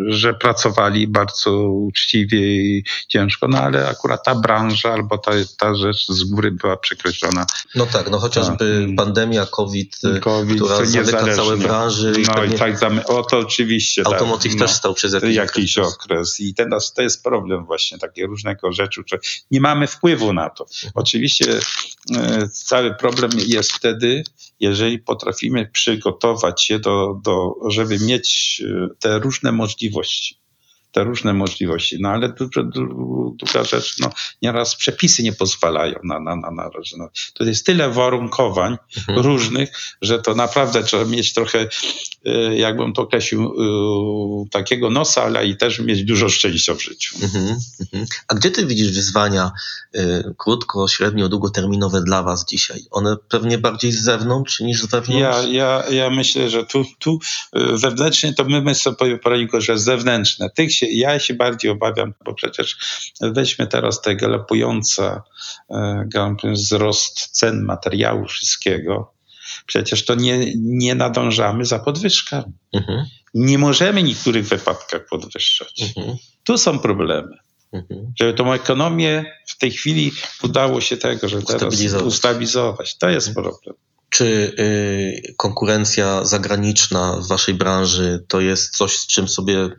że 0.07 0.33
pracowali 0.33 1.07
bardzo 1.07 1.69
uczciwie 1.69 2.39
i 2.39 2.83
ciężko, 3.07 3.47
no 3.47 3.57
ale 3.57 3.87
akurat 3.87 4.23
ta 4.25 4.35
branża 4.35 4.68
albo 4.85 5.17
ta, 5.17 5.31
ta 5.57 5.75
rzecz 5.75 6.07
z 6.07 6.23
góry 6.23 6.51
była 6.51 6.77
przekreślona. 6.77 7.45
No 7.75 7.85
tak, 7.85 8.11
no 8.11 8.19
chociażby 8.19 8.85
Tak. 8.87 8.95
pandemia 9.05 9.45
COVID, 9.45 9.97
y, 10.17 10.19
COVID, 10.19 10.55
która 10.55 10.75
zamyka 10.75 10.99
niezależnie. 10.99 11.35
całe 11.43 11.57
branże 11.57 12.11
i 12.11 12.23
No 12.35 12.43
i 12.43 12.53
tak, 12.53 12.79
zamy- 12.79 13.05
o 13.05 13.23
to 13.23 13.37
oczywiście. 13.39 14.03
tak. 14.03 14.13
automotive 14.13 14.55
No. 14.55 14.65
też 14.65 14.75
stał 14.75 14.93
przez 14.93 15.13
jakiś, 15.13 15.35
jakiś 15.35 15.77
okres. 15.77 16.39
I 16.39 16.53
teraz 16.53 16.93
to 16.93 17.01
jest 17.01 17.23
problem 17.23 17.65
właśnie, 17.65 17.97
takie 17.97 18.25
różnego 18.25 18.71
rzeczy, 18.71 19.01
że 19.07 19.19
nie 19.51 19.61
mamy 19.61 19.87
wpływu 19.87 20.33
na 20.33 20.49
to. 20.49 20.65
Oczywiście 20.93 21.59
e, 22.17 22.47
cały 22.49 22.95
problem 22.95 23.31
jest 23.47 23.71
wtedy, 23.71 24.23
jeżeli 24.59 24.99
potrafimy 24.99 25.69
przygotować 25.73 26.63
się 26.63 26.79
do, 26.79 27.19
do 27.23 27.55
żeby 27.69 27.99
mieć 27.99 28.61
e, 28.65 28.87
te 28.99 29.19
różne 29.19 29.51
możliwości. 29.51 30.38
Te 30.91 31.03
różne 31.03 31.33
możliwości. 31.33 31.97
No 31.99 32.09
ale 32.09 32.29
dru- 32.29 32.71
druga 33.35 33.63
rzecz, 33.63 33.95
no 33.99 34.09
nieraz 34.41 34.75
przepisy 34.75 35.23
nie 35.23 35.33
pozwalają 35.33 35.99
na, 36.03 36.19
na, 36.19 36.35
na, 36.35 36.51
na 36.51 36.69
no, 36.97 37.09
To 37.33 37.43
jest 37.43 37.65
tyle 37.65 37.89
warunkowań 37.89 38.77
Mhm. 38.97 39.19
różnych, 39.25 39.71
że 40.01 40.19
to 40.19 40.35
naprawdę 40.35 40.83
trzeba 40.83 41.05
mieć 41.05 41.33
trochę, 41.33 41.67
e, 42.25 42.57
jakbym 42.57 42.93
to 42.93 43.01
określił, 43.01 43.43
e, 43.45 44.49
takiego 44.51 44.89
nosa, 44.89 45.23
ale 45.23 45.47
i 45.47 45.57
też 45.57 45.79
mieć 45.79 46.03
dużo 46.03 46.29
szczęścia 46.29 46.73
w 46.73 46.81
życiu. 46.81 47.15
Mhm, 47.23 47.57
mhm. 47.79 48.05
A 48.27 48.35
gdzie 48.35 48.51
ty 48.51 48.65
widzisz 48.65 48.91
wyzwania 48.91 49.51
y, 49.95 50.23
krótko, 50.37 50.87
średnio, 50.87 51.29
długoterminowe 51.29 52.01
dla 52.01 52.23
was 52.23 52.45
dzisiaj? 52.45 52.79
One 52.91 53.17
pewnie 53.29 53.57
bardziej 53.57 53.91
z 53.91 54.03
zewnątrz 54.03 54.59
niż 54.59 54.81
z 54.81 54.85
wewnątrz? 54.85 55.21
Ja, 55.21 55.43
ja, 55.43 55.83
ja 55.89 56.09
myślę, 56.09 56.49
że 56.49 56.65
tu, 56.65 56.85
tu 56.99 57.19
wewnętrznie 57.53 58.33
to 58.33 58.43
my, 58.43 58.61
my 58.61 58.75
sobie 58.75 59.19
że 59.57 59.79
zewnętrzne. 59.79 60.49
Tych 60.49 60.73
się, 60.79 60.85
ja 60.89 61.19
się 61.19 61.33
bardziej 61.33 61.71
obawiam, 61.71 62.13
bo 62.25 62.33
przecież 62.33 62.77
weźmy 63.21 63.67
teraz 63.67 64.01
te 64.01 64.15
galopujące 64.15 65.21
e, 65.69 66.03
galopujący 66.07 66.61
wzrost 66.61 67.19
cen 67.31 67.65
materiału 67.65 68.25
wszystkiego. 68.27 69.13
Przecież 69.65 70.05
to 70.05 70.15
nie, 70.15 70.53
nie 70.55 70.95
nadążamy 70.95 71.65
za 71.65 71.79
podwyżkami. 71.79 72.53
Mhm, 72.73 73.05
Nie 73.33 73.57
możemy 73.57 74.01
w 74.01 74.03
niektórych 74.03 74.47
wypadkach 74.47 75.05
podwyższać. 75.09 75.81
mhm, 75.97 76.17
Tu 76.43 76.57
są 76.57 76.79
problemy. 76.79 77.37
mhm. 77.73 78.13
Żeby 78.19 78.33
tą 78.33 78.53
ekonomię 78.53 79.25
w 79.47 79.57
tej 79.57 79.71
chwili 79.71 80.11
udało 80.43 80.81
się 80.81 80.97
tego, 80.97 81.27
że 81.29 81.41
teraz 81.41 81.61
Ustabilizować. 81.63 82.07
ustabilizować. 82.07 82.97
To 82.97 83.09
jest 83.09 83.33
problem. 83.33 83.75
Czy 84.09 84.25
y, 84.59 85.33
konkurencja 85.37 86.25
zagraniczna 86.25 87.17
w 87.23 87.27
waszej 87.27 87.53
branży 87.53 88.25
to 88.27 88.41
jest 88.41 88.77
coś, 88.77 88.97
z 88.97 89.07
czym 89.07 89.27
sobie 89.27 89.69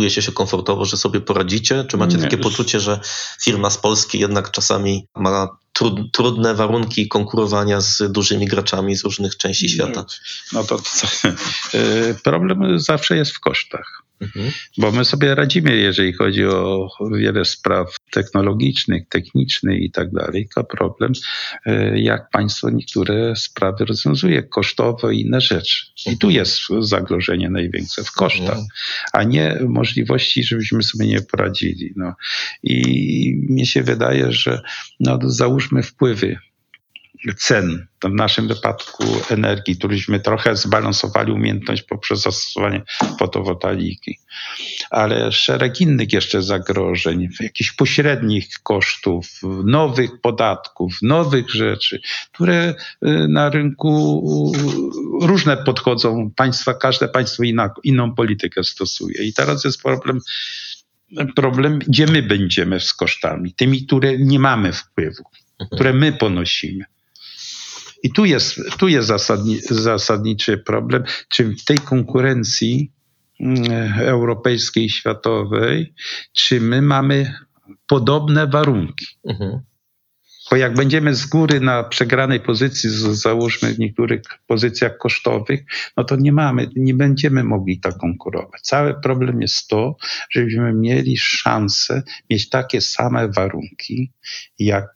czujecie 0.00 0.22
się 0.22 0.32
komfortowo, 0.32 0.84
że 0.84 0.96
sobie 0.96 1.20
poradzicie? 1.20 1.84
Czy 1.84 1.96
macie 1.96 2.16
Nie. 2.16 2.22
takie 2.22 2.38
poczucie, 2.38 2.80
że 2.80 3.00
firma 3.40 3.70
z 3.70 3.78
Polski 3.78 4.18
jednak 4.18 4.50
czasami 4.50 5.06
ma 5.16 5.48
trud, 5.72 6.12
trudne 6.12 6.54
warunki 6.54 7.08
konkurowania 7.08 7.80
z 7.80 8.12
dużymi 8.12 8.46
graczami 8.46 8.96
z 8.96 9.04
różnych 9.04 9.36
części 9.36 9.68
świata? 9.68 10.04
No 10.52 10.64
to, 10.64 10.76
to 10.78 11.28
y, 11.78 12.16
problem 12.24 12.80
zawsze 12.80 13.16
jest 13.16 13.32
w 13.32 13.40
kosztach. 13.40 14.02
Mhm. 14.20 14.50
Bo 14.78 14.92
my 14.92 15.04
sobie 15.04 15.34
radzimy, 15.34 15.76
jeżeli 15.76 16.12
chodzi 16.12 16.44
o 16.44 16.88
wiele 17.12 17.44
spraw 17.44 17.96
technologicznych, 18.10 19.08
technicznych 19.08 19.82
i 19.82 19.90
tak 19.90 20.10
dalej. 20.12 20.44
Tylko 20.44 20.64
problem, 20.64 21.12
e, 21.66 22.00
jak 22.00 22.30
państwo 22.30 22.70
niektóre 22.70 23.36
sprawy 23.36 23.84
rozwiązuje, 23.84 24.42
kosztowe 24.42 25.14
i 25.14 25.20
inne 25.20 25.40
rzeczy. 25.40 25.86
I 26.06 26.18
tu 26.18 26.30
jest 26.30 26.60
zagrożenie 26.80 27.50
największe 27.50 28.04
w 28.04 28.12
kosztach, 28.12 28.40
Mhm. 28.48 28.66
a 29.12 29.22
nie 29.24 29.58
możliwości, 29.68 30.44
żebyśmy 30.44 30.82
sobie 30.82 31.06
nie 31.06 31.22
poradzili. 31.22 31.92
No. 31.96 32.14
I 32.62 33.34
mnie 33.48 33.66
się 33.66 33.82
wydaje, 33.82 34.32
że 34.32 34.60
no, 35.00 35.18
załóżmy 35.24 35.82
wpływy 35.82 36.38
cen, 37.36 37.86
w 38.04 38.08
naszym 38.08 38.48
wypadku 38.48 39.04
energii, 39.30 39.76
któryśmy 39.76 40.20
trochę 40.20 40.56
zbalansowali 40.56 41.32
umiejętność 41.32 41.82
poprzez 41.82 42.20
zastosowanie 42.20 42.82
fotowoltaiki, 43.18 44.18
ale 44.90 45.32
szereg 45.32 45.80
innych 45.80 46.12
jeszcze 46.12 46.42
zagrożeń, 46.42 47.28
jakichś 47.40 47.72
pośrednich 47.72 48.48
kosztów, 48.62 49.26
nowych 49.64 50.20
podatków, 50.20 50.98
nowych 51.02 51.50
rzeczy, 51.50 52.00
które 52.32 52.68
y, 52.68 52.74
na 53.28 53.50
rynku 53.50 54.22
y, 55.22 55.26
różne 55.26 55.56
podchodzą. 55.56 56.30
Państwa, 56.36 56.74
każde 56.74 57.08
państwo 57.08 57.42
inną 57.84 58.14
politykę 58.14 58.64
stosuje. 58.64 59.24
I 59.24 59.32
teraz 59.32 59.64
jest 59.64 59.82
problem, 59.82 60.20
problem, 61.36 61.78
gdzie 61.78 62.06
my 62.06 62.22
będziemy 62.22 62.80
z 62.80 62.94
kosztami, 62.94 63.54
tymi, 63.54 63.86
które 63.86 64.18
nie 64.18 64.38
mamy 64.38 64.72
wpływu, 64.72 65.24
które 65.72 65.92
my 65.92 66.12
ponosimy. 66.12 66.84
I 68.02 68.12
tu 68.12 68.24
jest, 68.24 68.60
tu 68.78 68.88
jest 68.88 69.08
zasadni, 69.08 69.60
zasadniczy 69.70 70.58
problem, 70.58 71.04
czy 71.28 71.44
w 71.44 71.64
tej 71.64 71.78
konkurencji 71.78 72.92
mm, 73.40 73.92
europejskiej, 73.98 74.90
światowej, 74.90 75.94
czy 76.32 76.60
my 76.60 76.82
mamy 76.82 77.34
podobne 77.86 78.46
warunki. 78.46 79.06
Mhm. 79.24 79.60
Bo 80.50 80.56
jak 80.56 80.74
będziemy 80.74 81.14
z 81.14 81.26
góry 81.26 81.60
na 81.60 81.84
przegranej 81.84 82.40
pozycji, 82.40 82.90
załóżmy 83.12 83.74
w 83.74 83.78
niektórych 83.78 84.22
pozycjach 84.46 84.98
kosztowych, 84.98 85.60
no 85.96 86.04
to 86.04 86.16
nie 86.16 86.32
mamy, 86.32 86.70
nie 86.76 86.94
będziemy 86.94 87.44
mogli 87.44 87.80
tak 87.80 87.96
konkurować. 87.96 88.60
Cały 88.60 89.00
problem 89.00 89.40
jest 89.40 89.68
to, 89.68 89.96
żebyśmy 90.30 90.72
mieli 90.72 91.16
szansę 91.18 92.02
mieć 92.30 92.48
takie 92.48 92.80
same 92.80 93.28
warunki, 93.28 94.12
jak 94.58 94.86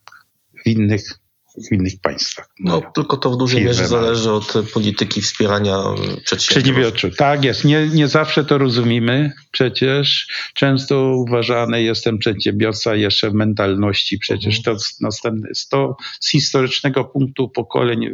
w 0.65 0.67
innych, 0.67 1.19
w 1.57 1.73
innych 1.73 1.93
państwach. 2.01 2.49
No, 2.59 2.81
tylko 2.95 3.17
to 3.17 3.31
w 3.31 3.37
dużej 3.37 3.59
Firmy 3.59 3.69
mierze 3.69 3.87
zależy 3.87 4.31
od 4.31 4.53
polityki 4.73 5.21
wspierania 5.21 5.77
przedsiębiorstw. 6.23 6.47
Przedsiębiorczo. 6.47 7.07
Tak 7.17 7.43
jest. 7.43 7.65
Nie, 7.65 7.87
nie 7.87 8.07
zawsze 8.07 8.45
to 8.45 8.57
rozumiemy. 8.57 9.31
Przecież 9.51 10.27
często 10.53 11.15
uważany 11.15 11.83
jestem 11.83 12.17
przedsiębiorca 12.17 12.95
jeszcze 12.95 13.29
w 13.29 13.33
mentalności. 13.33 14.17
Przecież 14.17 14.61
to 14.61 14.79
z, 14.79 15.01
następne, 15.01 15.49
to 15.69 15.97
z 16.19 16.29
historycznego 16.29 17.05
punktu 17.05 17.49
pokoleń 17.49 18.05
y, 18.05 18.11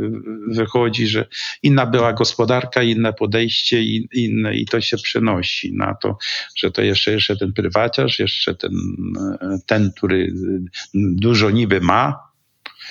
wychodzi, 0.48 1.08
że 1.08 1.28
inna 1.64 1.86
była 1.86 2.14
gospodarka, 2.14 2.84
inne 2.84 3.14
podejście 3.14 3.82
i, 3.82 4.08
inne, 4.14 4.56
i 4.56 4.66
to 4.66 4.82
się 4.82 4.98
przenosi 4.98 5.74
na 5.74 5.96
to, 5.96 6.18
że 6.56 6.72
to 6.72 6.82
jeszcze, 6.82 7.12
jeszcze 7.12 7.38
ten 7.38 7.54
prywaciarz, 7.54 8.20
jeszcze 8.20 8.56
ten, 8.56 8.72
e, 9.42 9.60
ten, 9.66 9.92
który 9.98 10.34
dużo 10.94 11.50
niby 11.50 11.82
ma, 11.82 12.31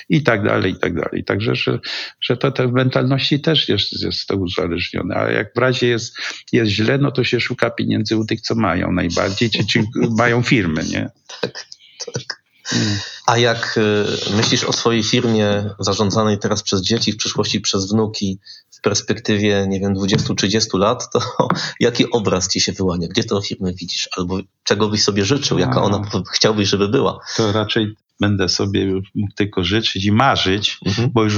i 0.09 0.23
tak 0.23 0.43
dalej, 0.43 0.71
i 0.71 0.79
tak 0.79 0.95
dalej. 0.95 1.23
Także, 1.23 1.55
że, 1.55 1.79
że 2.21 2.37
to 2.37 2.51
te 2.51 2.67
mentalności 2.67 3.39
też 3.39 3.69
jest, 3.69 4.03
jest 4.03 4.27
to 4.27 4.35
uzależnione, 4.35 5.15
ale 5.15 5.33
jak 5.33 5.53
w 5.55 5.57
razie 5.57 5.87
jest, 5.87 6.15
jest 6.51 6.71
źle, 6.71 6.97
no 6.97 7.11
to 7.11 7.23
się 7.23 7.39
szuka 7.39 7.69
pieniędzy 7.69 8.17
u 8.17 8.25
tych, 8.25 8.41
co 8.41 8.55
mają 8.55 8.91
najbardziej, 8.91 9.49
czy, 9.49 9.65
czy 9.67 9.83
mają 10.17 10.43
firmy, 10.43 10.83
nie? 10.83 11.09
Tak, 11.41 11.65
tak. 12.13 12.41
Mm. 12.73 12.97
A 13.27 13.37
jak 13.37 13.77
y, 13.77 14.35
myślisz 14.35 14.63
o 14.63 14.73
swojej 14.73 15.03
firmie 15.03 15.69
zarządzanej 15.79 16.39
teraz 16.39 16.63
przez 16.63 16.81
dzieci, 16.81 17.11
w 17.11 17.17
przyszłości 17.17 17.61
przez 17.61 17.91
wnuki, 17.91 18.39
w 18.71 18.81
perspektywie, 18.81 19.65
nie 19.67 19.79
wiem, 19.79 19.95
20-30 19.95 20.79
lat, 20.79 21.09
to 21.13 21.19
jaki 21.79 22.11
obraz 22.11 22.49
ci 22.49 22.61
się 22.61 22.71
wyłania? 22.71 23.07
Gdzie 23.07 23.23
tę 23.23 23.41
firmę 23.41 23.73
widzisz? 23.73 24.09
Albo 24.17 24.39
czego 24.63 24.89
byś 24.89 25.03
sobie 25.03 25.25
życzył? 25.25 25.59
Jaka 25.59 25.81
ona 25.81 26.01
chciałbyś, 26.33 26.69
żeby 26.69 26.87
była? 26.87 27.19
To 27.37 27.51
raczej 27.51 27.95
będę 28.21 28.49
sobie 28.49 28.85
mógł 29.15 29.33
tylko 29.35 29.63
życzyć 29.63 30.05
i 30.05 30.11
marzyć, 30.11 30.77
Mhm. 30.85 31.09
bo 31.11 31.23
już 31.23 31.33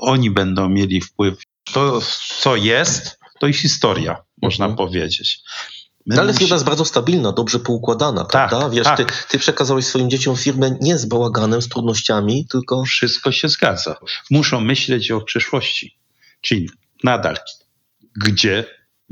oni 0.00 0.30
będą 0.30 0.68
mieli 0.68 1.00
wpływ. 1.00 1.38
To, 1.72 2.00
co 2.38 2.56
jest, 2.56 3.18
to 3.40 3.46
jest 3.46 3.60
historia, 3.60 4.16
można 4.42 4.64
Mhm. 4.64 4.76
powiedzieć. 4.76 5.40
My 6.06 6.16
No 6.16 6.22
ale 6.22 6.34
firma 6.34 6.54
jest 6.54 6.64
bardzo 6.64 6.84
stabilna, 6.84 7.32
dobrze 7.32 7.58
poukładana, 7.58 8.24
Tak, 8.24 8.48
prawda? 8.48 8.70
Wiesz, 8.70 8.84
tak. 8.84 8.96
ty, 8.98 9.28
ty 9.28 9.38
przekazałeś 9.38 9.84
swoim 9.86 10.10
dzieciom 10.10 10.36
firmę 10.36 10.76
nie 10.80 10.98
z 10.98 11.04
bałaganem, 11.06 11.62
z 11.62 11.68
trudnościami, 11.68 12.46
tylko 12.50 12.84
wszystko 12.84 13.32
się 13.32 13.48
zgadza. 13.48 13.96
Muszą 14.30 14.60
myśleć 14.60 15.10
o 15.10 15.20
przyszłości. 15.20 15.96
Czyli 16.40 16.70
nadal 17.04 17.36
gdzie, 18.16 18.64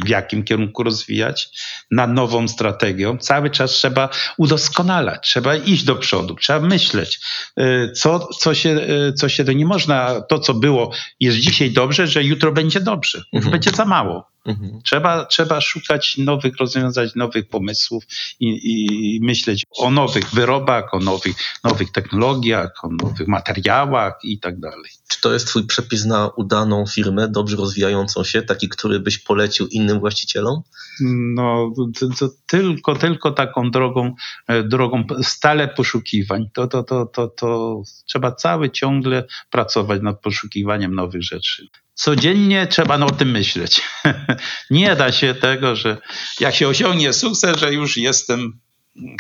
w 0.05 0.09
jakim 0.09 0.45
kierunku 0.45 0.83
rozwijać, 0.83 1.49
na 1.91 2.07
nową 2.07 2.49
strategią. 2.49 3.19
Cały 3.19 3.51
czas 3.51 3.71
trzeba 3.71 4.09
udoskonalać, 4.37 5.29
trzeba 5.29 5.57
iść 5.57 5.85
do 5.85 5.97
przodu, 5.97 6.35
trzeba 6.35 6.61
myśleć, 6.61 7.21
y, 7.61 7.93
co, 7.93 8.29
co, 8.39 8.55
się, 8.55 8.71
y, 8.71 9.13
co 9.13 9.29
się, 9.29 9.45
nie 9.45 9.67
można, 9.67 10.21
to 10.21 10.39
co 10.39 10.55
było 10.55 10.93
jest 11.21 11.39
dzisiaj 11.39 11.71
dobrze, 11.71 12.07
że 12.07 12.25
jutro 12.25 12.53
będzie 12.53 12.81
dobrze, 12.81 13.19
już 13.19 13.45
Mhm. 13.45 13.53
będzie 13.53 13.71
za 13.71 13.85
mało. 13.85 14.31
Mhm. 14.45 14.81
Trzeba, 14.85 15.25
trzeba 15.25 15.61
szukać 15.61 16.19
nowych 16.19 16.57
rozwiązań, 16.57 17.09
nowych 17.17 17.49
pomysłów 17.49 18.05
i, 18.41 19.17
i 19.17 19.21
myśleć 19.23 19.65
o 19.79 19.91
nowych 19.91 20.31
wyrobach, 20.31 20.95
o 20.95 20.99
nowych, 20.99 21.37
nowych 21.65 21.93
technologiach, 21.93 22.73
o 22.83 22.89
nowych 22.89 23.29
materiałach 23.29 24.19
i 24.23 24.39
tak 24.39 24.61
dalej. 24.61 24.91
Czy 25.09 25.21
to 25.21 25.33
jest 25.33 25.47
twój 25.47 25.67
przepis 25.67 26.05
na 26.05 26.29
udaną 26.29 26.87
firmę, 26.87 27.29
dobrze 27.29 27.57
rozwijającą 27.57 28.25
się, 28.25 28.43
taki, 28.43 28.69
który 28.69 29.01
byś 29.01 29.19
polecił 29.19 29.67
innym 29.67 30.01
właścicielom? 30.01 30.63
No, 31.35 31.73
to, 32.01 32.09
to 32.19 32.29
tylko, 32.47 32.95
tylko 32.95 33.31
taką 33.31 33.71
drogą, 33.71 34.15
e, 34.49 34.63
drogą 34.63 35.05
stale 35.23 35.69
poszukiwań. 35.69 36.51
To, 36.55 36.67
to, 36.67 36.83
to, 36.83 37.07
to, 37.07 37.29
to 37.29 37.83
trzeba 38.07 38.33
cały 38.33 38.71
ciągle 38.71 39.25
pracować 39.51 40.03
nad 40.03 40.21
poszukiwaniem 40.21 40.95
nowych 40.95 41.23
rzeczy. 41.23 41.69
Codziennie 41.95 42.67
trzeba 42.67 43.01
o 43.07 43.11
tym 43.11 43.31
myśleć. 43.31 43.81
Nie 44.71 44.97
da 44.97 45.13
się 45.13 45.35
tego, 45.35 45.77
że 45.77 45.97
jak 46.41 46.55
się 46.55 46.69
osiągnie 46.69 47.13
sukces, 47.13 47.57
że 47.59 47.73
już 47.75 47.97
jestem. 47.97 48.61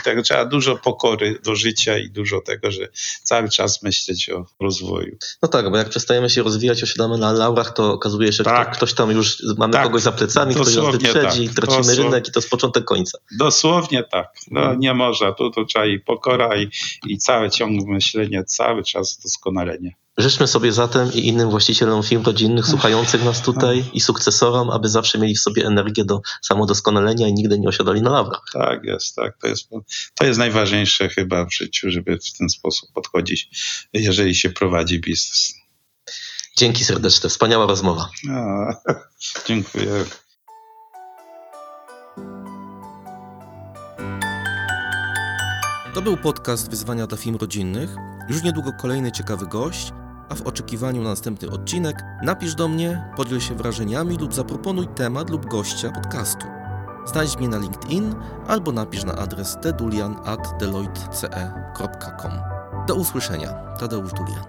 Tego 0.04 0.22
trzeba 0.22 0.44
dużo 0.44 0.76
pokory 0.76 1.38
do 1.44 1.54
życia 1.54 1.98
i 1.98 2.10
dużo 2.10 2.40
tego, 2.40 2.70
że 2.70 2.88
cały 3.22 3.48
czas 3.48 3.82
myśleć 3.82 4.30
o 4.30 4.46
rozwoju. 4.60 5.16
No 5.42 5.48
tak, 5.48 5.70
bo 5.70 5.76
jak 5.76 5.88
przestajemy 5.88 6.30
się 6.30 6.42
rozwijać, 6.42 6.82
osiadamy 6.82 7.18
na 7.18 7.32
laurach, 7.32 7.72
to 7.74 7.92
okazuje 7.92 8.28
się, 8.32 8.36
że 8.36 8.44
Tak. 8.44 8.68
kto, 8.68 8.76
ktoś 8.76 8.94
tam 8.94 9.10
już, 9.10 9.42
mamy 9.58 9.72
Tak. 9.72 9.82
kogoś 9.82 10.02
za 10.02 10.12
plecami, 10.12 10.54
ktoś 10.54 10.76
nas 10.76 10.92
wyprzedzi, 10.92 11.46
tak. 11.46 11.56
tracimy 11.56 11.78
Dosłownie. 11.78 12.04
rynek 12.04 12.28
i 12.28 12.32
to 12.32 12.40
jest 12.40 12.50
początek 12.50 12.84
końca. 12.84 13.18
Dosłownie 13.38 14.04
tak. 14.04 14.28
No, 14.50 14.74
nie 14.74 14.94
można. 14.94 15.32
Tu, 15.32 15.50
tu 15.50 15.64
trzeba 15.64 15.86
i 15.86 16.00
pokora, 16.00 16.56
i, 16.56 16.68
i 17.06 17.18
całe 17.18 17.50
ciągłe 17.50 17.94
myślenie, 17.94 18.44
cały 18.44 18.82
czas 18.82 19.18
doskonalenie. 19.24 19.94
Życzmy 20.18 20.46
sobie 20.46 20.72
zatem 20.72 21.12
i 21.12 21.26
innym 21.26 21.50
właścicielom 21.50 22.02
firm 22.02 22.24
rodzinnych 22.24 22.66
słuchających 22.66 23.24
nas 23.24 23.42
tutaj 23.42 23.84
i 23.92 24.00
sukcesorom, 24.00 24.70
aby 24.70 24.88
zawsze 24.88 25.18
mieli 25.18 25.34
w 25.34 25.40
sobie 25.40 25.66
energię 25.66 26.04
do 26.04 26.20
samodoskonalenia 26.42 27.28
i 27.28 27.34
nigdy 27.34 27.58
nie 27.58 27.68
osiadali 27.68 28.02
na 28.02 28.10
lawrach. 28.10 28.42
Tak 28.52 28.84
jest, 28.84 29.16
tak. 29.16 29.38
To 29.40 29.46
jest, 29.46 29.68
to 30.14 30.26
jest 30.26 30.38
najważniejsze 30.38 31.08
chyba 31.08 31.44
w 31.44 31.54
życiu, 31.54 31.90
żeby 31.90 32.18
w 32.18 32.38
ten 32.38 32.48
sposób 32.48 32.92
podchodzić, 32.92 33.50
jeżeli 33.92 34.34
się 34.34 34.50
prowadzi 34.50 35.00
biznes. 35.00 35.54
Dzięki 36.56 36.84
serdeczne, 36.84 37.28
wspaniała 37.28 37.66
rozmowa. 37.66 38.10
A, 38.30 38.74
dziękuję. 39.48 40.04
To 45.94 46.02
był 46.02 46.16
podcast 46.16 46.70
Wyzwania 46.70 47.06
dla 47.06 47.18
Firm 47.18 47.36
Rodzinnych. 47.36 47.96
Już 48.28 48.42
niedługo 48.42 48.72
kolejny 48.72 49.12
ciekawy 49.12 49.46
gość, 49.46 49.92
a 50.28 50.34
w 50.34 50.42
oczekiwaniu 50.42 51.02
na 51.02 51.08
następny 51.08 51.50
odcinek 51.50 52.02
napisz 52.22 52.54
do 52.54 52.68
mnie, 52.68 53.04
podziel 53.16 53.40
się 53.40 53.54
wrażeniami 53.54 54.16
lub 54.16 54.34
zaproponuj 54.34 54.88
temat 54.88 55.30
lub 55.30 55.46
gościa 55.46 55.90
podcastu. 55.90 56.46
Znajdź 57.06 57.36
mnie 57.36 57.48
na 57.48 57.58
LinkedIn 57.58 58.14
albo 58.46 58.72
napisz 58.72 59.04
na 59.04 59.14
adres 59.14 59.56
tedulian.deloitte.com. 59.62 62.32
Do 62.88 62.94
usłyszenia. 62.94 63.52
Tadeusz 63.78 64.12
Dulian. 64.12 64.44